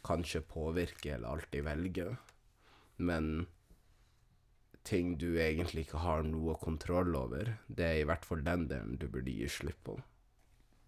kanskje 0.08 0.42
påvirke 0.42 1.16
eller 1.16 1.38
alltid 1.38 1.64
velge, 1.64 2.10
men 2.98 3.48
ting 4.88 5.18
du 5.20 5.40
egentlig 5.40 5.88
ikke 5.88 6.04
har 6.04 6.24
noe 6.24 6.56
kontroll 6.62 7.16
over, 7.16 7.58
det 7.68 7.86
er 7.86 8.02
i 8.02 8.08
hvert 8.08 8.26
fall 8.26 8.44
den 8.44 8.68
delen 8.72 9.00
du 9.00 9.08
burde 9.12 9.32
gi 9.32 9.48
slipp 9.52 9.84
på. 9.84 9.98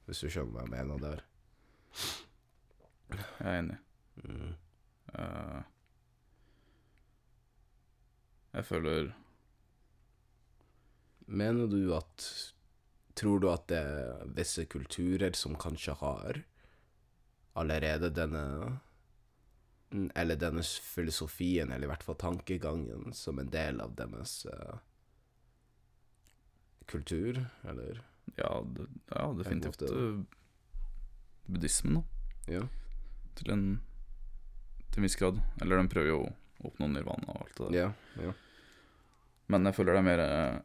Hvis 0.07 0.24
du 0.24 0.32
skjønner 0.32 0.55
hva 0.55 0.66
jeg 0.66 0.76
mener 0.78 1.03
der. 1.03 1.26
Jeg 3.10 3.45
er 3.45 3.60
enig. 3.60 3.78
Mm. 4.24 4.53
Uh, 5.10 5.62
jeg 8.53 8.66
føler 8.66 9.12
Mener 11.30 11.70
du 11.70 11.93
at 11.95 12.26
Tror 13.18 13.39
du 13.41 13.49
at 13.51 13.66
det 13.72 13.80
er 13.80 14.30
visse 14.38 14.66
kulturer 14.70 15.34
som 15.38 15.57
kanskje 15.60 15.95
har 16.01 16.41
allerede 17.60 18.12
denne 18.16 18.43
Eller 20.16 20.38
denne 20.39 20.64
filosofien, 20.64 21.72
eller 21.72 21.88
i 21.88 21.91
hvert 21.91 22.05
fall 22.05 22.20
tankegangen, 22.22 23.14
som 23.14 23.39
en 23.41 23.49
del 23.49 23.82
av 23.82 23.95
deres 23.97 24.45
uh, 24.45 24.78
kultur, 26.86 27.41
eller 27.64 28.03
Ja, 28.38 28.62
det, 28.76 28.86
ja 29.10 29.24
definitivt 29.34 29.82
eh, 29.82 30.20
buddhismen, 31.49 31.95
da. 31.97 32.53
Ja. 32.53 32.68
Til 33.40 33.52
en, 33.56 33.66
til 34.92 35.00
en 35.02 35.08
viss 35.08 35.16
grad. 35.20 35.40
Eller 35.62 35.80
den 35.80 35.90
prøver 35.92 36.12
jo 36.12 36.22
å 36.28 36.70
oppnå 36.70 36.90
nirvana 36.92 37.32
og 37.32 37.46
alt 37.46 37.56
det 37.60 37.68
der. 37.70 37.78
Yeah, 37.78 37.92
yeah. 38.20 38.34
Men 39.50 39.66
jeg 39.66 39.76
føler 39.78 39.96
det 39.96 40.02
er 40.02 40.08
mer 40.10 40.24
eh, 40.26 40.58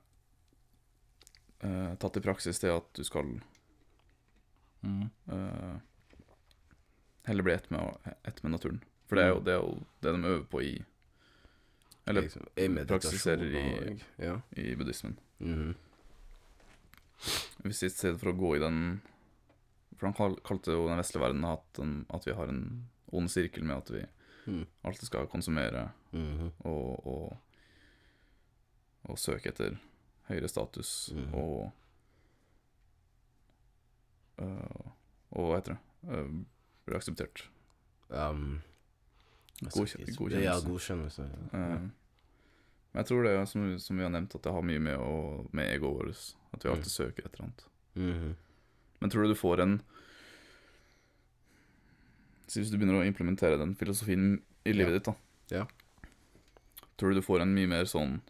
eh, 1.69 1.93
tatt 2.03 2.19
i 2.19 2.25
praksis 2.25 2.59
det 2.61 2.73
at 2.75 2.91
du 2.99 3.05
skal 3.07 3.31
eh, 4.85 5.77
heller 7.31 7.43
bli 7.47 7.55
ett 7.55 7.71
med, 7.71 7.95
ett 8.29 8.43
med 8.43 8.53
naturen. 8.53 8.83
For 9.09 9.17
det 9.17 9.25
er 9.25 9.33
jo 9.35 9.41
det, 9.45 9.55
er 9.55 9.63
jo 9.63 9.79
det 10.05 10.13
de 10.17 10.29
øver 10.35 10.45
på 10.51 10.63
i 10.65 10.75
Eller 12.07 12.27
liksom, 12.27 12.45
i 12.57 12.69
praksiserer 12.85 13.45
i- 13.57 13.93
og 13.95 14.03
Ja. 14.21 14.41
i 14.51 14.75
buddhismen. 14.77 15.17
Mhm. 15.39 15.75
Hvis 17.65 17.83
i 17.83 17.89
stedet 17.89 18.21
for 18.21 18.33
å 18.33 18.37
gå 18.37 18.57
i 18.57 18.61
den 18.61 19.01
For 19.99 20.07
han 20.11 20.37
kalte 20.45 20.73
jo 20.73 20.89
den 20.89 20.99
vestlige 20.99 21.23
verden 21.23 21.45
at, 21.45 21.81
at 22.15 22.27
vi 22.27 22.33
har 22.35 22.49
en 22.51 22.89
ond 23.13 23.29
sirkel 23.31 23.65
med 23.65 23.77
at 23.77 23.91
vi 23.95 24.05
Mm. 24.47 24.67
alltid 24.85 25.07
skal 25.07 25.27
konsumere 25.27 25.91
Mhm. 26.13 26.51
og, 26.61 27.07
og, 27.07 27.37
og 29.05 29.19
søke 29.19 29.49
etter 29.49 29.77
høyere 30.29 30.49
status 30.49 31.11
Mhm. 31.15 31.35
og 31.35 31.71
øh, 34.39 34.91
Og 35.35 35.49
hva 35.51 35.57
heter 35.59 35.75
det? 35.75 36.13
Øh, 36.15 36.29
bli 36.87 36.95
akseptert. 36.95 37.51
Um, 38.11 38.61
godkjennelse. 39.73 40.43
Ja, 40.45 40.55
godkjennelse. 40.67 41.23
Ja. 41.53 41.59
Men 41.79 43.01
jeg 43.01 43.07
tror 43.07 43.23
det, 43.23 43.49
som, 43.49 43.79
som 43.79 43.97
vi 43.99 44.03
har 44.03 44.11
nevnt, 44.15 44.35
at 44.35 44.45
det 44.45 44.53
har 44.53 44.63
mye 44.63 44.79
med, 44.79 44.97
å, 45.01 45.49
med 45.53 45.73
egoet 45.75 45.97
vårt. 45.99 46.37
At 46.53 46.65
vi 46.65 46.71
alltid 46.71 46.85
Mm. 46.93 46.97
søker 46.99 47.25
et 47.27 47.33
eller 47.35 47.45
annet. 47.45 47.65
Mhm. 47.95 48.37
Men 49.05 49.13
tror 49.13 49.27
du 49.27 49.35
du 49.35 49.37
får 49.37 49.61
en 49.61 49.73
Så 52.49 52.63
Hvis 52.63 52.71
du 52.73 52.79
begynner 52.81 53.03
å 53.03 53.05
implementere 53.05 53.59
den 53.61 53.75
filosofien 53.77 54.39
i 54.65 54.73
livet 54.73 54.95
Ja. 54.95 54.99
ditt, 54.99 55.05
da 55.05 55.59
Ja. 55.59 55.67
Tror 56.97 57.11
du 57.13 57.19
du 57.21 57.27
får 57.27 57.43
en 57.45 57.53
mye 57.55 57.69
mer 57.69 57.85
sånn 57.85 58.23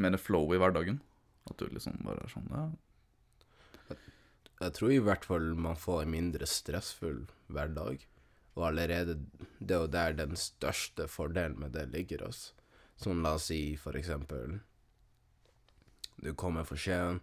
Mer 0.00 0.16
flow 0.18 0.50
i 0.54 0.58
hverdagen? 0.58 0.98
At 1.50 1.56
du 1.60 1.68
liksom 1.68 2.02
bare 2.02 2.24
er 2.24 2.32
sånn 2.32 2.50
Ja, 2.50 3.96
Jeg 4.60 4.72
tror 4.74 4.90
i 4.92 4.98
hvert 4.98 5.24
fall 5.24 5.54
man 5.54 5.76
får 5.78 6.02
en 6.02 6.10
mindre 6.10 6.46
stressfull 6.46 7.22
hverdag. 7.48 8.02
Og 8.56 8.66
allerede 8.72 9.14
det 9.60 9.70
er 9.76 9.80
jo 9.86 9.86
der 9.86 10.12
den 10.18 10.34
største 10.36 11.06
fordelen 11.08 11.58
med 11.62 11.72
det 11.72 11.86
ligger 11.94 12.26
oss. 12.26 12.52
Som 12.98 13.22
la 13.22 13.34
oss 13.38 13.46
si 13.48 13.76
for 13.76 13.92
eksempel 13.96 14.60
Du 16.20 16.34
kommer 16.34 16.64
for 16.66 16.76
sent, 16.76 17.22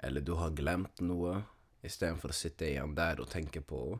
eller 0.00 0.20
du 0.20 0.34
har 0.34 0.50
glemt 0.50 1.00
noe, 1.00 1.42
istedenfor 1.84 2.30
å 2.32 2.34
sitte 2.36 2.66
igjen 2.70 2.94
der 2.96 3.20
og 3.20 3.28
tenke 3.28 3.60
på 3.60 3.98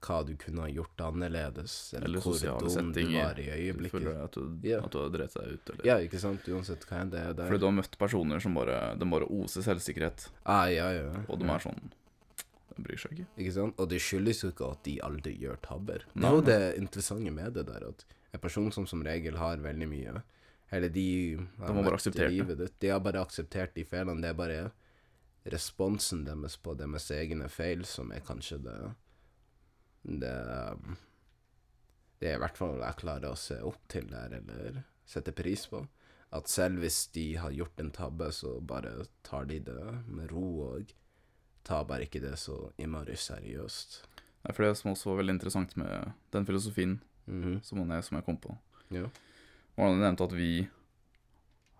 hva 0.00 0.22
du 0.24 0.32
kunne 0.40 0.62
ha 0.64 0.68
gjort 0.72 0.96
annerledes, 1.04 1.92
eller, 1.94 2.06
Eller 2.08 2.20
hvor 2.24 2.38
dum 2.40 2.92
du 2.92 3.00
var 3.12 3.38
i 3.38 3.44
Du 3.44 3.50
øyeblikket. 3.52 3.90
føler 4.00 4.22
at 4.24 4.32
du, 4.32 4.68
Ja. 4.68 4.78
at 4.84 4.90
du 4.90 4.98
har 4.98 5.10
drept 5.10 5.34
deg 5.34 5.48
ut, 5.52 5.70
eller 5.74 5.84
Ja, 5.86 5.96
ikke 5.98 6.18
sant? 6.18 6.40
Uansett 6.48 6.86
hva 6.88 7.00
enn 7.02 7.10
det 7.10 7.20
er 7.20 7.34
der. 7.34 7.46
Fordi 7.50 7.58
du 7.60 7.66
har 7.66 7.72
møtt 7.76 7.98
personer 7.98 8.40
som 8.40 8.54
bare 8.54 8.96
De 8.98 9.04
bare 9.04 9.26
oser 9.28 9.60
selvsikkerhet, 9.62 10.28
ah, 10.46 10.64
ja, 10.72 10.90
ja. 10.92 11.24
og 11.28 11.38
de 11.38 11.44
er 11.44 11.58
sånn 11.58 11.90
De 12.76 12.82
bryr 12.82 12.96
seg 12.96 13.12
ikke. 13.12 13.26
Ikke 13.36 13.52
sant? 13.52 13.74
Og 13.78 13.88
det 13.90 14.00
skyldes 14.00 14.40
jo 14.42 14.50
ikke 14.52 14.70
at 14.72 14.82
de 14.84 14.98
aldri 15.00 15.36
gjør 15.38 15.60
tabber. 15.60 16.04
Det 16.14 16.24
er 16.24 16.30
jo 16.32 16.40
det 16.40 16.78
interessante 16.78 17.30
med 17.30 17.52
det 17.52 17.66
der, 17.66 17.88
at 17.88 18.04
en 18.32 18.40
person 18.40 18.72
som 18.72 18.86
som 18.86 19.02
regel 19.02 19.36
har 19.36 19.56
veldig 19.58 19.88
mye 19.88 20.22
Eller 20.72 20.88
de 20.88 21.36
har 21.58 21.66
De 21.66 21.74
har 21.74 21.82
bare 21.82 21.96
akseptert 21.98 22.56
det. 22.56 22.70
De 22.80 22.88
har 22.88 23.00
bare 23.00 23.20
akseptert 23.20 23.74
de 23.74 23.84
feilene. 23.84 24.22
Det 24.22 24.30
er 24.30 24.34
bare 24.34 24.72
responsen 25.46 26.24
deres 26.26 26.56
på 26.60 26.74
deres 26.76 27.10
egne 27.10 27.48
feil 27.48 27.84
som 27.88 28.10
er 28.12 28.20
kanskje 28.20 28.58
det 28.62 28.94
Det 30.20 30.34
Det 32.20 32.28
er 32.30 32.36
i 32.36 32.40
hvert 32.42 32.56
fall 32.58 32.80
jeg 32.82 32.96
klarer 33.00 33.30
å 33.32 33.36
se 33.38 33.56
opp 33.64 33.80
til 33.88 34.06
der, 34.10 34.34
eller 34.36 34.82
sette 35.08 35.32
pris 35.32 35.62
på. 35.66 35.86
At 36.32 36.48
selv 36.48 36.78
hvis 36.82 37.06
de 37.14 37.34
har 37.40 37.50
gjort 37.50 37.80
en 37.80 37.90
tabbe, 37.90 38.28
så 38.32 38.60
bare 38.60 39.06
tar 39.24 39.46
de 39.46 39.58
det 39.58 40.04
med 40.06 40.30
ro 40.30 40.74
og 40.76 40.92
tar 41.64 41.84
bare 41.88 42.04
ikke 42.04 42.20
det 42.20 42.34
så 42.38 42.72
innmari 42.78 43.16
seriøst. 43.16 44.02
Nei, 44.44 44.52
For 44.52 44.64
det 44.64 44.76
som 44.76 44.92
også 44.92 45.10
var 45.10 45.22
veldig 45.22 45.34
interessant 45.38 45.76
med 45.76 46.12
den 46.30 46.44
filosofien 46.46 47.00
Mhm. 47.26 47.62
som, 47.64 47.78
han 47.78 47.90
er, 47.92 48.02
som 48.02 48.16
jeg 48.16 48.24
kom 48.26 48.36
på, 48.36 48.58
Ja. 48.90 49.08
var 49.76 49.88
han 49.88 50.00
nevnte 50.00 50.24
at 50.24 50.32
vi 50.32 50.68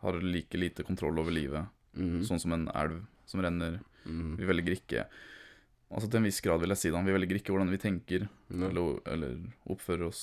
har 0.01 0.13
like 0.21 0.55
lite 0.59 0.83
kontroll 0.85 1.19
over 1.19 1.31
livet, 1.31 1.69
Mhm. 1.95 2.23
sånn 2.25 2.41
som 2.41 2.53
en 2.53 2.69
elv 2.69 3.07
som 3.31 3.43
renner. 3.45 3.79
Mm. 4.05 4.37
Vi 4.41 4.49
velger 4.49 4.77
ikke 4.79 5.05
Altså 5.91 6.07
til 6.07 6.21
en 6.21 6.27
viss 6.29 6.39
grad, 6.45 6.61
vil 6.63 6.71
jeg 6.71 6.79
si 6.79 6.91
da, 6.95 7.01
vi 7.03 7.11
velger 7.17 7.41
ikke 7.41 7.51
hvordan 7.51 7.73
vi 7.73 7.79
tenker 7.83 8.29
mm. 8.31 8.61
eller, 8.69 9.01
eller 9.11 9.33
oppfører 9.75 10.05
oss. 10.07 10.21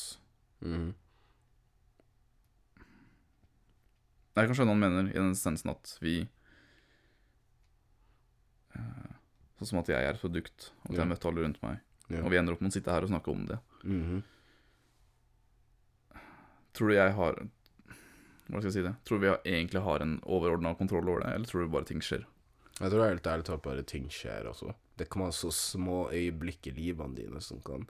Mm. 0.63 0.93
Jeg 4.37 4.47
kan 4.47 4.55
skjønne 4.55 4.71
hva 4.71 4.77
han 4.77 4.83
mener, 4.85 5.09
i 5.11 5.17
den 5.17 5.33
essensen 5.35 5.73
at 5.73 5.91
vi 5.99 6.13
eh, 8.77 9.11
Sånn 9.57 9.71
som 9.71 9.79
at 9.81 9.89
jeg 9.89 10.05
er 10.05 10.13
et 10.15 10.21
produkt, 10.21 10.69
og 10.85 10.91
at 10.91 10.95
Ja. 10.95 11.01
jeg 11.01 11.09
møtte 11.11 11.27
alle 11.31 11.43
rundt 11.43 11.59
meg. 11.65 11.79
Ja. 12.13 12.21
Og 12.21 12.29
vi 12.31 12.37
ender 12.39 12.53
opp 12.55 12.61
med 12.63 12.71
å 12.71 12.75
sitte 12.77 12.93
her 12.93 13.03
og 13.03 13.11
snakke 13.11 13.33
om 13.33 13.43
det. 13.49 13.57
Mhm. 13.83 14.23
Tror 16.77 16.93
du 16.93 16.95
jeg 16.95 17.13
har 17.17 17.39
Hva 18.47 18.61
skal 18.61 18.69
jeg 18.69 18.75
si 18.77 18.83
det? 18.85 18.95
Tror 19.03 19.19
du 19.19 19.25
vi 19.25 19.31
egentlig 19.51 19.81
har 19.83 19.99
en 19.99 20.19
overordna 20.23 20.71
kontroll 20.79 21.09
over 21.09 21.25
det, 21.25 21.33
eller 21.35 21.49
tror 21.49 21.65
du 21.65 21.73
bare 21.73 21.83
ting 21.89 21.99
skjer? 21.99 22.21
Jeg 22.77 22.91
tror 22.93 23.07
helt 23.07 23.25
ærlig 23.27 23.45
talt 23.47 23.63
bare 23.65 23.83
ting 23.87 24.05
skjer, 24.13 24.45
også. 24.51 24.73
Det 24.97 25.07
kan 25.09 25.23
være 25.25 25.33
så 25.37 25.49
små 25.53 26.09
øyeblikk 26.13 26.67
i 26.69 26.73
livene 26.77 27.15
dine 27.17 27.41
som 27.41 27.59
kan 27.65 27.87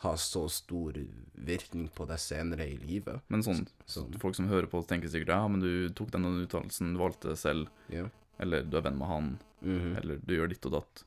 ha 0.00 0.14
så 0.16 0.46
stor 0.48 0.96
virkning 1.36 1.88
på 1.92 2.06
deg 2.08 2.20
senere 2.20 2.64
i 2.68 2.76
livet. 2.80 3.20
Men 3.28 3.42
sånn, 3.44 3.66
Sånn. 3.88 4.12
folk 4.20 4.36
som 4.36 4.48
hører 4.48 4.68
på, 4.72 4.80
tenker 4.88 5.08
sikkert 5.12 5.28
ja, 5.34 5.40
men 5.48 5.60
du 5.60 5.88
tok 5.96 6.10
den 6.14 6.24
uttalelsen, 6.46 6.94
du 6.96 7.00
valgte 7.00 7.32
det 7.32 7.38
selv, 7.40 7.68
yeah. 7.92 8.08
eller 8.40 8.64
du 8.64 8.78
er 8.78 8.86
venn 8.88 8.96
med 8.98 9.08
han, 9.08 9.30
Mhm. 9.60 9.96
eller 10.00 10.16
du 10.24 10.32
gjør 10.36 10.48
ditt 10.48 10.64
og 10.66 10.72
datt. 10.72 11.04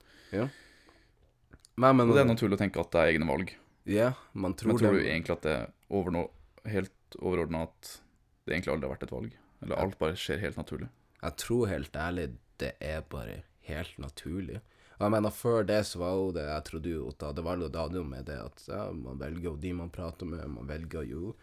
Men, 1.76 1.98
men 1.98 2.10
Og 2.10 2.14
det 2.16 2.22
er 2.22 2.30
naturlig 2.30 2.58
å 2.58 2.62
tenke 2.62 2.80
at 2.80 2.92
det 2.94 3.02
er 3.02 3.12
egne 3.16 3.26
valg. 3.28 3.56
Ja, 3.90 4.14
man 4.34 4.54
tror 4.54 4.74
Men 4.74 4.78
tror 4.78 4.94
du 4.94 5.00
egentlig 5.02 5.34
at 5.34 5.42
det 5.42 5.54
er 5.58 5.72
over 5.90 6.12
noe, 6.12 6.30
helt 6.70 7.18
overordna 7.20 7.64
at 7.64 8.00
det 8.46 8.54
egentlig 8.56 8.74
aldri 8.74 8.88
har 8.88 8.96
vært 8.96 9.08
et 9.08 9.16
valg? 9.16 9.34
Eller 9.64 9.82
alt 9.82 9.98
bare 9.98 10.14
skjer 10.20 10.40
helt 10.40 10.56
naturlig? 10.60 10.90
Jeg 11.24 11.36
tror 11.38 11.68
helt 11.72 11.94
ærlig 11.98 12.28
det 12.64 12.76
er 12.82 13.04
bare 13.12 13.42
helt 13.68 13.98
naturlig. 14.02 14.62
Og 14.98 15.08
jeg 15.08 15.14
mener, 15.16 15.34
før 15.36 15.66
det 15.68 15.82
så 15.90 16.00
var 16.00 16.14
jo 16.16 16.28
det 16.36 16.44
Jeg 16.46 16.64
trodde 16.68 16.92
jo 16.92 17.08
at 17.10 17.24
det 17.36 17.44
var 17.44 17.58
jo 17.60 17.68
det 17.68 17.82
hadde 17.82 18.00
jo 18.00 18.06
med 18.08 18.28
det 18.30 18.38
at 18.40 18.64
ja, 18.70 18.84
man 18.96 19.20
velger 19.20 19.50
jo 19.50 19.56
de 19.60 19.74
man 19.76 19.92
prater 19.92 20.30
med, 20.30 20.46
man 20.48 20.70
velger 20.70 21.08
jo 21.10 21.34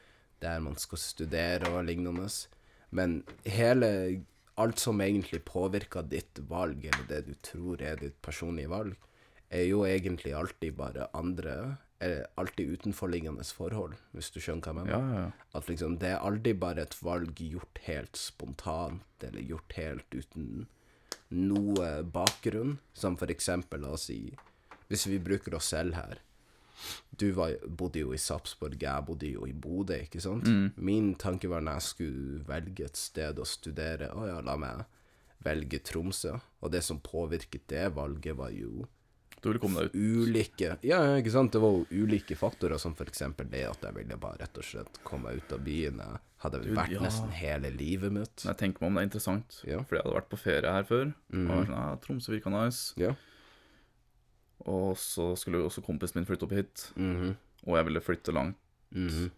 der 0.41 0.63
man 0.65 0.79
skal 0.81 0.99
studere 0.99 1.69
og 1.69 1.85
lignende. 1.85 2.29
Men 2.91 3.23
hele 3.45 3.91
Alt 4.61 4.81
som 4.83 4.99
egentlig 5.01 5.39
påvirker 5.49 6.05
ditt 6.05 6.37
valg, 6.51 6.83
eller 6.85 7.07
det 7.09 7.21
du 7.29 7.37
tror 7.47 7.81
er 7.81 7.97
ditt 7.97 8.19
personlige 8.21 8.69
valg, 8.69 8.97
er 9.49 9.63
jo 9.65 9.87
egentlig 9.89 10.35
alltid 10.37 10.75
bare 10.77 11.07
andre 11.17 11.77
Eller 12.01 12.27
alltid 12.41 12.71
utenforliggende 12.73 13.45
forhold, 13.45 13.95
hvis 14.17 14.31
du 14.33 14.39
skjønner 14.41 14.65
hva 14.65 14.73
jeg 14.73 14.77
mener. 14.77 14.93
Ja, 14.93 15.01
ja, 15.15 15.25
ja. 15.27 15.49
At 15.59 15.67
liksom, 15.69 15.99
det 16.01 16.09
er 16.09 16.23
aldri 16.25 16.55
bare 16.57 16.87
et 16.87 16.97
valg 17.05 17.37
gjort 17.37 17.81
helt 17.85 18.17
spontant, 18.17 19.05
eller 19.21 19.45
gjort 19.45 19.77
helt 19.77 20.17
uten 20.17 20.63
noe 21.31 22.03
bakgrunn, 22.03 22.79
som 22.93 23.17
for 23.21 23.31
eksempel, 23.31 23.85
la 23.85 23.95
oss 23.95 24.09
si, 24.11 24.23
hvis 24.91 25.07
vi 25.07 25.21
bruker 25.23 25.55
oss 25.55 25.71
selv 25.75 25.95
her. 25.99 26.21
Du 27.11 27.31
var, 27.37 27.59
bodde 27.67 28.01
jo 28.01 28.15
i 28.17 28.19
Sarpsborg, 28.19 28.79
jeg 28.81 29.05
bodde 29.07 29.29
jo 29.29 29.45
i 29.47 29.53
Bodø, 29.53 29.99
ikke 30.01 30.23
sant? 30.25 30.49
Mm. 30.49 30.71
Min 30.81 31.11
tanke 31.21 31.51
var 31.51 31.61
når 31.65 31.77
jeg 31.77 31.89
skulle 31.91 32.45
velge 32.49 32.87
et 32.89 32.97
sted 32.97 33.39
å 33.39 33.45
studere, 33.45 34.09
å 34.17 34.25
ja, 34.29 34.39
la 34.45 34.57
meg 34.61 34.87
velge 35.45 35.81
Tromsø, 35.85 36.39
og 36.61 36.73
det 36.73 36.83
som 36.85 37.01
påvirket 37.05 37.69
det 37.73 37.87
valget 37.97 38.37
var 38.37 38.53
jo 38.53 38.87
Du 39.41 39.49
ville 39.49 39.61
komme 39.61 39.87
deg 39.87 39.95
ut. 39.95 39.97
ulike 39.97 40.75
Ja, 40.85 40.99
ja, 41.01 41.15
ikke 41.17 41.33
sant. 41.33 41.53
Det 41.53 41.63
var 41.63 41.73
jo 41.73 42.03
ulike 42.05 42.37
faktorer, 42.37 42.81
som 42.81 42.97
for 42.97 43.09
eksempel 43.09 43.49
det 43.49 43.63
at 43.69 43.87
jeg 43.87 43.97
ville 43.97 44.19
bare 44.21 44.43
rett 44.43 44.61
og 44.61 44.67
slett 44.67 45.01
komme 45.05 45.31
meg 45.31 45.41
ut 45.41 45.55
av 45.57 45.63
byen. 45.65 46.03
Jeg 46.05 46.21
hadde 46.41 46.63
Du, 46.65 46.71
vært 46.75 46.91
ja. 46.95 47.01
nesten 47.05 47.31
hele 47.37 47.71
livet 47.71 48.13
mitt. 48.13 48.45
Jeg 48.45 48.57
tenker 48.57 48.81
meg 48.81 48.89
om, 48.89 48.95
det 48.95 49.03
er 49.03 49.09
interessant. 49.11 49.59
Ja. 49.69 49.79
Fordi 49.85 49.99
jeg 50.01 50.05
hadde 50.07 50.17
vært 50.17 50.31
på 50.33 50.39
ferie 50.41 50.73
her 50.73 50.83
før. 50.89 51.11
Og 51.33 51.35
Mhm. 51.37 51.49
var 51.49 51.65
sånn, 51.67 51.77
ja, 51.77 51.97
Tromsø 51.97 52.33
virka 52.33 52.51
nice. 52.51 52.95
Ja. 52.97 53.15
Og 54.69 54.97
så 55.01 55.35
skulle 55.41 55.63
også 55.65 55.83
kompisen 55.85 56.17
min 56.21 56.27
flytte 56.29 56.45
opp 56.49 56.53
hit. 56.53 56.87
Mhm. 56.97 57.37
Og 57.67 57.77
jeg 57.77 57.85
ville 57.87 58.01
flytte 58.01 58.33
langt. 58.33 58.57
Mhm. 58.93 59.31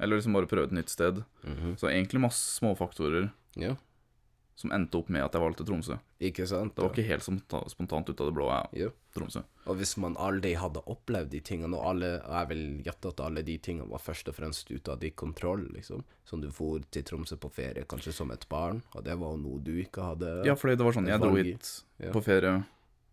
Eller 0.00 0.16
liksom 0.18 0.32
bare 0.34 0.46
prøve 0.50 0.64
et 0.64 0.72
nytt 0.72 0.90
sted. 0.90 1.22
-hmm. 1.44 1.76
Så 1.78 1.88
egentlig 1.88 2.20
masse 2.20 2.58
småfaktorer 2.60 3.30
Ja. 3.56 3.76
Som 4.56 4.70
endte 4.70 4.94
opp 5.00 5.08
med 5.10 5.22
at 5.24 5.32
jeg 5.34 5.42
valgte 5.42 5.64
Tromsø. 5.66 5.96
Ikke 6.20 6.46
sant? 6.46 6.76
Det 6.76 6.82
var 6.84 6.90
ikke 6.94 7.08
helt 7.08 7.22
sponta- 7.26 7.68
spontant 7.68 8.08
ut 8.08 8.20
av 8.20 8.26
det 8.28 8.34
blå. 8.36 8.46
Jeg, 8.72 8.84
yep. 8.84 8.94
Tromsø. 9.16 9.42
Og 9.66 9.76
hvis 9.80 9.96
man 9.98 10.14
aldri 10.16 10.54
hadde 10.54 10.82
opplevd 10.86 11.30
de 11.30 11.40
tingene, 11.40 11.74
og 11.74 11.86
alle, 11.90 12.20
og 12.22 12.34
jeg 12.38 12.48
vil 12.52 12.62
gjette 12.86 13.08
at 13.08 13.20
alle 13.20 13.42
de 13.42 13.56
tingene 13.58 13.88
var 13.90 13.98
først 13.98 14.28
og 14.30 14.34
fremst 14.36 14.70
ute 14.70 14.92
av 14.92 15.00
din 15.00 15.10
kontroll, 15.18 15.66
liksom, 15.74 16.04
som 16.24 16.40
du 16.40 16.50
for 16.54 16.78
til 16.94 17.02
Tromsø 17.02 17.36
på 17.36 17.50
ferie, 17.50 17.84
kanskje 17.84 18.12
som 18.14 18.30
et 18.30 18.46
barn, 18.48 18.82
og 18.94 19.02
det 19.04 19.18
var 19.18 19.34
jo 19.34 19.42
noe 19.42 19.58
du 19.60 19.72
ikke 19.82 20.02
hadde 20.12 20.44
Ja, 20.46 20.54
fordi 20.54 20.76
det 20.78 20.84
var 20.86 20.92
sånn, 20.92 21.08
jeg 21.10 21.20
dro 21.20 21.34
hit 21.34 21.82
Ja. 21.98 22.12
på 22.12 22.22
ferie 22.22 22.64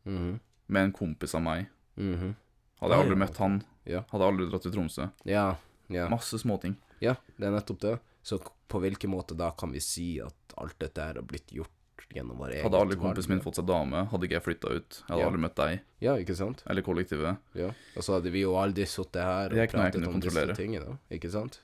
Mhm, 0.05 0.39
med 0.67 0.83
en 0.83 0.91
kompis 0.93 1.35
av 1.35 1.41
meg. 1.41 1.67
mhm. 1.97 2.35
Hadde 2.81 2.93
jeg 2.95 3.03
aldri 3.05 3.15
møtt 3.17 3.37
han, 3.37 3.63
Ja. 3.85 4.01
hadde 4.11 4.23
aldri 4.25 4.49
dratt 4.49 4.61
til 4.63 4.71
Tromsø. 4.71 5.11
Ja, 5.25 5.55
ja. 5.89 6.07
Masse 6.09 6.37
småting. 6.39 6.75
Ja, 7.01 7.15
det 7.39 7.47
er 7.47 7.51
nettopp 7.51 7.79
det. 7.79 7.99
Så 8.23 8.37
på 8.69 8.79
hvilken 8.83 9.09
måte 9.11 9.35
da 9.37 9.51
kan 9.57 9.71
vi 9.73 9.79
si 9.81 10.19
at 10.21 10.53
alt 10.61 10.77
dette 10.79 11.01
her 11.01 11.15
har 11.19 11.25
blitt 11.25 11.47
gjort 11.51 11.69
gjennom 12.11 12.37
vår 12.41 12.51
egen 12.57 12.65
Hadde 12.65 12.79
aldri 12.81 12.97
kompisen 12.99 13.31
min 13.31 13.41
fått 13.41 13.55
seg 13.59 13.65
dame, 13.69 14.05
hadde 14.11 14.27
ikke 14.27 14.35
jeg 14.39 14.43
flytta 14.45 14.71
ut. 14.75 14.97
Jeg 14.99 15.07
hadde 15.13 15.21
Ja. 15.21 15.27
aldri 15.29 15.41
møtt 15.41 15.55
deg, 15.55 15.81
Ja, 16.01 16.15
ikke 16.17 16.35
sant? 16.35 16.63
eller 16.67 16.81
kollektivet. 16.81 17.37
Ja. 17.55 17.69
Og 17.95 18.03
så 18.03 18.13
hadde 18.17 18.31
vi 18.31 18.41
jo 18.41 18.53
aldri 18.59 18.85
sittet 18.85 19.21
her 19.23 19.49
er 19.53 19.63
og 19.63 19.69
pratet 19.69 20.07
om 20.07 20.19
disse 20.19 20.55
tingene, 20.57 20.97
ikke 21.09 21.31
sant? 21.31 21.59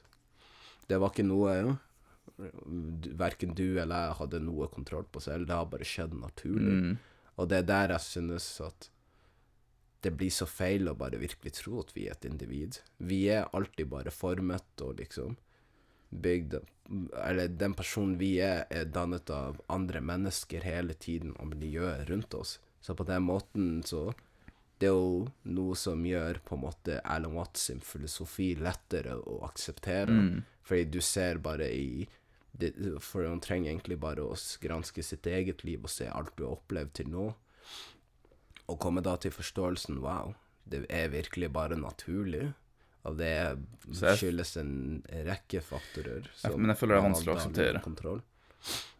Det 0.87 0.99
var 0.99 1.09
ikke 1.11 1.25
noe 1.27 1.53
ja. 1.55 1.75
Verken 3.17 3.53
du 3.55 3.79
eller 3.81 4.07
jeg 4.09 4.17
hadde 4.19 4.39
noe 4.43 4.67
kontroll 4.67 5.05
på 5.11 5.21
selv, 5.23 5.47
det 5.47 5.55
har 5.55 5.65
bare 5.65 5.87
skjedd 5.87 6.13
naturlig. 6.13 6.75
Mm. 6.83 6.97
Og 7.37 7.49
det 7.49 7.57
er 7.63 7.67
der 7.69 7.93
jeg 7.95 7.99
synes 8.05 8.61
at 8.65 8.89
det 10.05 10.15
blir 10.17 10.29
så 10.33 10.45
feil 10.47 10.87
å 10.87 10.95
bare 10.97 11.17
virkelig 11.19 11.53
tro 11.57 11.79
at 11.81 11.91
vi 11.95 12.05
er 12.07 12.11
et 12.15 12.25
individ. 12.29 12.79
Vi 12.99 13.27
er 13.33 13.47
alltid 13.57 13.89
bare 13.89 14.11
formet 14.13 14.83
og 14.85 14.97
liksom 15.01 15.35
bygd 16.09 16.59
Eller 17.23 17.47
den 17.47 17.73
personen 17.73 18.17
vi 18.17 18.37
er, 18.39 18.65
er 18.69 18.85
dannet 18.85 19.29
av 19.29 19.59
andre 19.67 19.99
mennesker 20.01 20.63
hele 20.63 20.93
tiden 20.93 21.33
og 21.35 21.51
miljøet 21.51 22.07
rundt 22.09 22.33
oss. 22.33 22.59
Så 22.81 22.95
på 22.95 23.03
den 23.03 23.25
måten 23.27 23.83
så 23.83 24.13
Det 24.79 24.87
er 24.87 24.93
jo 24.93 25.25
noe 25.49 25.75
som 25.75 26.05
gjør 26.05 26.37
på 26.45 26.53
en 26.55 26.61
måte 26.61 26.99
Alan 27.03 27.33
Watts 27.33 27.63
sin 27.67 27.79
filosofi 27.81 28.51
lettere 28.55 29.15
å 29.17 29.39
akseptere. 29.47 30.13
Mm. 30.13 30.43
Fordi 30.61 30.83
du 30.93 31.01
ser 31.01 31.39
bare 31.41 31.71
i 31.73 32.07
det, 32.51 32.73
For 33.01 33.25
han 33.25 33.41
trenger 33.41 33.71
egentlig 33.71 33.97
bare 33.99 34.21
å 34.21 34.37
granske 34.61 35.03
sitt 35.03 35.25
eget 35.25 35.63
liv 35.63 35.83
og 35.83 35.89
se 35.89 36.07
alt 36.07 36.35
du 36.37 36.45
har 36.45 36.59
opplevd 36.59 36.93
til 36.93 37.09
nå. 37.09 37.25
Og 38.67 38.79
komme 38.79 39.01
da 39.01 39.15
til 39.17 39.33
forståelsen 39.33 39.99
wow, 40.03 40.35
det 40.69 40.85
er 40.89 41.09
virkelig 41.13 41.51
bare 41.53 41.77
naturlig. 41.79 42.51
Og 43.07 43.15
det 43.17 43.33
skyldes 43.95 44.57
en 44.59 45.03
rekke 45.27 45.61
faktorer. 45.63 46.25
Jeg- 46.43 46.57
men 46.57 46.67
jeg 46.73 46.77
føler 46.77 46.95
det 46.95 47.03
er 47.03 47.09
vanskelig 47.09 47.33
å 47.33 47.37
akseptere. 47.37 48.21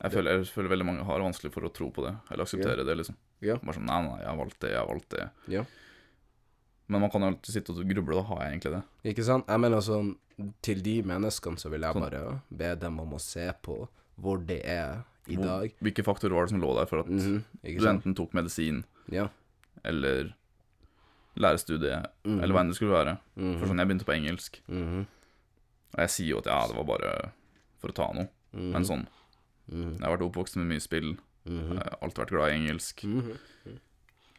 Jeg, 0.02 0.12
føler, 0.14 0.38
jeg 0.38 0.48
føler 0.54 0.70
veldig 0.70 0.86
mange 0.86 1.04
har 1.04 1.20
vanskelig 1.20 1.52
for 1.52 1.62
å 1.68 1.74
tro 1.74 1.90
på 1.92 2.06
det, 2.06 2.14
eller 2.32 2.46
akseptere 2.46 2.86
det, 2.86 2.96
liksom. 2.98 3.16
Ja. 3.42 3.58
Bare 3.58 3.76
sånn 3.76 3.86
nei, 3.90 4.02
nei, 4.06 4.20
jeg 4.22 4.28
har 4.30 4.38
valgt 4.38 4.60
det, 4.62 4.70
jeg 4.72 4.80
har 4.80 4.88
valgt 4.88 5.10
det. 5.10 5.30
Ja. 5.52 5.64
Men 6.88 7.02
man 7.04 7.12
kan 7.12 7.22
jo 7.26 7.28
alltid 7.34 7.52
sitte 7.58 7.74
og 7.76 7.90
gruble, 7.90 8.16
da 8.16 8.24
har 8.30 8.44
jeg 8.46 8.52
egentlig 8.62 8.72
det. 8.78 9.12
Ikke 9.12 9.26
sant? 9.28 9.46
Jeg 9.52 9.60
mener 9.60 9.84
sånn, 9.84 10.14
til 10.62 10.82
de 10.86 11.02
menneskene 11.04 11.60
så 11.60 11.70
vil 11.74 11.82
jeg 11.82 11.94
Sånn. 11.98 12.06
bare 12.06 12.42
be 12.50 12.76
dem 12.76 13.00
om 13.04 13.12
å 13.18 13.20
se 13.20 13.52
på 13.66 13.88
hvor 14.22 14.38
det 14.46 14.62
er 14.64 15.04
i 15.28 15.36
Hvor- 15.36 15.44
dag. 15.46 15.74
Hvilke 15.84 16.06
faktorer 16.06 16.32
var 16.38 16.46
det 16.46 16.50
som 16.52 16.62
lå 16.62 16.74
der 16.78 16.86
for 16.86 17.00
at 17.00 17.08
mm 17.08 17.20
-hmm. 17.20 17.44
du 17.80 17.88
enten 17.90 18.16
tok 18.16 18.34
medisin, 18.34 18.86
Ja. 19.12 19.28
eller 19.84 20.34
lærerstudie, 21.40 22.00
mm. 22.26 22.40
eller 22.42 22.54
hva 22.56 22.62
enn 22.64 22.72
det 22.72 22.78
skulle 22.80 22.96
være. 22.98 23.18
Mm. 23.38 23.54
For 23.60 23.68
sånn, 23.70 23.82
jeg 23.82 23.88
begynte 23.92 24.08
på 24.10 24.16
engelsk, 24.18 24.62
Mm. 24.68 25.06
og 25.94 26.00
jeg 26.04 26.10
sier 26.10 26.28
jo 26.34 26.38
at 26.40 26.46
ja, 26.52 26.60
det 26.68 26.76
var 26.76 26.84
bare 26.90 27.12
for 27.80 27.90
å 27.94 27.96
ta 27.96 28.08
noe. 28.14 28.28
Mhm. 28.54 28.72
Men 28.74 28.84
sånn, 28.86 29.08
Mhm. 29.72 29.98
jeg 30.00 30.02
har 30.08 30.18
vært 30.18 30.26
oppvokst 30.32 30.56
med 30.58 30.68
mye 30.68 30.82
spill, 30.82 31.18
mm. 31.46 31.78
alltid 32.02 32.22
vært 32.24 32.30
glad 32.36 32.50
i 32.52 32.58
engelsk. 32.58 33.04
Mhm. 33.04 33.38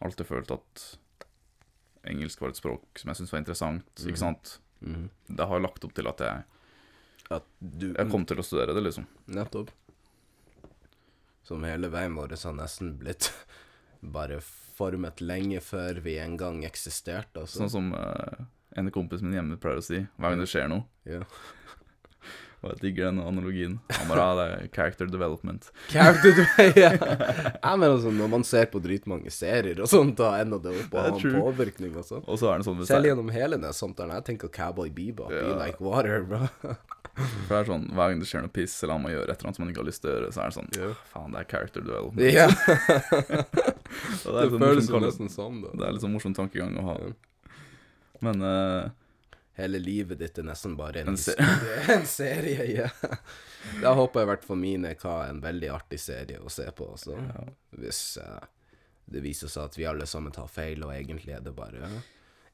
Alltid 0.01 0.27
følt 0.27 0.51
at 0.51 0.99
engelsk 2.07 2.41
var 2.41 2.49
et 2.51 2.57
språk 2.57 2.85
som 2.97 3.09
jeg 3.11 3.17
syntes 3.17 3.33
var 3.33 3.41
interessant, 3.41 3.85
ikke 4.07 4.19
sant? 4.19 4.59
Det 4.81 5.47
har 5.49 5.61
lagt 5.61 5.85
opp 5.85 5.93
til 5.95 6.07
at 6.07 6.19
jeg, 6.19 6.45
At 7.31 7.45
du 7.61 7.93
jeg 7.93 8.09
kom 8.11 8.25
til 8.25 8.39
å 8.39 8.43
studere 8.43 8.73
det, 8.75 8.83
liksom. 8.83 9.07
Nettopp. 9.29 9.69
Som 11.45 11.63
hele 11.65 11.91
veien 11.91 12.15
vår 12.15 12.29
har 12.43 12.55
nesten 12.57 12.95
blitt 12.99 13.33
bare 14.03 14.41
formet 14.79 15.23
lenge 15.25 15.61
før 15.65 16.01
vi 16.05 16.19
engang 16.23 16.63
eksisterte, 16.69 17.43
altså. 17.43 17.65
Sånn 17.65 17.75
som 17.75 17.93
uh, 17.97 18.47
en 18.79 18.91
kompis 18.95 19.25
min 19.25 19.37
hjemme 19.37 19.59
pleier 19.61 19.83
å 19.83 19.85
si, 19.85 20.03
hver 20.17 20.35
gang 20.35 20.45
det 20.45 20.51
skjer 20.51 20.71
noe. 20.71 20.87
Ja. 21.09 21.23
Og 22.59 22.73
jeg 22.73 22.81
digger 22.83 23.13
den 23.13 23.21
analogien. 23.23 23.77
Han 23.95 24.09
bare, 24.11 24.23
ja, 24.25 24.35
det 24.35 24.47
er 24.51 24.71
character 24.75 25.07
development. 25.11 25.69
Character 25.93 26.35
development, 26.35 26.81
ja. 26.85 26.91
Jeg 27.63 27.81
mener 27.85 28.01
sånn, 28.03 28.19
når 28.19 28.33
man 28.33 28.47
ser 28.47 28.67
på 28.73 28.81
dritmange 28.83 29.31
serier 29.35 29.79
og 29.85 29.91
sånt, 29.91 30.17
da 30.19 30.33
ender 30.43 30.63
det 30.65 30.75
opp 30.75 30.97
å 30.97 31.05
Det 31.07 31.15
ha 31.15 31.33
påvirkning 31.39 31.95
og 31.95 32.09
sånn. 32.09 32.25
Og 32.27 32.41
så 32.41 32.51
er 32.51 32.61
det 32.61 32.67
sånn 32.67 32.83
Selv 32.91 33.13
gjennom 33.13 33.31
hele 33.35 33.61
den 33.63 33.77
samtalen, 33.77 34.17
jeg 34.19 34.27
tenker 34.33 34.51
Cowboy 34.59 34.91
Bebop, 34.91 35.31
be 35.31 35.55
like 35.55 35.79
water, 35.85 36.27
bro. 36.27 36.49
for 37.47 37.55
det 37.55 37.61
er 37.61 37.71
sånn, 37.71 37.89
hver 37.95 38.13
gang 38.13 38.23
det 38.23 38.31
skjer 38.31 38.47
noe 38.47 38.55
piss, 38.59 38.77
eller 38.83 38.97
han 38.97 39.07
må 39.07 39.15
gjøre 39.15 39.31
et 39.31 39.35
eller 39.37 39.51
annet 39.51 39.59
som 39.59 39.65
han 39.65 39.73
ikke 39.73 39.83
har 39.85 39.91
lyst 39.93 40.03
til 40.03 40.11
å 40.11 40.17
gjøre, 40.17 40.35
så 40.35 40.43
er 40.43 40.51
det 40.51 40.59
sånn, 40.59 40.71
yeah. 40.79 41.01
faen, 41.15 41.35
det 41.35 41.41
er 41.43 41.51
character 41.55 41.87
development. 41.87 42.27
Ja. 42.35 42.49
Det, 43.89 44.31
Det 44.35 44.51
sånn 44.53 44.61
føles 44.61 44.89
jo 44.91 44.99
nesten 45.01 45.31
sånn, 45.33 45.63
da. 45.63 45.71
det 45.73 45.87
er 45.87 45.95
litt 45.97 46.03
sånn 46.03 46.13
morsom 46.13 46.35
tankegang 46.37 46.75
å 46.79 46.83
ha. 46.91 46.97
Men 48.27 48.45
eh, 48.45 48.91
Hele 49.59 49.81
livet 49.83 50.21
ditt 50.21 50.39
er 50.39 50.47
nesten 50.47 50.77
bare 50.79 51.03
en, 51.03 51.09
En 51.15 51.19
se- 51.19 51.35
en 51.95 52.07
serie, 52.07 52.67
ja. 52.71 52.89
Da 53.83 53.93
håper 53.99 54.21
jeg 54.23 54.29
i 54.29 54.31
hvert 54.33 54.47
fall 54.47 54.61
mine 54.63 54.93
hva 55.03 55.17
en 55.29 55.41
veldig 55.43 55.73
artig 55.75 55.99
serie 56.01 56.39
å 56.39 56.53
se 56.53 56.69
på, 56.71 56.93
altså. 56.95 57.17
Hvis 57.75 58.03
uh, 58.23 58.39
det 59.11 59.25
viser 59.25 59.51
seg 59.51 59.67
at 59.67 59.79
vi 59.81 59.89
alle 59.91 60.07
sammen 60.07 60.35
tar 60.35 60.47
feil, 60.53 60.85
og 60.87 60.95
egentlig 60.95 61.35
er 61.35 61.43
det 61.43 61.57
bare 61.57 61.91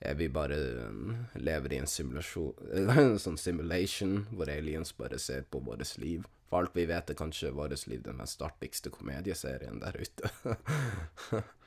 er 0.05 0.17
vi 0.19 0.27
bare 0.29 0.57
um, 0.89 1.13
lever 1.41 1.73
i 1.73 1.79
en 1.81 1.89
simulasjon 1.89 2.75
En 2.99 3.15
sånn 3.23 3.39
simulation 3.41 4.25
hvor 4.35 4.51
aliens 4.53 4.93
bare 4.99 5.21
ser 5.23 5.47
på 5.49 5.63
vårt 5.65 5.95
liv. 6.03 6.27
For 6.51 6.61
alt 6.65 6.75
vi 6.77 6.85
vet, 6.91 7.11
er 7.11 7.19
kanskje 7.19 7.53
vårt 7.57 7.87
liv 7.89 8.03
den 8.05 8.19
mest 8.21 8.43
artigste 8.45 8.93
komedieserien 8.93 9.81
der 9.81 9.97
ute. 10.01 10.33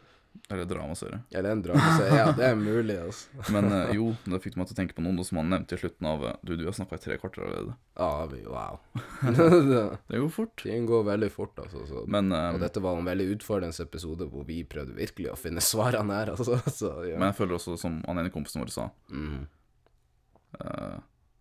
eller 0.50 0.66
dramaserie. 0.70 1.20
Eller 1.32 1.52
en 1.56 1.62
dramaserie. 1.66 2.18
Ja, 2.20 2.32
det 2.38 2.46
er 2.48 2.56
mulig, 2.60 2.96
altså. 3.02 3.28
Men 3.56 3.68
eh, 3.72 3.94
jo, 3.98 4.10
det 4.26 4.40
fikk 4.44 4.58
meg 4.60 4.70
til 4.70 4.76
å 4.76 4.80
tenke 4.82 4.96
på 4.98 5.04
noe 5.06 5.26
som 5.28 5.40
han 5.42 5.50
nevnte 5.54 5.78
i 5.78 5.82
slutten 5.82 6.08
av 6.10 6.26
eh, 6.30 6.36
Du, 6.46 6.56
du 6.60 6.66
har 6.68 6.76
snakka 6.78 7.00
i 7.00 7.04
tre 7.04 7.18
kvarter 7.22 7.46
allerede. 7.48 7.76
Ja, 8.00 8.10
vi, 8.32 8.42
wow. 8.48 8.80
Det- 9.22 9.98
Det 10.12 10.22
går 10.24 10.30
fort. 10.34 10.56
Ting 10.64 10.86
går 10.90 11.04
veldig 11.10 11.32
fort, 11.34 11.60
altså. 11.64 11.86
Så. 11.90 12.04
Men, 12.08 12.32
eh, 12.32 12.50
Og 12.56 12.62
dette 12.64 12.84
var 12.84 13.00
en 13.00 13.08
veldig 13.10 13.30
utfordrende 13.38 13.88
episode 13.88 14.28
hvor 14.32 14.46
vi 14.48 14.62
prøvde 14.68 14.96
virkelig 14.98 15.32
å 15.34 15.38
finne 15.40 15.64
svarene 15.64 16.22
her, 16.22 16.34
altså. 16.36 16.60
Så, 16.80 16.92
ja. 17.10 17.18
men 17.20 17.30
jeg 17.32 17.40
føler 17.42 17.58
også, 17.60 17.78
som 17.82 18.00
han 18.08 18.22
ene 18.24 18.34
kompisen 18.34 18.62
vår 18.64 18.74
sa, 18.74 18.90
mm. 19.12 19.40
eh, 20.62 20.98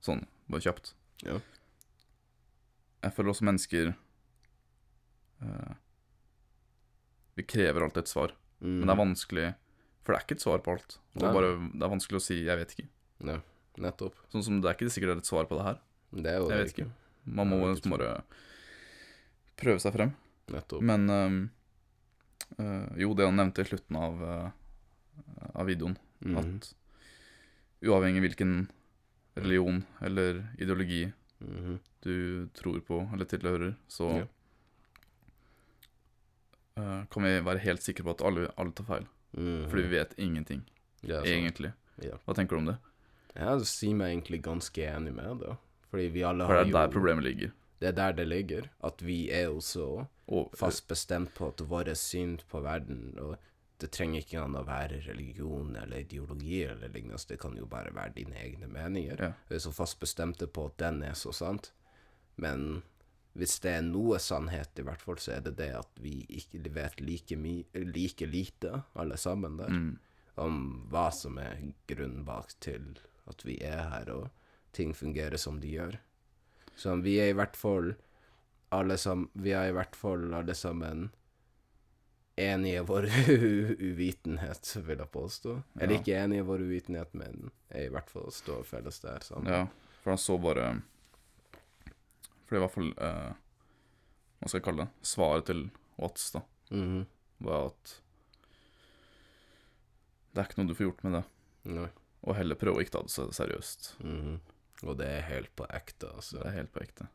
sånn 0.06 0.24
bare 0.46 0.62
kjapt 0.62 0.92
Ja. 1.26 1.38
Jeg 3.02 3.14
føler 3.16 3.32
også 3.32 3.46
mennesker 3.46 3.88
eh, 5.42 5.72
Vi 7.38 7.44
krever 7.46 7.84
alltid 7.86 8.04
et 8.04 8.10
svar, 8.12 8.34
Mhm. 8.60 8.78
men 8.80 8.86
det 8.88 8.94
er 8.94 9.04
vanskelig 9.04 9.54
For 10.06 10.12
det 10.14 10.18
er 10.20 10.24
ikke 10.24 10.36
et 10.36 10.44
svar 10.44 10.60
på 10.62 10.70
alt. 10.72 10.98
Det 11.18 11.22
er, 11.26 11.32
bare, 11.34 11.48
det 11.72 11.82
er 11.82 11.90
vanskelig 11.90 12.16
å 12.20 12.22
si 12.22 12.44
'jeg 12.44 12.56
vet 12.58 12.74
ikke'. 12.76 12.88
Ja, 13.26 13.40
nettopp. 13.78 14.14
Sånn 14.30 14.44
som 14.44 14.60
det 14.60 14.68
er 14.70 14.74
ikke 14.76 14.90
sikkert 14.92 15.10
det 15.10 15.16
er 15.16 15.24
et 15.24 15.26
svar 15.26 15.44
på 15.50 15.56
det 15.58 15.64
her. 15.66 15.80
Det 16.14 16.26
er 16.30 16.38
jo 16.38 16.48
Jeg 16.48 16.56
det 16.56 16.64
vet 16.64 16.78
ikke. 16.78 16.90
Man 17.26 17.48
må 17.48 17.58
bare 17.90 18.22
prøve 19.56 19.80
seg 19.80 19.92
frem. 19.92 20.14
Nettopp. 20.48 20.80
Men 20.80 21.50
eh, 22.58 22.88
jo, 23.02 23.14
det 23.14 23.26
han 23.26 23.36
nevnte 23.36 23.64
i 23.64 23.68
slutten 23.68 23.96
av, 23.98 24.22
eh, 24.22 24.50
av 25.56 25.66
videoen, 25.66 25.96
mm. 26.24 26.36
at 26.38 26.74
uavhengig 27.82 28.22
hvilken 28.22 28.68
religion 29.36 29.84
eller 30.00 30.44
ideologi 30.58 31.12
Mhm. 31.40 31.78
du 32.02 32.48
tror 32.54 32.80
på 32.80 33.12
eller 33.12 33.24
tilhører, 33.26 33.76
så 33.88 34.18
Ja. 34.20 34.26
Eh, 36.76 37.04
kan 37.10 37.26
vi 37.26 37.34
være 37.46 37.62
helt 37.64 37.82
sikre 37.84 38.06
på 38.06 38.16
at 38.16 38.24
alle, 38.28 38.48
alle 38.56 38.72
tar 38.76 38.88
feil. 38.88 39.06
Mm. 39.36 39.68
Fordi 39.68 39.82
vi 39.82 39.92
vet 39.98 40.14
ingenting, 40.18 40.62
Ja, 41.02 41.20
egentlig. 41.22 41.72
Ja. 42.02 42.16
Hva 42.24 42.34
tenker 42.34 42.56
du 42.56 42.62
om 42.64 42.70
det? 42.72 42.76
Jeg 43.36 43.68
sier 43.68 43.96
meg 43.96 44.14
egentlig 44.14 44.40
ganske 44.44 44.84
enig 44.88 45.12
med 45.14 45.42
det. 45.44 45.56
Fordi 45.90 46.08
vi 46.12 46.22
alle 46.24 46.44
har 46.44 46.50
For 46.50 46.58
har 46.58 46.64
det 46.64 46.72
jo 46.72 46.76
er 46.76 46.86
der 46.86 46.92
problemet 46.92 47.24
ligger. 47.24 47.52
Det 47.80 47.88
er 47.88 47.96
der 47.96 48.12
det 48.16 48.26
ligger. 48.28 48.70
At 48.84 49.02
vi 49.04 49.30
er 49.30 49.50
jo 49.50 49.60
så 49.60 50.06
Og, 50.26 50.50
fast 50.56 50.88
bestemt 50.88 51.34
på 51.34 51.48
at 51.52 51.60
vårt 51.68 51.92
syn 51.96 52.38
på 52.50 52.60
verden 52.64 53.18
og 53.20 53.36
Det 53.78 53.90
trenger 53.92 54.22
ikke 54.22 54.40
an 54.40 54.56
å 54.56 54.64
være 54.64 55.02
religion 55.04 55.76
eller 55.76 55.98
ideologi 56.00 56.62
eller 56.64 56.88
lignende, 56.88 57.18
det 57.28 57.36
kan 57.38 57.52
jo 57.58 57.66
bare 57.68 57.90
være 57.92 58.14
dine 58.14 58.32
egne 58.40 58.66
meninger. 58.72 59.20
Ja. 59.20 59.32
Vi 59.50 59.54
er 59.54 59.60
så 59.60 59.72
fast 59.76 60.00
bestemte 60.00 60.46
på 60.48 60.64
at 60.70 60.78
den 60.80 61.02
er 61.02 61.12
så 61.12 61.28
sant. 61.36 61.74
Men 62.36 62.82
hvis 63.36 63.58
det 63.64 63.72
er 63.78 63.84
noe 63.84 64.18
sannhet, 64.22 64.72
i 64.80 64.84
hvert 64.86 65.02
fall, 65.02 65.18
så 65.20 65.36
er 65.36 65.44
det 65.46 65.56
det 65.60 65.72
at 65.76 66.00
vi 66.00 66.18
ikke 66.38 66.62
vet 66.74 67.00
like, 67.04 67.36
like 67.74 68.28
lite, 68.30 68.82
alle 68.96 69.18
sammen 69.20 69.58
der, 69.60 69.72
mm, 69.72 69.92
om 70.40 70.58
hva 70.92 71.08
som 71.14 71.38
er 71.40 71.60
grunnen 71.88 72.24
bak 72.26 72.54
til 72.64 72.96
at 73.30 73.44
vi 73.44 73.58
er 73.64 73.88
her, 73.92 74.10
og 74.12 74.74
ting 74.76 74.92
fungerer 74.96 75.40
som 75.40 75.60
de 75.60 75.74
gjør. 75.76 75.98
Så 76.76 76.96
vi 77.04 77.16
er 77.20 77.32
i 77.32 77.36
hvert 77.36 77.56
fall 77.56 77.94
alle 78.74 78.96
sammen 78.98 79.30
Vi 79.38 79.52
er 79.54 79.70
i 79.70 79.74
hvert 79.76 79.94
fall 79.96 80.34
alle 80.34 80.54
sammen 80.58 81.06
enige 82.36 82.80
i 82.80 82.84
vår 82.84 83.06
uvitenhet, 83.90 84.72
vil 84.84 84.98
jeg 84.98 85.12
påstå. 85.12 85.54
Eller 85.80 86.00
ikke 86.00 86.18
enige 86.18 86.42
i 86.42 86.46
vår 86.46 86.64
uvitenhet, 86.66 87.14
men 87.16 87.50
er 87.70 87.86
i 87.86 87.92
hvert 87.94 88.10
fall 88.12 88.28
står 88.32 88.66
felles 88.68 89.00
der 89.00 89.24
sammen. 89.24 89.48
Ja, 89.48 89.62
for 90.02 90.12
han 90.12 90.20
så 90.20 90.36
bare 90.38 90.66
For 92.46 92.54
det 92.54 92.58
er 92.58 92.62
i 92.62 92.64
hvert 92.66 92.74
fall 92.76 92.90
eh, 93.02 93.32
Hva 94.40 94.48
skal 94.50 94.60
jeg 94.60 94.64
kalle 94.68 94.84
det? 94.86 95.06
Svaret 95.10 95.46
til 95.50 95.64
Watts, 95.98 96.30
da, 96.36 96.42
Mm. 96.70 97.04
var 97.40 97.68
at 97.70 97.92
det 100.34 100.42
er 100.42 100.48
ikke 100.50 100.58
noe 100.60 100.68
du 100.68 100.74
får 100.76 100.86
gjort 100.90 101.04
med 101.06 101.14
det, 101.16 101.22
Nei. 101.72 101.86
og 102.26 102.36
heller 102.36 102.58
prøve 102.60 102.80
å 102.80 102.84
ikke 102.84 102.92
ta 102.98 103.02
det 103.06 103.12
så 103.14 103.24
seriøst. 103.32 103.86
Mhm. 104.04 104.34
Og 104.84 104.98
det 105.00 105.06
er 105.08 105.22
helt 105.30 105.54
på 105.56 105.64
ekte, 105.72 106.10
altså. 106.12 106.36
Det 106.42 106.50
er 106.50 106.56
helt 106.58 106.72
på 106.74 106.82
ekte. 106.84 107.06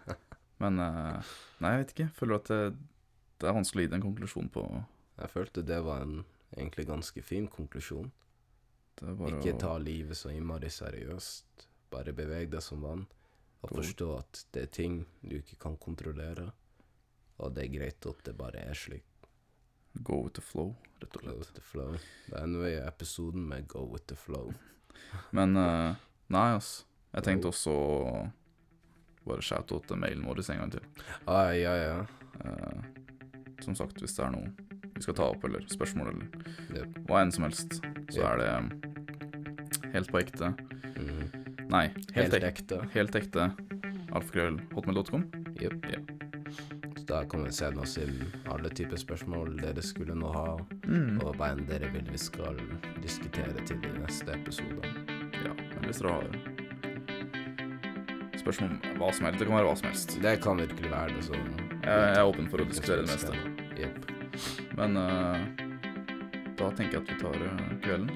Men 0.62 0.78
eh, 0.80 1.32
Nei, 1.60 1.72
jeg 1.74 1.82
vet 1.82 1.92
ikke. 1.92 2.06
Føler 2.16 2.38
at 2.38 2.48
det, 2.48 2.60
det 3.42 3.50
er 3.50 3.56
vanskelig 3.58 3.82
å 3.82 3.84
gi 3.84 3.90
det 3.92 3.98
en 3.98 4.06
konklusjon 4.06 4.48
på. 4.54 4.62
Jeg 5.20 5.28
følte 5.34 5.64
det 5.68 5.82
var 5.84 6.06
en 6.06 6.22
egentlig 6.56 6.86
ganske 6.88 7.22
fin 7.26 7.48
konklusjon. 7.52 8.08
Ikke 9.28 9.58
ta 9.60 9.74
livet 9.82 10.16
så 10.16 10.32
innmari 10.32 10.70
seriøst. 10.72 11.66
Bare 11.92 12.14
beveg 12.16 12.48
deg 12.54 12.62
som 12.64 12.80
vann. 12.80 13.04
Og 13.62 13.76
forstå 13.76 14.08
at 14.18 14.42
det 14.54 14.66
er 14.66 14.74
ting 14.74 14.98
du 15.22 15.36
ikke 15.38 15.58
kan 15.62 15.76
kontrollere. 15.80 16.50
Og 17.42 17.54
det 17.54 17.66
er 17.66 17.74
greit 17.76 18.06
at 18.10 18.22
det 18.26 18.36
bare 18.38 18.64
er 18.66 18.78
slik. 18.78 19.06
Go 20.02 20.22
with 20.24 20.34
the 20.38 20.42
flow, 20.44 20.72
rett 21.02 21.16
og 21.16 21.22
slett. 21.22 21.34
Go 21.34 21.38
with 21.38 21.52
the 21.54 21.64
flow. 21.64 21.96
Det 22.30 22.38
er 22.38 22.46
nå 22.48 22.62
i 22.64 22.76
episoden 22.80 23.44
med 23.48 23.68
Go 23.68 23.84
with 23.92 24.06
the 24.08 24.16
flow. 24.16 24.52
Men 25.36 25.56
uh, 25.56 25.98
nei, 26.32 26.48
altså. 26.56 26.86
Jeg 27.12 27.26
tenkte 27.26 27.50
også 27.50 27.72
å 27.76 28.22
bare 29.26 29.44
shoute 29.44 29.76
out 29.76 29.90
mailen 30.00 30.24
vår 30.24 30.40
en 30.48 30.62
gang 30.62 30.72
til. 30.72 30.86
Ah, 31.28 31.52
ja, 31.52 31.74
ja. 31.76 31.98
Uh, 32.40 32.80
som 33.62 33.76
sagt, 33.78 34.00
hvis 34.00 34.16
det 34.16 34.24
er 34.24 34.32
noe 34.34 34.48
vi 34.92 35.04
skal 35.04 35.16
ta 35.18 35.28
opp, 35.32 35.44
eller 35.44 35.64
spørsmål, 35.68 36.12
eller 36.12 36.26
Yep. 36.72 36.98
hva 37.08 37.20
enn 37.20 37.32
som 37.34 37.44
helst, 37.44 37.78
så 38.12 38.22
yep. 38.22 38.26
er 38.30 38.36
det 38.40 39.92
helt 39.94 40.12
på 40.12 40.20
ekte 40.22 40.52
Mhm. 40.96 41.41
Nei, 41.72 41.86
helt, 42.14 42.34
Helt 42.34 42.44
ekte. 42.44 42.80
helt 42.92 43.14
ekte. 43.16 43.46
Alfakrøll 44.12 44.58
hotmail.com. 44.74 45.24
Jepp. 45.60 45.86
Ja. 45.88 46.00
Så 46.98 47.04
da 47.08 47.22
kan 47.24 47.44
vi 47.46 47.52
sende 47.56 47.80
oss 47.82 47.96
inn 47.98 48.18
alle 48.52 48.68
typer 48.76 49.00
spørsmål 49.00 49.56
dere 49.62 49.82
skulle 49.82 50.14
nå 50.14 50.32
ha, 50.34 50.56
Mm. 50.86 51.22
og 51.24 51.36
hva 51.38 51.52
enn 51.52 51.64
dere 51.66 51.88
vil 51.92 52.04
vi 52.12 52.18
skal 52.18 52.56
diskutere 53.00 53.64
til 53.66 53.78
i 53.88 53.92
neste 53.98 54.34
episode. 54.34 54.84
Ja, 55.44 55.54
men 55.56 55.88
hvis 55.88 55.98
dere 56.02 56.12
har 56.12 56.28
spørsmål 58.42 58.70
om 58.70 58.98
hva 59.00 59.12
som 59.14 59.26
helst, 59.26 59.38
det 59.38 59.46
kan 59.48 59.56
være 59.56 59.68
hva 59.70 59.76
som 59.78 59.88
helst. 59.88 60.16
Det 60.22 60.40
kan 60.42 60.56
virkelig 60.58 60.90
være 60.90 61.08
det 61.16 61.24
Jeg, 61.32 61.82
jeg 61.82 62.16
er 62.18 62.24
åpen 62.28 62.48
for 62.50 62.58
å 62.58 62.68
diskutere 62.68 63.02
det 63.02 63.10
meste. 63.10 63.32
Jepp. 63.78 63.98
Men 64.76 64.96
uh, 64.96 65.38
da 66.56 66.70
tenker 66.76 66.98
jeg 66.98 67.02
at 67.02 67.10
vi 67.10 67.18
tar 67.20 67.34
eh, 67.46 67.72
kvelden, 67.82 68.10